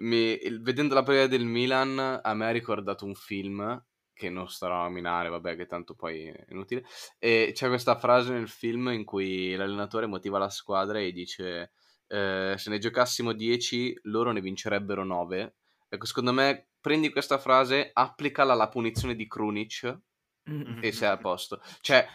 mi, 0.00 0.38
vedendo 0.60 0.94
la 0.94 1.02
partita 1.02 1.26
del 1.26 1.44
Milan, 1.44 2.20
a 2.22 2.34
me 2.34 2.46
ha 2.46 2.50
ricordato 2.50 3.04
un 3.04 3.14
film 3.14 3.82
che 4.12 4.28
non 4.28 4.48
starò 4.50 4.80
a 4.80 4.82
nominare, 4.82 5.30
vabbè, 5.30 5.56
che 5.56 5.66
tanto 5.66 5.94
poi 5.94 6.26
è 6.26 6.44
inutile. 6.50 6.84
E 7.18 7.52
c'è 7.54 7.68
questa 7.68 7.96
frase 7.96 8.32
nel 8.32 8.48
film 8.48 8.88
in 8.88 9.04
cui 9.04 9.54
l'allenatore 9.54 10.06
motiva 10.06 10.38
la 10.38 10.50
squadra 10.50 10.98
e 11.00 11.10
dice: 11.12 11.72
eh, 12.06 12.54
Se 12.56 12.70
ne 12.70 12.78
giocassimo 12.78 13.32
10, 13.32 14.00
loro 14.04 14.30
ne 14.32 14.40
vincerebbero 14.40 15.04
9. 15.04 15.54
Ecco, 15.88 16.06
secondo 16.06 16.32
me, 16.32 16.68
prendi 16.80 17.10
questa 17.10 17.38
frase, 17.38 17.90
applicala 17.92 18.52
alla 18.52 18.68
punizione 18.68 19.14
di 19.14 19.26
Krunic 19.26 19.98
e 20.80 20.92
sei 20.92 21.08
a 21.08 21.16
posto. 21.18 21.62
Cioè, 21.80 22.06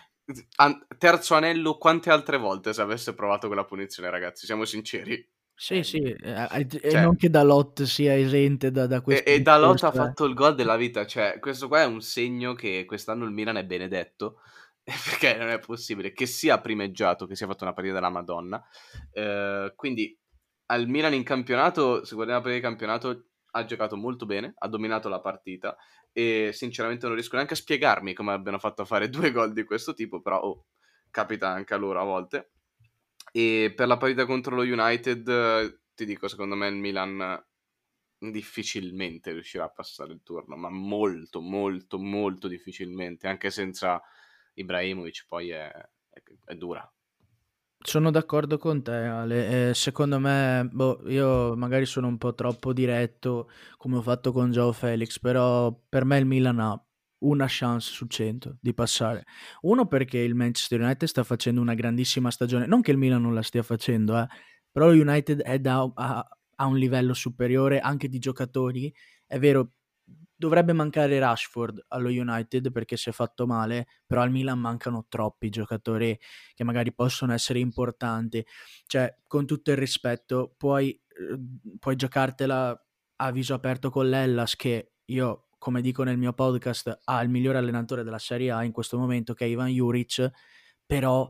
terzo 0.97 1.36
anello, 1.36 1.77
quante 1.77 2.09
altre 2.11 2.38
volte 2.38 2.73
se 2.73 2.81
avesse 2.81 3.13
provato 3.15 3.47
quella 3.47 3.65
punizione, 3.65 4.09
ragazzi? 4.09 4.45
Siamo 4.45 4.65
sinceri. 4.65 5.27
Sì, 5.58 5.84
sì, 5.84 5.99
e 5.99 6.80
cioè, 6.82 7.01
non 7.01 7.16
che 7.16 7.30
Dalot 7.30 7.84
sia 7.84 8.14
esente 8.14 8.72
da, 8.72 8.88
da 8.88 8.99
questo. 8.99 9.24
E, 9.28 9.36
e 9.36 9.41
Dalot 9.41 9.84
ha 9.84 9.91
fatto 9.91 10.26
il 10.26 10.34
gol 10.34 10.53
della 10.53 10.76
vita, 10.76 11.06
cioè 11.06 11.39
questo 11.39 11.70
qua 11.70 11.82
è 11.82 11.86
un 11.86 12.01
segno 12.01 12.53
che 12.53 12.84
quest'anno 12.86 13.24
il 13.24 13.32
Milan 13.32 13.56
è 13.56 13.64
benedetto, 13.64 14.41
perché 14.84 15.38
non 15.38 15.47
è 15.47 15.60
possibile 15.60 16.12
che 16.12 16.26
sia 16.26 16.60
primeggiato, 16.60 17.26
che 17.26 17.36
sia 17.36 17.47
fatto 17.47 17.64
una 17.64 17.74
partita 17.74 17.95
della 17.95 18.10
Madonna. 18.10 18.62
Eh, 19.14 19.72
quindi 19.78 20.18
al 20.68 20.88
Milan 20.88 21.14
in 21.14 21.24
campionato, 21.24 22.03
se 22.03 22.16
guardiamo 22.16 22.41
la 22.41 22.45
partita 22.49 22.68
di 22.68 22.76
campionato, 22.76 23.26
ha 23.51 23.64
giocato 23.64 23.95
molto 23.95 24.26
bene, 24.26 24.53
ha 24.58 24.68
dominato 24.68 25.08
la 25.08 25.22
partita 25.22 25.78
e 26.12 26.51
sinceramente 26.53 27.06
non 27.06 27.16
riesco 27.16 27.36
neanche 27.36 27.53
a 27.53 27.58
spiegarmi 27.58 28.14
come 28.14 28.34
abbiano 28.34 28.60
fatto 28.60 28.82
a 28.82 28.86
fare 28.86 29.08
due 29.10 29.32
gol 29.32 29.53
di 29.53 29.64
questo 29.64 29.93
tipo, 29.93 30.22
però 30.22 30.39
oh, 30.39 30.66
capita 31.10 31.49
anche 31.49 31.74
a 31.74 31.78
loro 31.78 32.01
a 32.01 32.03
volte. 32.03 32.51
E 33.38 33.73
per 33.75 33.88
la 33.88 33.97
partita 33.97 34.25
contro 34.25 34.55
lo 34.55 34.61
United, 34.61 35.81
ti 35.93 36.05
dico, 36.05 36.29
secondo 36.29 36.55
me 36.55 36.69
il 36.69 36.75
Milan 36.75 37.45
difficilmente 38.17 39.33
riuscirà 39.33 39.65
a 39.65 39.69
passare 39.69 40.13
il 40.13 40.21
turno, 40.23 40.55
ma 40.55 40.69
molto, 40.69 41.41
molto, 41.41 41.99
molto 41.99 42.47
difficilmente, 42.47 43.27
anche 43.27 43.49
senza 43.51 44.01
Ibrahimovic 44.53 45.25
poi 45.27 45.49
è, 45.49 45.69
è, 45.69 46.23
è 46.45 46.55
dura. 46.55 46.89
Sono 47.77 48.09
d'accordo 48.09 48.57
con 48.57 48.81
te, 48.81 48.93
Ale. 48.93 49.69
Eh, 49.69 49.73
secondo 49.73 50.17
me, 50.17 50.69
boh, 50.71 51.01
io 51.07 51.57
magari 51.57 51.86
sono 51.86 52.07
un 52.07 52.17
po' 52.17 52.33
troppo 52.36 52.71
diretto, 52.71 53.51
come 53.75 53.97
ho 53.97 54.01
fatto 54.01 54.31
con 54.31 54.49
Joe 54.49 54.71
Felix, 54.71 55.19
però 55.19 55.77
per 55.89 56.05
me 56.05 56.19
il 56.19 56.25
Milan 56.25 56.59
ha 56.59 56.81
una 57.26 57.45
chance 57.47 57.91
su 57.91 58.05
100 58.07 58.57
di 58.59 58.73
passare. 58.73 59.26
Uno 59.61 59.88
perché 59.88 60.19
il 60.19 60.36
Manchester 60.36 60.82
United 60.82 61.07
sta 61.07 61.23
facendo 61.23 61.61
una 61.61 61.73
grandissima 61.73 62.32
stagione, 62.32 62.65
non 62.65 62.82
che 62.82 62.91
il 62.91 62.97
Milan 62.97 63.21
non 63.21 63.34
la 63.34 63.41
stia 63.41 63.63
facendo, 63.63 64.17
eh, 64.17 64.28
però 64.71 64.91
il 64.91 65.01
United 65.01 65.41
è 65.41 65.59
da, 65.59 65.89
a, 65.93 66.28
a 66.55 66.65
un 66.65 66.78
livello 66.78 67.13
superiore 67.13 67.80
anche 67.80 68.07
di 68.07 68.19
giocatori. 68.19 68.93
È 69.26 69.39
vero, 69.39 69.73
dovrebbe 70.36 70.73
mancare 70.73 71.17
Rashford 71.19 71.86
allo 71.89 72.09
United 72.09 72.71
perché 72.71 72.97
si 72.97 73.09
è 73.09 73.11
fatto 73.11 73.47
male, 73.47 73.88
però 74.05 74.21
al 74.21 74.32
Milan 74.32 74.59
mancano 74.59 75.05
troppi 75.07 75.49
giocatori 75.49 76.17
che 76.53 76.63
magari 76.63 76.93
possono 76.93 77.34
essere 77.34 77.59
importanti. 77.59 78.45
Cioè, 78.86 79.15
con 79.28 79.45
tutto 79.45 79.71
il 79.71 79.78
rispetto, 79.78 80.53
puoi, 80.57 80.89
eh, 80.91 81.39
puoi 81.80 81.95
giocartela 81.95 82.80
a 83.17 83.32
viso 83.32 83.53
aperto 83.53 83.89
con 83.89 84.09
l'Ellas 84.09 84.55
che 84.55 84.91
io, 85.05 85.45
come 85.66 85.82
dico 85.82 86.03
nel 86.03 86.20
mio 86.20 86.32
podcast, 86.32 86.99
ha 87.05 87.22
il 87.24 87.30
migliore 87.30 87.57
allenatore 87.57 88.03
della 88.03 88.20
Serie 88.20 88.51
A 88.51 88.63
in 88.63 88.72
questo 88.72 88.99
momento 88.99 89.34
che 89.34 89.45
è 89.45 89.47
Ivan 89.47 89.70
Juric, 89.70 90.30
però 90.86 91.28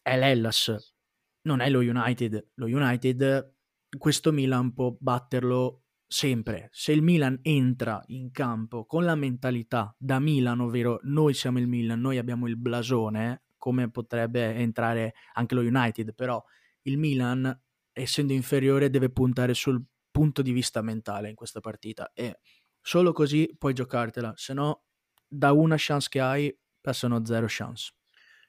è 0.00 0.16
l'Ellas, 0.16 0.94
non 1.42 1.58
è 1.58 1.68
lo 1.68 1.80
United. 1.80 2.50
Lo 2.54 2.66
United, 2.66 3.52
questo 3.98 4.30
Milan 4.30 4.74
può 4.74 4.96
batterlo 4.96 5.86
sempre, 6.06 6.68
se 6.70 6.92
il 6.92 7.02
Milan 7.02 7.40
entra 7.42 8.00
in 8.06 8.30
campo 8.30 8.86
con 8.86 9.02
la 9.02 9.16
mentalità 9.16 9.92
da 9.98 10.20
Milan, 10.20 10.60
ovvero 10.60 11.00
noi 11.02 11.34
siamo 11.34 11.58
il 11.58 11.66
Milan, 11.66 12.00
noi 12.00 12.18
abbiamo 12.18 12.46
il 12.46 12.56
blasone, 12.56 13.46
come 13.58 13.90
potrebbe 13.90 14.54
entrare 14.54 15.14
anche 15.32 15.56
lo 15.56 15.62
United, 15.62 16.14
però 16.14 16.40
il 16.82 16.96
Milan, 16.96 17.60
essendo 17.92 18.34
inferiore, 18.34 18.88
deve 18.88 19.10
puntare 19.10 19.52
sul 19.52 19.84
punto 20.12 20.42
di 20.42 20.52
vista 20.52 20.80
mentale 20.80 21.28
in 21.28 21.34
questa 21.34 21.58
partita 21.58 22.12
e 22.12 22.38
solo 22.84 23.12
così 23.12 23.50
puoi 23.58 23.72
giocartela, 23.72 24.34
se 24.36 24.52
no 24.52 24.82
da 25.26 25.52
una 25.52 25.76
chance 25.78 26.08
che 26.10 26.20
hai 26.20 26.54
passano 26.80 27.24
zero 27.24 27.46
chance. 27.48 27.94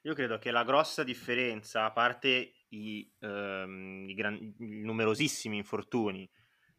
Io 0.02 0.14
credo 0.14 0.38
che 0.38 0.52
la 0.52 0.66
grossa 0.66 1.04
differenza, 1.04 1.86
a 1.86 1.92
parte 1.92 2.56
i, 2.68 3.10
ehm, 3.20 4.06
i, 4.10 4.14
gran- 4.14 4.36
i 4.36 4.82
numerosissimi 4.84 5.56
infortuni, 5.56 6.30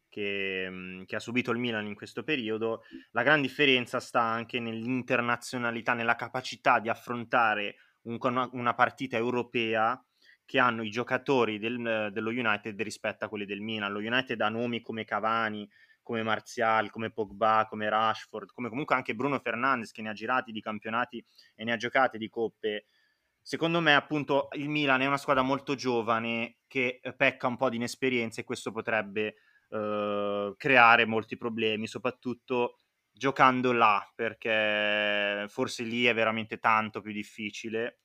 che, 0.07 0.67
mhmm, 0.69 1.05
che, 1.05 1.15
ha 1.15 1.19
subito 1.19 1.51
il 1.51 1.57
Milan 1.57 1.87
in 1.87 1.95
questo 1.95 2.23
periodo, 2.23 2.83
la 3.11 3.23
gran 3.23 3.41
differenza 3.41 3.99
sta 3.99 4.21
anche 4.21 4.59
nell'internazionalità, 4.59 5.93
nella 5.93 6.15
capacità 6.15 6.79
di 6.79 6.89
affrontare 6.89 7.75
un, 8.03 8.17
una 8.51 8.75
partita 8.75 9.17
europea 9.17 9.99
che 10.45 10.59
hanno 10.59 10.83
i 10.83 10.91
giocatori 10.91 11.57
del, 11.57 12.09
dello 12.13 12.29
United 12.29 12.79
rispetto 12.81 13.25
a 13.25 13.29
quelli 13.29 13.45
del 13.45 13.61
Milan. 13.61 13.91
Lo 13.91 13.99
United 13.99 14.39
ha 14.39 14.47
nomi 14.47 14.81
come 14.81 15.03
Cavani, 15.03 15.67
come 16.07 16.23
Martial, 16.23 16.89
come 16.89 17.11
Pogba, 17.11 17.65
come 17.67 17.89
Rashford, 17.89 18.53
come 18.53 18.69
comunque 18.69 18.95
anche 18.95 19.13
Bruno 19.13 19.39
Fernandes 19.39 19.91
che 19.91 20.01
ne 20.01 20.07
ha 20.07 20.13
girati 20.13 20.53
di 20.53 20.61
campionati 20.61 21.21
e 21.53 21.65
ne 21.65 21.73
ha 21.73 21.75
giocate 21.75 22.17
di 22.17 22.29
coppe. 22.29 22.85
Secondo 23.41 23.81
me, 23.81 23.93
appunto, 23.93 24.47
il 24.53 24.69
Milan 24.69 25.01
è 25.01 25.05
una 25.05 25.17
squadra 25.17 25.43
molto 25.43 25.75
giovane 25.75 26.59
che 26.65 27.01
pecca 27.17 27.47
un 27.47 27.57
po' 27.57 27.69
di 27.69 27.75
inesperienza 27.75 28.39
e 28.39 28.45
questo 28.45 28.71
potrebbe 28.71 29.35
eh, 29.69 30.53
creare 30.55 31.05
molti 31.05 31.35
problemi, 31.35 31.87
soprattutto 31.87 32.79
giocando 33.11 33.73
là, 33.73 34.09
perché 34.15 35.45
forse 35.49 35.83
lì 35.83 36.05
è 36.05 36.13
veramente 36.13 36.59
tanto 36.59 37.01
più 37.01 37.11
difficile. 37.11 37.99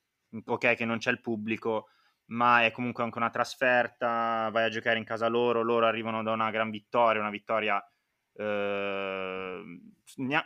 Ok, 0.44 0.74
che 0.74 0.84
non 0.84 0.98
c'è 0.98 1.12
il 1.12 1.20
pubblico, 1.20 1.90
ma 2.32 2.64
è 2.64 2.70
comunque 2.70 3.02
anche 3.02 3.18
una 3.18 3.30
trasferta. 3.30 4.48
Vai 4.52 4.64
a 4.64 4.68
giocare 4.68 4.98
in 4.98 5.04
casa 5.04 5.28
loro, 5.28 5.62
loro 5.62 5.86
arrivano 5.86 6.22
da 6.22 6.32
una 6.32 6.50
gran 6.50 6.70
vittoria, 6.70 7.20
una 7.20 7.30
vittoria 7.30 7.82
eh, 8.34 9.62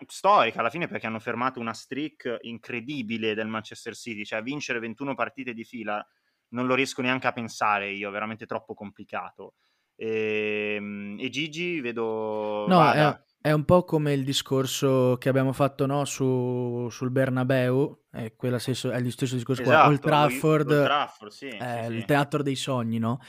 storica 0.06 0.60
alla 0.60 0.70
fine 0.70 0.88
perché 0.88 1.06
hanno 1.06 1.20
fermato 1.20 1.60
una 1.60 1.72
streak 1.72 2.38
incredibile 2.42 3.34
del 3.34 3.46
Manchester 3.46 3.94
City, 3.94 4.24
cioè 4.24 4.42
vincere 4.42 4.80
21 4.80 5.14
partite 5.14 5.52
di 5.52 5.64
fila 5.64 6.04
non 6.48 6.66
lo 6.66 6.74
riesco 6.74 7.02
neanche 7.02 7.26
a 7.26 7.32
pensare 7.32 7.90
io, 7.90 8.10
veramente 8.10 8.46
troppo 8.46 8.74
complicato. 8.74 9.54
E, 9.96 10.74
ehm, 10.76 11.16
e 11.18 11.28
Gigi 11.28 11.80
vedo... 11.80 12.66
No, 12.68 12.92
è, 13.48 13.52
un 13.52 13.64
po' 13.64 13.84
come 13.84 14.12
il 14.12 14.24
discorso 14.24 15.16
che 15.18 15.28
abbiamo 15.28 15.52
fatto 15.52 15.86
no, 15.86 16.04
su, 16.04 16.88
sul 16.90 17.10
Bernabeu, 17.10 18.04
è, 18.10 18.32
stesso, 18.58 18.90
è, 18.90 19.00
lo 19.00 19.10
stesso 19.10 19.34
discorso 19.34 19.62
esatto, 19.62 19.78
qua, 19.78 19.88
Old 19.88 20.00
Trafford, 20.00 20.70
Old 20.70 20.84
Trafford 20.84 21.32
sì, 21.32 21.48
è 21.48 21.84
sì, 21.86 21.92
il 21.92 22.00
sì. 22.00 22.06
teatro 22.06 22.42
dei 22.42 22.56
sogni, 22.56 22.98
no? 22.98 23.20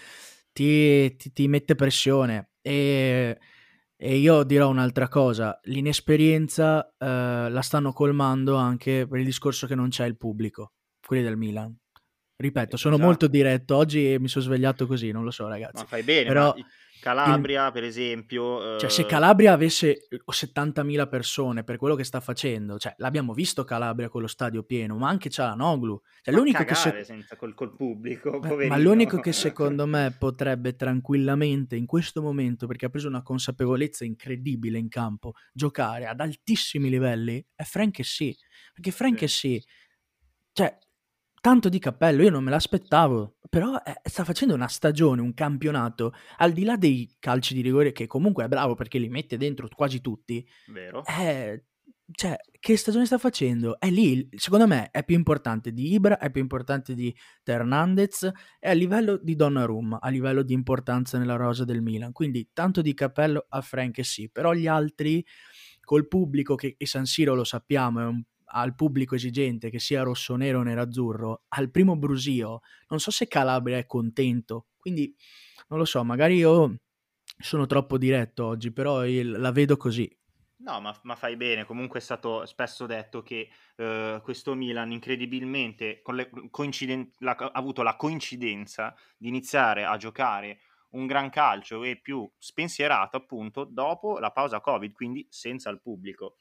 ti, 0.58 1.16
ti, 1.18 1.32
ti 1.32 1.48
mette 1.48 1.76
pressione 1.76 2.54
e, 2.62 3.38
e, 3.96 4.16
io 4.16 4.44
dirò 4.44 4.70
un'altra 4.70 5.08
cosa, 5.08 5.60
l'inesperienza 5.66 6.92
eh, 6.98 7.50
la 7.50 7.62
stanno 7.62 7.94
colmando 7.94 8.56
anche 8.56 9.06
per 9.08 9.20
il 9.20 9.26
discorso 9.26 9.68
che 9.68 9.76
non 9.76 9.90
c'è 9.90 10.06
il 10.06 10.18
pubblico, 10.18 10.74
quelli 11.00 11.22
del 11.22 11.38
Milan. 11.38 11.78
Ripeto, 12.40 12.76
sono 12.76 12.96
esatto. 12.96 13.08
molto 13.08 13.28
diretto, 13.28 13.76
oggi 13.76 14.16
mi 14.20 14.28
sono 14.28 14.46
svegliato 14.46 14.88
così, 14.88 15.12
non 15.12 15.24
lo 15.24 15.32
so 15.32 15.48
ragazzi. 15.48 15.82
Ma 15.82 15.86
fai 15.86 16.02
bene, 16.02 16.28
però... 16.28 16.54
Ma 16.58 16.66
Calabria, 17.00 17.68
il... 17.68 17.72
per 17.72 17.84
esempio. 17.84 18.78
Cioè, 18.78 18.90
se 18.90 19.06
Calabria 19.06 19.54
avesse 19.54 20.08
70.000 20.10 21.02
eh, 21.02 21.08
persone 21.08 21.64
per 21.64 21.78
quello 21.78 21.96
che 21.96 22.04
sta 22.04 22.20
facendo, 22.20 22.78
cioè, 22.78 22.94
l'abbiamo 22.98 23.34
visto 23.34 23.64
Calabria 23.64 24.10
con 24.10 24.22
lo 24.22 24.28
stadio 24.28 24.64
pieno, 24.64 24.98
ma 24.98 25.10
anche 25.10 25.30
Cialanoglu. 25.30 26.02
Cioè, 26.22 26.34
ma 26.34 26.40
l'unico 26.40 26.64
che 26.64 26.76
se... 26.76 27.04
senza 27.04 27.36
col, 27.36 27.54
col 27.54 27.76
pubblico, 27.76 28.40
Beh, 28.40 28.68
ma 28.68 28.78
l'unico 28.78 29.20
che 29.20 29.34
secondo 29.34 29.86
me 29.88 30.16
potrebbe 30.18 30.76
tranquillamente 30.76 31.76
in 31.76 31.86
questo 31.86 32.22
momento, 32.22 32.68
perché 32.68 32.86
ha 32.86 32.90
preso 32.90 33.08
una 33.08 33.24
consapevolezza 33.24 34.04
incredibile 34.04 34.78
in 34.78 34.90
campo, 34.90 35.34
giocare 35.54 36.08
ad 36.08 36.20
altissimi 36.20 36.90
livelli, 36.90 37.46
è 37.56 37.64
Frank 37.64 38.04
sì. 38.04 38.36
Perché 38.74 38.92
Frank 38.92 39.28
sì. 39.30 39.64
Cioè, 40.52 40.78
tanto 41.42 41.70
di 41.70 41.80
cappello, 41.80 42.24
io 42.24 42.30
non 42.30 42.44
me 42.44 42.52
l'aspettavo, 42.52 43.37
però 43.50 43.76
eh, 43.84 44.00
sta 44.04 44.24
facendo 44.24 44.54
una 44.54 44.68
stagione, 44.68 45.22
un 45.22 45.34
campionato, 45.34 46.14
al 46.38 46.52
di 46.52 46.64
là 46.64 46.76
dei 46.78 47.16
calci 47.20 47.54
di 47.54 47.62
rigore 47.62 47.92
che 47.92 48.08
comunque 48.08 48.46
è 48.46 48.48
bravo 48.48 48.76
perché 48.76 48.98
li 48.98 49.10
mette 49.10 49.38
dentro 49.38 49.68
quasi 49.74 50.02
tutti. 50.02 50.46
Vero. 50.68 51.04
Eh, 51.06 51.64
cioè, 52.12 52.38
che 52.60 52.78
stagione 52.78 53.06
sta 53.06 53.18
facendo? 53.18 53.78
È 53.80 53.90
lì, 53.90 54.30
secondo 54.36 54.66
me, 54.66 54.90
è 54.92 55.04
più 55.04 55.16
importante 55.16 55.74
di 55.74 55.94
Ibra, 55.94 56.18
è 56.18 56.32
più 56.32 56.42
importante 56.42 56.94
di 56.94 57.14
Hernandez, 57.44 58.32
è 58.60 58.70
a 58.70 58.74
livello 58.74 59.18
di 59.18 59.36
Donnarumma, 59.36 60.00
a 60.00 60.10
livello 60.10 60.42
di 60.42 60.54
importanza 60.54 61.18
nella 61.18 61.36
rosa 61.36 61.66
del 61.66 61.82
Milan. 61.82 62.14
Quindi 62.14 62.50
tanto 62.54 62.82
di 62.82 62.94
cappello 62.94 63.46
a 63.50 63.62
Frank 63.62 64.06
sì, 64.06 64.30
però 64.30 64.54
gli 64.54 64.68
altri 64.68 65.26
col 65.82 66.08
pubblico 66.08 66.56
che 66.56 66.76
e 66.78 66.86
San 66.86 67.06
Siro 67.06 67.34
lo 67.34 67.44
sappiamo 67.44 68.02
è 68.02 68.06
un 68.06 68.22
al 68.48 68.76
pubblico 68.76 69.16
esigente, 69.16 69.70
che 69.70 69.80
sia 69.80 70.04
rosso-nero 70.04 70.60
o 70.60 70.64
nero-azzurro, 70.64 71.44
al 71.50 71.70
primo 71.70 71.96
brusio, 71.96 72.62
non 72.90 73.00
so 73.00 73.12
se 73.12 73.28
Calabria 73.28 73.78
è 73.78 73.86
contento. 73.86 74.68
Quindi, 74.78 75.16
non 75.68 75.80
lo 75.80 75.86
so, 75.86 76.04
magari 76.04 76.36
io 76.36 76.80
sono 77.40 77.66
troppo 77.66 77.98
diretto 77.98 78.46
oggi, 78.46 78.72
però 78.72 79.04
la 79.04 79.52
vedo 79.52 79.78
così. 79.78 80.10
No, 80.60 80.82
ma, 80.82 80.98
ma, 81.04 81.16
fai 81.16 81.36
bene. 81.36 81.66
Comunque 81.66 82.00
è 82.00 82.02
stato 82.02 82.46
spesso 82.46 82.86
detto 82.88 83.22
che 83.22 83.50
uh, 83.76 84.20
questo 84.22 84.56
Milan 84.56 84.92
incredibilmente 84.92 86.02
le, 86.06 86.32
la, 87.20 87.32
ha 87.32 87.52
avuto 87.54 87.84
la 87.84 87.96
coincidenza 87.96 88.96
di 89.18 89.28
iniziare 89.28 89.86
a 89.86 89.98
giocare 89.98 90.62
un 90.92 91.06
gran 91.06 91.30
calcio 91.30 91.84
e 91.84 91.98
più 91.98 92.30
spensierato 92.38 93.18
appunto 93.18 93.66
dopo 93.66 94.18
la 94.20 94.32
pausa 94.32 94.60
Covid, 94.60 94.94
quindi 94.94 95.28
senza 95.30 95.70
il 95.70 95.80
pubblico. 95.80 96.38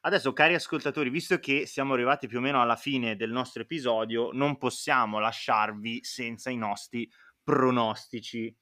Adesso, 0.00 0.32
cari 0.32 0.54
ascoltatori, 0.54 1.10
visto 1.10 1.38
che 1.38 1.66
siamo 1.66 1.94
arrivati 1.94 2.28
più 2.28 2.38
o 2.38 2.40
meno 2.40 2.60
alla 2.62 2.76
fine 2.76 3.16
del 3.16 3.30
nostro 3.30 3.62
episodio, 3.62 4.30
non 4.32 4.56
possiamo 4.56 5.18
lasciarvi 5.18 6.04
senza 6.04 6.50
i 6.50 6.56
nostri 6.56 7.10
pronostici. 7.42 8.54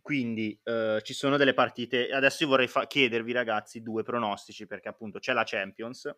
Quindi 0.00 0.58
eh, 0.62 1.00
ci 1.02 1.12
sono 1.12 1.36
delle 1.36 1.54
partite. 1.54 2.08
Adesso 2.10 2.44
io 2.44 2.50
vorrei 2.50 2.68
fa- 2.68 2.86
chiedervi, 2.86 3.32
ragazzi, 3.32 3.82
due 3.82 4.04
pronostici, 4.04 4.66
perché 4.66 4.88
appunto 4.88 5.18
c'è 5.18 5.32
la 5.32 5.42
Champions 5.44 6.08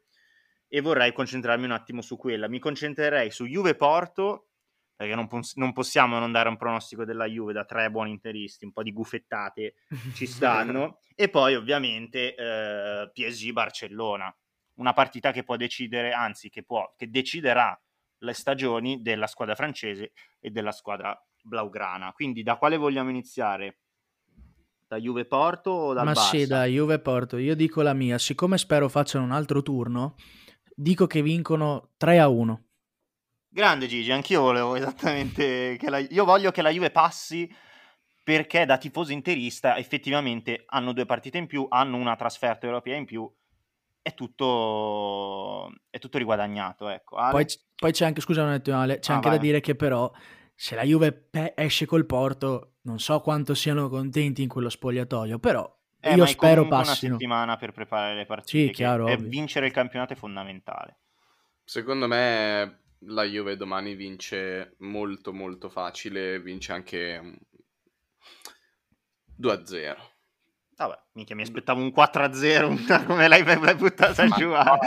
e 0.68 0.80
vorrei 0.82 1.14
concentrarmi 1.14 1.64
un 1.64 1.70
attimo 1.70 2.02
su 2.02 2.18
quella. 2.18 2.46
Mi 2.46 2.58
concentrerei 2.58 3.30
su 3.30 3.46
Juve 3.46 3.74
Porto, 3.74 4.50
perché 4.94 5.14
non, 5.14 5.26
pos- 5.26 5.56
non 5.56 5.72
possiamo 5.72 6.18
non 6.18 6.30
dare 6.30 6.50
un 6.50 6.58
pronostico 6.58 7.06
della 7.06 7.24
Juve 7.24 7.54
da 7.54 7.64
tre 7.64 7.90
buoni 7.90 8.10
interisti, 8.10 8.66
un 8.66 8.72
po' 8.72 8.82
di 8.82 8.92
guffettate 8.92 9.76
ci 10.12 10.26
stanno. 10.26 11.00
e 11.14 11.30
poi, 11.30 11.54
ovviamente, 11.54 12.34
eh, 12.34 13.10
PSG 13.10 13.52
Barcellona 13.52 14.36
una 14.78 14.92
partita 14.92 15.30
che 15.32 15.44
può 15.44 15.56
decidere, 15.56 16.12
anzi 16.12 16.48
che, 16.48 16.62
può, 16.62 16.94
che 16.96 17.08
deciderà 17.10 17.78
le 18.18 18.32
stagioni 18.32 19.02
della 19.02 19.26
squadra 19.26 19.54
francese 19.54 20.12
e 20.40 20.50
della 20.50 20.72
squadra 20.72 21.16
blaugrana. 21.42 22.12
Quindi 22.12 22.42
da 22.42 22.56
quale 22.56 22.76
vogliamo 22.76 23.10
iniziare? 23.10 23.78
Da 24.88 24.96
Juve 24.96 25.26
Porto 25.26 25.70
o 25.70 25.92
dal 25.92 26.04
Ma 26.06 26.12
Barça? 26.12 26.30
sì, 26.30 26.46
da 26.46 26.64
Juve 26.64 26.98
Porto. 26.98 27.36
Io 27.36 27.54
dico 27.54 27.82
la 27.82 27.92
mia, 27.92 28.18
siccome 28.18 28.56
spero 28.56 28.88
facciano 28.88 29.24
un 29.24 29.32
altro 29.32 29.62
turno, 29.62 30.14
dico 30.74 31.06
che 31.06 31.22
vincono 31.22 31.90
3 31.98 32.18
a 32.18 32.28
1. 32.28 32.64
Grande 33.50 33.86
Gigi, 33.86 34.12
anch'io 34.12 34.40
volevo 34.40 34.76
esattamente 34.76 35.76
che 35.78 35.90
la... 35.90 35.98
io 35.98 36.24
voglio 36.24 36.50
che 36.50 36.62
la 36.62 36.70
Juve 36.70 36.90
passi 36.90 37.52
perché 38.22 38.66
da 38.66 38.78
tifoso 38.78 39.12
interista 39.12 39.76
effettivamente 39.76 40.64
hanno 40.66 40.92
due 40.92 41.06
partite 41.06 41.38
in 41.38 41.46
più, 41.46 41.66
hanno 41.68 41.96
una 41.96 42.14
trasferta 42.14 42.66
europea 42.66 42.96
in 42.96 43.06
più 43.06 43.30
è 44.08 44.14
tutto, 44.14 45.70
è 45.90 45.98
tutto 45.98 46.18
riguadagnato. 46.18 46.88
Ecco. 46.88 47.16
Poi, 47.30 47.46
poi, 47.74 47.92
c'è 47.92 48.06
anche, 48.06 48.20
scusa, 48.20 48.42
un 48.42 48.50
attimo, 48.50 48.80
Ale, 48.80 48.98
c'è 48.98 49.12
ah, 49.12 49.16
anche 49.16 49.28
vai. 49.28 49.36
da 49.36 49.42
dire 49.42 49.60
che 49.60 49.74
però 49.74 50.10
se 50.54 50.74
la 50.74 50.82
Juve 50.82 51.12
pe- 51.12 51.52
esce 51.56 51.86
col 51.86 52.06
Porto, 52.06 52.76
non 52.82 52.98
so 52.98 53.20
quanto 53.20 53.54
siano 53.54 53.88
contenti 53.88 54.42
in 54.42 54.48
quello 54.48 54.70
spogliatoio, 54.70 55.38
però 55.38 55.70
eh, 56.00 56.14
io 56.14 56.26
spero 56.26 56.66
passino. 56.66 57.12
una 57.12 57.18
settimana 57.18 57.56
per 57.56 57.72
preparare 57.72 58.14
le 58.14 58.26
partite. 58.26 58.66
Sì, 58.66 58.72
chiaro. 58.72 59.06
E 59.08 59.16
vincere 59.16 59.66
il 59.66 59.72
campionato 59.72 60.14
è 60.14 60.16
fondamentale. 60.16 61.00
Secondo 61.64 62.06
me 62.06 62.80
la 63.00 63.24
Juve 63.24 63.56
domani 63.56 63.94
vince 63.94 64.74
molto 64.78 65.32
molto 65.32 65.68
facile, 65.68 66.40
vince 66.40 66.72
anche 66.72 67.40
2-0. 69.38 69.96
Vabbè, 70.78 70.96
mica 71.14 71.34
mi 71.34 71.42
aspettavo 71.42 71.80
un 71.80 71.88
4-0, 71.88 72.76
come 73.04 73.26
l'hai, 73.26 73.42
l'hai 73.42 73.74
buttata 73.74 74.24
Ma 74.26 74.36
giù. 74.36 74.46
No, 74.46 74.78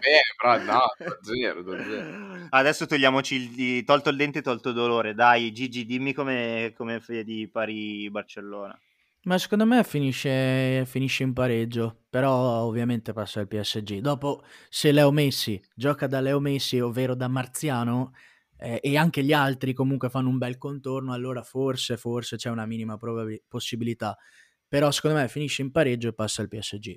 bene, 0.00 0.22
però 0.34 0.58
no, 0.64 0.80
2-0, 1.22 1.60
2-0. 1.62 2.46
Adesso 2.48 2.86
togliamoci 2.86 3.34
il, 3.34 3.84
tolto 3.84 4.08
il 4.08 4.16
dente 4.16 4.38
e 4.38 4.42
tolto 4.42 4.70
il 4.70 4.74
dolore. 4.74 5.12
Dai, 5.12 5.52
Gigi, 5.52 5.84
dimmi 5.84 6.14
come, 6.14 6.72
come 6.74 7.02
vedi 7.06 7.46
Pari-Barcellona. 7.48 8.80
Ma 9.24 9.36
secondo 9.36 9.66
me 9.66 9.84
finisce, 9.84 10.86
finisce, 10.86 11.22
in 11.22 11.34
pareggio, 11.34 12.04
però 12.08 12.62
ovviamente 12.62 13.12
passa 13.12 13.40
il 13.40 13.48
PSG. 13.48 13.98
Dopo, 13.98 14.42
se 14.70 14.90
Leo 14.90 15.10
Messi 15.12 15.60
gioca 15.74 16.06
da 16.06 16.20
Leo 16.20 16.40
Messi, 16.40 16.80
ovvero 16.80 17.14
da 17.14 17.28
Marziano, 17.28 18.12
eh, 18.56 18.80
e 18.82 18.96
anche 18.96 19.22
gli 19.22 19.34
altri 19.34 19.74
comunque 19.74 20.08
fanno 20.08 20.30
un 20.30 20.38
bel 20.38 20.56
contorno, 20.56 21.12
allora 21.12 21.42
forse, 21.42 21.98
forse 21.98 22.36
c'è 22.36 22.48
una 22.48 22.64
minima 22.64 22.96
probab- 22.96 23.42
possibilità. 23.46 24.16
Però 24.68 24.90
secondo 24.90 25.16
me 25.18 25.28
finisce 25.28 25.62
in 25.62 25.70
pareggio 25.70 26.08
e 26.08 26.12
passa 26.12 26.42
il 26.42 26.48
PSG. 26.48 26.94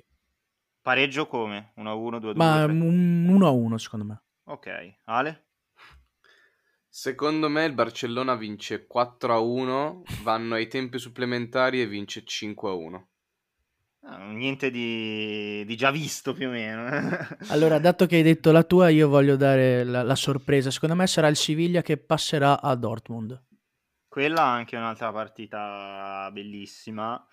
Pareggio 0.82 1.26
come? 1.26 1.72
1-1, 1.78 2.18
2-2? 2.18 2.36
Ma 2.36 2.66
1-1 2.66 3.74
secondo 3.76 4.04
me. 4.04 4.22
Ok, 4.44 4.96
Ale? 5.04 5.46
Secondo 6.88 7.48
me 7.48 7.64
il 7.64 7.72
Barcellona 7.72 8.34
vince 8.34 8.86
4-1, 8.92 10.02
vanno 10.22 10.56
ai 10.56 10.68
tempi 10.68 10.98
supplementari 10.98 11.80
e 11.80 11.86
vince 11.86 12.22
5-1. 12.22 13.02
Ah, 14.04 14.30
niente 14.32 14.70
di, 14.70 15.64
di, 15.64 15.76
già 15.76 15.90
visto 15.90 16.34
più 16.34 16.48
o 16.48 16.50
meno. 16.50 16.90
allora, 17.48 17.78
dato 17.78 18.04
che 18.06 18.16
hai 18.16 18.22
detto 18.22 18.50
la 18.50 18.64
tua, 18.64 18.88
io 18.88 19.08
voglio 19.08 19.36
dare 19.36 19.84
la, 19.84 20.02
la 20.02 20.16
sorpresa. 20.16 20.70
Secondo 20.70 20.96
me 20.96 21.06
sarà 21.06 21.28
il 21.28 21.36
Siviglia 21.36 21.80
che 21.80 21.96
passerà 21.96 22.60
a 22.60 22.74
Dortmund. 22.74 23.40
Quella 24.08 24.42
anche 24.42 24.76
è 24.76 24.78
un'altra 24.78 25.12
partita 25.12 26.28
bellissima. 26.32 27.24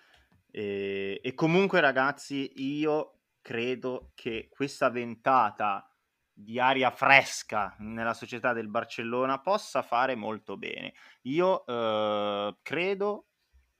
E, 0.50 1.20
e 1.22 1.34
comunque, 1.34 1.80
ragazzi, 1.80 2.52
io 2.56 3.20
credo 3.40 4.12
che 4.14 4.48
questa 4.50 4.90
ventata 4.90 5.84
di 6.32 6.58
aria 6.58 6.90
fresca 6.90 7.74
nella 7.80 8.14
società 8.14 8.52
del 8.52 8.68
Barcellona 8.68 9.40
possa 9.40 9.82
fare 9.82 10.14
molto 10.14 10.56
bene. 10.56 10.94
Io 11.22 11.66
eh, 11.66 12.56
credo 12.62 13.26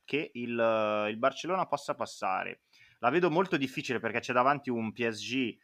che 0.04 0.30
il, 0.34 1.06
il, 1.08 1.16
Barcellona 1.16 1.66
possa 1.66 1.94
passare. 1.94 2.62
La 2.98 3.10
vedo 3.10 3.30
molto 3.30 3.56
difficile 3.56 3.98
perché 3.98 4.20
c'è 4.20 4.32
davanti 4.32 4.68
un 4.68 4.92
PSG 4.92 5.56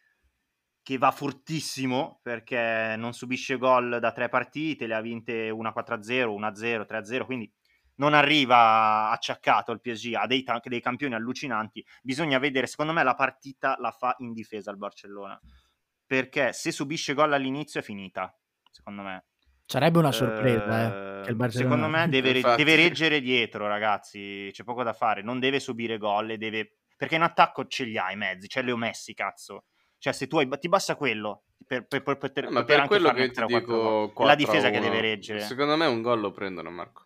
che 0.82 0.98
va 0.98 1.10
fortissimo 1.10 2.20
perché 2.22 2.94
non 2.96 3.12
subisce 3.12 3.58
gol 3.58 3.98
da 4.00 4.12
tre 4.12 4.28
partite, 4.28 4.86
le 4.86 4.94
ha 4.94 5.00
vinte 5.00 5.50
1-4-0, 5.50 6.28
1-0, 6.28 6.86
3-0, 6.86 7.24
quindi 7.24 7.52
non 7.96 8.14
arriva 8.14 9.10
acciaccato 9.10 9.72
il 9.72 9.80
PSG, 9.80 10.14
ha 10.14 10.26
dei, 10.26 10.44
dei 10.64 10.80
campioni 10.80 11.14
allucinanti, 11.14 11.84
bisogna 12.02 12.38
vedere, 12.38 12.66
secondo 12.66 12.92
me 12.92 13.02
la 13.02 13.14
partita 13.14 13.76
la 13.78 13.90
fa 13.90 14.14
in 14.18 14.32
difesa 14.32 14.70
il 14.70 14.76
Barcellona, 14.76 15.38
perché 16.06 16.52
se 16.52 16.72
subisce 16.72 17.14
gol 17.14 17.32
all'inizio 17.32 17.80
è 17.80 17.82
finita, 17.82 18.34
secondo 18.70 19.02
me. 19.02 19.24
Sarebbe 19.68 19.98
una 19.98 20.12
sorpresa, 20.12 21.24
eh, 21.24 21.32
eh 21.32 21.50
Secondo 21.50 21.88
me 21.88 22.08
deve, 22.08 22.40
deve, 22.40 22.76
reggere 22.76 23.20
dietro, 23.20 23.66
ragazzi. 23.66 24.48
C'è 24.52 24.62
poco 24.62 24.84
da 24.84 24.92
fare. 24.92 25.22
Non 25.22 25.40
deve 25.40 25.58
subire 25.58 25.98
gol 25.98 26.30
e 26.30 26.38
deve 26.38 26.76
perché 26.96 27.16
in 27.16 27.22
attacco 27.22 27.66
ce 27.66 27.84
li 27.84 27.98
hai 27.98 28.14
i 28.14 28.16
mezzi, 28.16 28.48
c'è 28.48 28.62
Leo 28.62 28.76
Messi, 28.76 29.12
cazzo. 29.12 29.64
Cioè, 29.98 30.12
se 30.12 30.26
tu 30.26 30.38
hai, 30.38 30.48
ti 30.58 30.68
basta 30.68 30.96
quello 30.96 31.44
per, 31.66 31.86
per, 31.86 32.02
per 32.02 32.16
poter, 32.16 32.44
Eh, 32.44 32.50
ma 32.50 32.60
poter 32.60 32.66
per 32.66 32.76
anche 32.76 32.88
quello 32.88 33.12
che 33.12 33.28
ti 33.28 33.34
3 33.34 33.44
o 33.44 33.48
4 33.48 33.58
dico 33.58 33.82
gol. 33.82 34.08
È 34.08 34.12
4 34.12 34.24
la 34.24 34.34
difesa 34.34 34.70
che 34.70 34.78
1. 34.78 34.86
deve 34.86 35.00
reggere. 35.00 35.40
Secondo 35.40 35.76
me 35.76 35.86
un 35.86 36.02
gol 36.02 36.20
lo 36.20 36.30
prendono, 36.30 36.70
Marco. 36.70 37.05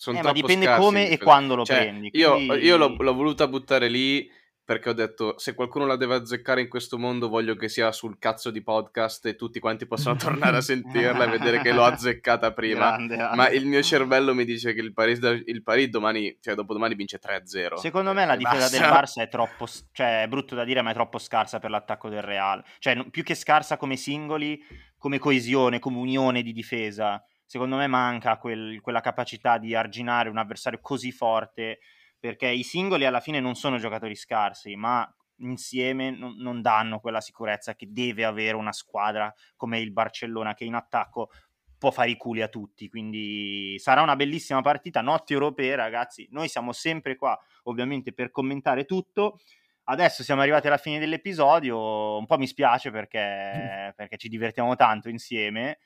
Sono 0.00 0.18
Eh, 0.18 0.22
ma 0.22 0.30
dipende 0.32 0.64
scarsi 0.66 0.80
come 0.80 1.02
in 1.02 1.12
e 1.12 1.18
quando 1.18 1.56
lo 1.56 1.64
Cioè, 1.64 1.76
prendi. 1.78 2.10
io, 2.12 2.34
quindi- 2.34 2.58
io 2.64 2.76
l'ho, 2.76 2.94
l'ho 2.96 3.14
voluta 3.14 3.48
buttare 3.48 3.88
lì 3.88 4.30
perché 4.64 4.90
ho 4.90 4.92
detto 4.92 5.36
se 5.38 5.54
qualcuno 5.54 5.86
la 5.86 5.96
deve 5.96 6.14
azzeccare 6.14 6.60
in 6.60 6.68
questo 6.68 6.98
mondo 6.98 7.28
voglio 7.28 7.56
che 7.56 7.68
sia 7.68 7.90
sul 7.90 8.18
cazzo 8.18 8.50
di 8.50 8.62
podcast 8.62 9.26
e 9.26 9.34
tutti 9.34 9.58
quanti 9.58 9.86
possano 9.86 10.14
tornare 10.54 10.58
a 10.58 10.60
sentirla 10.60 11.24
e 11.24 11.28
vedere 11.30 11.60
che 11.62 11.72
l'ho 11.72 11.82
azzeccata 11.82 12.52
prima. 12.52 12.90
Grande, 12.90 13.16
grande. 13.16 13.36
Ma 13.36 13.48
il 13.48 13.66
mio 13.66 13.82
cervello 13.82 14.34
mi 14.34 14.44
dice 14.44 14.72
che 14.74 14.80
il 14.82 14.92
Paris, 14.92 15.18
il 15.46 15.62
Paris 15.64 15.88
domani, 15.88 16.36
cioè 16.40 16.54
dopodomani 16.54 16.94
vince 16.94 17.18
3-0. 17.18 17.74
Secondo 17.78 18.12
me 18.12 18.24
la 18.24 18.34
E 18.34 18.36
difesa 18.36 18.68
del 18.68 18.88
basta. 18.88 19.20
Barça 19.20 19.24
è 19.24 19.28
troppo, 19.28 19.66
cioè 19.90 20.22
è 20.22 20.28
brutto 20.28 20.54
da 20.54 20.62
dire, 20.64 20.80
ma 20.82 20.90
è 20.90 20.94
troppo 20.94 21.18
scarsa 21.18 21.58
per 21.58 21.70
l'attacco 21.70 22.08
del 22.08 22.22
Real. 22.22 22.62
Cioè, 22.78 23.04
più 23.10 23.24
che 23.24 23.34
scarsa 23.34 23.76
come 23.78 23.96
singoli, 23.96 24.62
come 24.96 25.18
coesione, 25.18 25.80
come 25.80 25.96
unione 25.96 26.42
di 26.42 26.52
difesa. 26.52 27.20
Secondo 27.48 27.76
me 27.76 27.86
manca 27.86 28.36
quel- 28.36 28.78
quella 28.82 29.00
capacità 29.00 29.56
di 29.56 29.74
arginare 29.74 30.28
un 30.28 30.36
avversario 30.36 30.80
così 30.82 31.12
forte, 31.12 31.78
perché 32.20 32.46
i 32.46 32.62
singoli 32.62 33.06
alla 33.06 33.20
fine 33.20 33.40
non 33.40 33.54
sono 33.54 33.78
giocatori 33.78 34.14
scarsi, 34.14 34.76
ma 34.76 35.10
insieme 35.38 36.10
non, 36.10 36.36
non 36.36 36.60
danno 36.60 37.00
quella 37.00 37.22
sicurezza 37.22 37.74
che 37.74 37.86
deve 37.90 38.26
avere 38.26 38.54
una 38.54 38.72
squadra 38.72 39.32
come 39.56 39.80
il 39.80 39.92
Barcellona, 39.92 40.52
che 40.52 40.64
in 40.64 40.74
attacco 40.74 41.30
può 41.78 41.90
fare 41.90 42.10
i 42.10 42.18
culi 42.18 42.42
a 42.42 42.48
tutti. 42.48 42.90
Quindi 42.90 43.76
sarà 43.78 44.02
una 44.02 44.14
bellissima 44.14 44.60
partita, 44.60 45.00
notti 45.00 45.32
europee, 45.32 45.74
ragazzi. 45.74 46.28
Noi 46.30 46.48
siamo 46.48 46.72
sempre 46.72 47.16
qua 47.16 47.38
ovviamente 47.62 48.12
per 48.12 48.30
commentare 48.30 48.84
tutto. 48.84 49.38
Adesso 49.84 50.22
siamo 50.22 50.42
arrivati 50.42 50.66
alla 50.66 50.76
fine 50.76 50.98
dell'episodio, 50.98 52.18
un 52.18 52.26
po' 52.26 52.36
mi 52.36 52.46
spiace 52.46 52.90
perché, 52.90 53.94
perché 53.96 54.18
ci 54.18 54.28
divertiamo 54.28 54.76
tanto 54.76 55.08
insieme. 55.08 55.78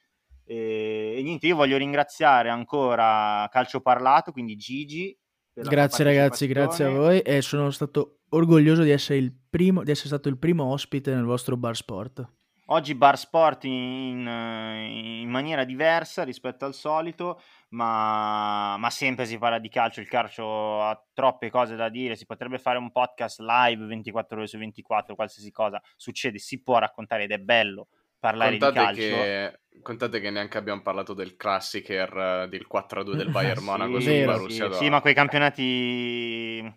E, 0.44 1.14
e 1.18 1.22
niente, 1.22 1.46
io 1.46 1.56
voglio 1.56 1.76
ringraziare 1.76 2.48
ancora 2.48 3.48
Calcio 3.50 3.80
Parlato, 3.80 4.32
quindi 4.32 4.56
Gigi. 4.56 5.16
Grazie 5.54 6.04
ragazzi, 6.04 6.46
grazie 6.46 6.86
a 6.86 6.90
voi 6.90 7.20
e 7.20 7.42
sono 7.42 7.70
stato 7.70 8.20
orgoglioso 8.30 8.82
di 8.82 8.90
essere, 8.90 9.18
il 9.18 9.34
primo, 9.50 9.82
di 9.82 9.90
essere 9.90 10.08
stato 10.08 10.28
il 10.28 10.38
primo 10.38 10.64
ospite 10.64 11.14
nel 11.14 11.24
vostro 11.24 11.56
bar 11.56 11.76
sport. 11.76 12.26
Oggi 12.66 12.94
bar 12.94 13.18
sport 13.18 13.64
in, 13.64 14.26
in 14.26 15.28
maniera 15.28 15.64
diversa 15.64 16.22
rispetto 16.22 16.64
al 16.64 16.72
solito, 16.72 17.42
ma, 17.70 18.78
ma 18.78 18.88
sempre 18.88 19.26
si 19.26 19.36
parla 19.36 19.58
di 19.58 19.68
calcio, 19.68 20.00
il 20.00 20.08
calcio 20.08 20.80
ha 20.80 21.04
troppe 21.12 21.50
cose 21.50 21.76
da 21.76 21.90
dire, 21.90 22.16
si 22.16 22.24
potrebbe 22.24 22.58
fare 22.58 22.78
un 22.78 22.90
podcast 22.90 23.40
live 23.40 23.84
24 23.84 24.38
ore 24.38 24.46
su 24.46 24.56
24, 24.56 25.14
qualsiasi 25.14 25.50
cosa 25.50 25.82
succede, 25.96 26.38
si 26.38 26.62
può 26.62 26.78
raccontare 26.78 27.24
ed 27.24 27.32
è 27.32 27.38
bello 27.38 27.88
parlare 28.22 28.58
Contate 28.58 28.78
di 28.78 28.84
calcio. 28.86 29.02
che, 29.02 29.60
contate 29.82 30.20
che 30.20 30.30
neanche 30.30 30.56
abbiamo 30.58 30.80
parlato 30.82 31.12
del 31.12 31.34
classicer 31.36 32.16
eh, 32.44 32.48
del 32.48 32.66
4-2 32.72 33.14
del 33.14 33.28
Bayern 33.30 33.64
Monaco 33.64 33.98
Sì, 33.98 34.00
su 34.00 34.12
vero. 34.14 34.38
Borussia 34.38 34.70
sì, 34.70 34.84
sì, 34.84 34.88
ma 34.90 35.00
quei 35.00 35.14
campionati 35.14 36.72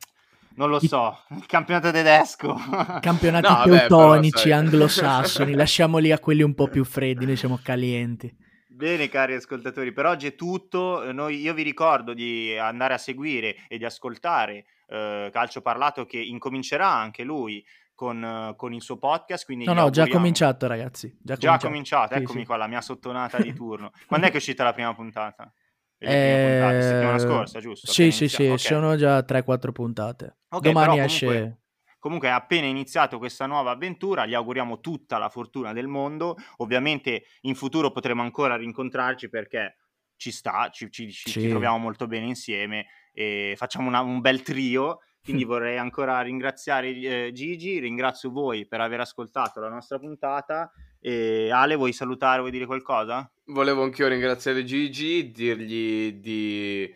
non 0.56 0.70
lo 0.70 0.80
so, 0.80 1.26
il 1.32 1.46
campionato 1.46 1.92
tedesco. 1.92 2.56
Campionati 3.02 3.48
No, 3.48 3.54
vabbè, 3.58 3.88
però, 3.88 3.88
teutonici, 3.88 4.50
sai. 4.50 4.52
anglosassoni, 4.54 5.54
lasciamoli 5.54 6.12
a 6.12 6.20
quelli 6.20 6.44
un 6.44 6.56
po' 6.56 6.70
più 6.70 6.84
freddi, 6.86 7.26
noi 7.26 7.36
siamo 7.36 7.60
calienti. 7.62 8.34
Bene 8.66 9.08
cari 9.10 9.36
ascoltatori, 9.36 9.92
per 9.94 10.06
oggi 10.06 10.28
è 10.28 10.36
tutto. 10.36 11.12
Noi, 11.12 11.40
io 11.42 11.54
vi 11.54 11.64
ricordo 11.64 12.14
di 12.14 12.58
andare 12.58 12.94
a 12.94 12.98
seguire 12.98 13.66
e 13.68 13.78
di 13.78 13.86
ascoltare 13.86 14.66
eh, 14.88 15.30
Calcio 15.32 15.62
Parlato 15.62 16.06
che 16.06 16.20
incomincerà 16.20 16.88
anche 16.90 17.24
lui 17.24 17.64
con, 17.96 18.24
eh, 18.24 18.54
con 18.56 18.74
il 18.74 18.82
suo 18.82 18.98
podcast. 18.98 19.46
Quindi 19.46 19.66
No, 19.66 19.72
no, 19.72 19.80
già 19.90 20.02
auguriamo- 20.02 20.14
cominciato 20.20 20.68
ragazzi. 20.68 21.18
Già, 21.20 21.36
Già 21.36 21.58
cominciato. 21.58 22.14
Sì, 22.16 22.22
eccomi 22.22 22.42
sì. 22.42 22.46
qua, 22.46 22.58
la 22.58 22.68
mia 22.68 22.82
sottonata 22.82 23.40
di 23.40 23.54
turno. 23.56 23.92
Quando 24.06 24.28
è 24.28 24.30
che 24.30 24.36
è 24.36 24.40
uscita 24.40 24.64
la 24.64 24.74
prima 24.74 24.94
puntata? 24.94 25.52
Le 25.98 26.08
prime 26.08 26.52
puntate, 26.60 26.82
settimana 26.82 27.16
Eh, 27.16 27.20
scorsa, 27.20 27.60
giusto? 27.62 27.88
Sì, 27.92 28.12
sì, 28.12 28.28
sì, 28.28 28.44
iniziato, 28.46 28.52
ok. 28.52 28.60
sono 28.60 28.96
già 28.98 29.24
3-4 29.24 29.72
puntate. 29.72 30.38
Ok, 30.50 30.62
Domani 30.62 31.00
esce... 31.00 31.26
comunque- 31.26 31.60
Comunque 32.06 32.28
è 32.28 32.32
appena 32.32 32.68
iniziato 32.68 33.18
questa 33.18 33.48
nuova 33.48 33.72
avventura, 33.72 34.28
gli 34.28 34.36
auguriamo 34.36 34.80
tutta 34.80 35.18
la 35.18 35.28
fortuna 35.30 35.74
del 35.74 35.88
mondo. 35.88 36.36
Ovviamente 36.58 37.24
in 37.42 37.56
futuro 37.56 37.90
potremo 37.90 38.22
ancora 38.22 38.56
rincontrarci 38.58 39.28
perché 39.28 39.78
ci 40.16 40.30
sta, 40.32 40.70
ci, 40.70 40.92
ci- 40.92 41.12
ci- 41.12 41.32
ci 41.32 41.50
troviamo 41.50 41.80
molto 41.80 42.06
bene 42.06 42.28
insieme 42.28 42.86
e 43.12 43.56
facciamo 43.58 43.88
una- 43.88 44.02
un 44.02 44.20
bel 44.22 44.44
trio. 44.44 45.00
Quindi 45.26 45.44
vorrei 45.44 45.78
ancora 45.80 46.22
ringraziare 46.22 46.90
eh, 46.90 47.32
Gigi, 47.34 47.80
ringrazio 47.80 48.30
voi 48.30 48.68
per 48.68 48.80
aver 48.80 49.00
ascoltato 49.00 49.60
la 49.60 49.70
nostra 49.70 49.98
puntata. 49.98 50.72
E 51.00 51.50
Ale, 51.52 51.76
vuoi 51.76 51.94
salutare, 51.94 52.40
vuoi 52.40 52.52
dire 52.52 52.68
qualcosa? 52.68 53.28
Volevo 53.46 53.84
anch'io 53.84 54.08
ringraziare 54.08 54.64
Gigi, 54.64 55.32
dirgli 55.32 56.14
di 56.14 56.94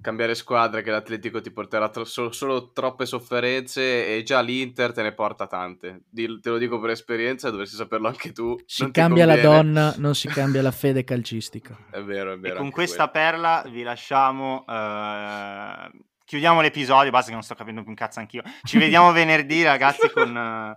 cambiare 0.00 0.34
squadra 0.34 0.80
che 0.80 0.90
l'Atletico 0.90 1.40
ti 1.40 1.52
porterà 1.52 1.88
tro- 1.88 2.04
solo, 2.04 2.32
solo 2.32 2.72
troppe 2.72 3.06
sofferenze 3.06 4.16
e 4.16 4.22
già 4.24 4.40
l'Inter 4.40 4.92
te 4.92 5.02
ne 5.02 5.12
porta 5.12 5.46
tante. 5.46 6.02
Di- 6.08 6.40
te 6.40 6.50
lo 6.50 6.58
dico 6.58 6.80
per 6.80 6.90
esperienza, 6.90 7.50
dovresti 7.50 7.76
saperlo 7.76 8.08
anche 8.08 8.32
tu. 8.32 8.56
Si 8.64 8.90
cambia 8.90 9.26
la 9.26 9.36
donna, 9.38 9.94
non 9.98 10.14
si 10.14 10.26
cambia 10.28 10.62
la 10.62 10.72
fede 10.72 11.04
calcistica. 11.04 11.76
È 11.90 12.00
vero, 12.02 12.32
è 12.32 12.38
vero. 12.38 12.54
e 12.54 12.58
con 12.58 12.70
questa 12.70 13.08
perla 13.08 13.64
vi 13.68 13.82
lasciamo. 13.82 14.64
eh, 14.68 15.90
chiudiamo 16.32 16.62
l'episodio. 16.62 17.10
Basta 17.10 17.28
che 17.28 17.34
non 17.34 17.42
sto 17.42 17.54
capendo 17.54 17.82
più 17.82 17.90
un 17.90 17.96
cazzo 17.96 18.18
anch'io. 18.20 18.42
Ci 18.62 18.78
vediamo 18.78 19.12
venerdì, 19.12 19.62
ragazzi, 19.62 20.10
con, 20.10 20.34
eh, 20.34 20.76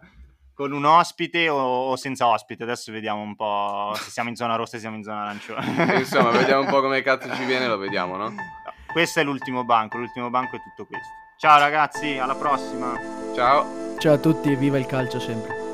con 0.54 0.74
un 0.74 0.84
ospite 0.84 1.48
o, 1.48 1.58
o 1.92 1.96
senza 1.96 2.28
ospite. 2.28 2.64
Adesso 2.64 2.92
vediamo 2.92 3.22
un 3.22 3.38
po' 3.38 3.94
se 3.96 4.10
siamo 4.10 4.28
in 4.28 4.36
zona 4.36 4.56
rossa 4.56 4.76
e 4.76 4.80
siamo 4.82 4.98
in 4.98 5.04
zona 5.04 5.22
arancione. 5.22 5.74
quello. 5.74 5.94
Insomma, 6.00 6.32
vediamo 6.32 6.62
un 6.64 6.68
po' 6.68 6.82
come 6.82 7.02
cazzo 7.04 7.34
ci 7.34 7.46
viene, 7.46 7.68
lo 7.68 7.78
vediamo, 7.78 8.18
no? 8.18 8.34
Questo 8.92 9.22
è 9.22 9.24
l'ultimo 9.24 9.64
banco. 9.64 9.98
L'ultimo 9.98 10.30
banco 10.30 10.58
è 10.58 10.60
tutto 10.62 10.86
questo. 10.86 11.08
Ciao, 11.38 11.58
ragazzi, 11.58 12.18
alla 12.18 12.36
prossima. 12.36 13.00
Ciao. 13.34 13.98
Ciao 13.98 14.14
a 14.14 14.18
tutti, 14.18 14.54
viva 14.56 14.78
il 14.78 14.86
calcio 14.86 15.22
sempre. 15.22 15.65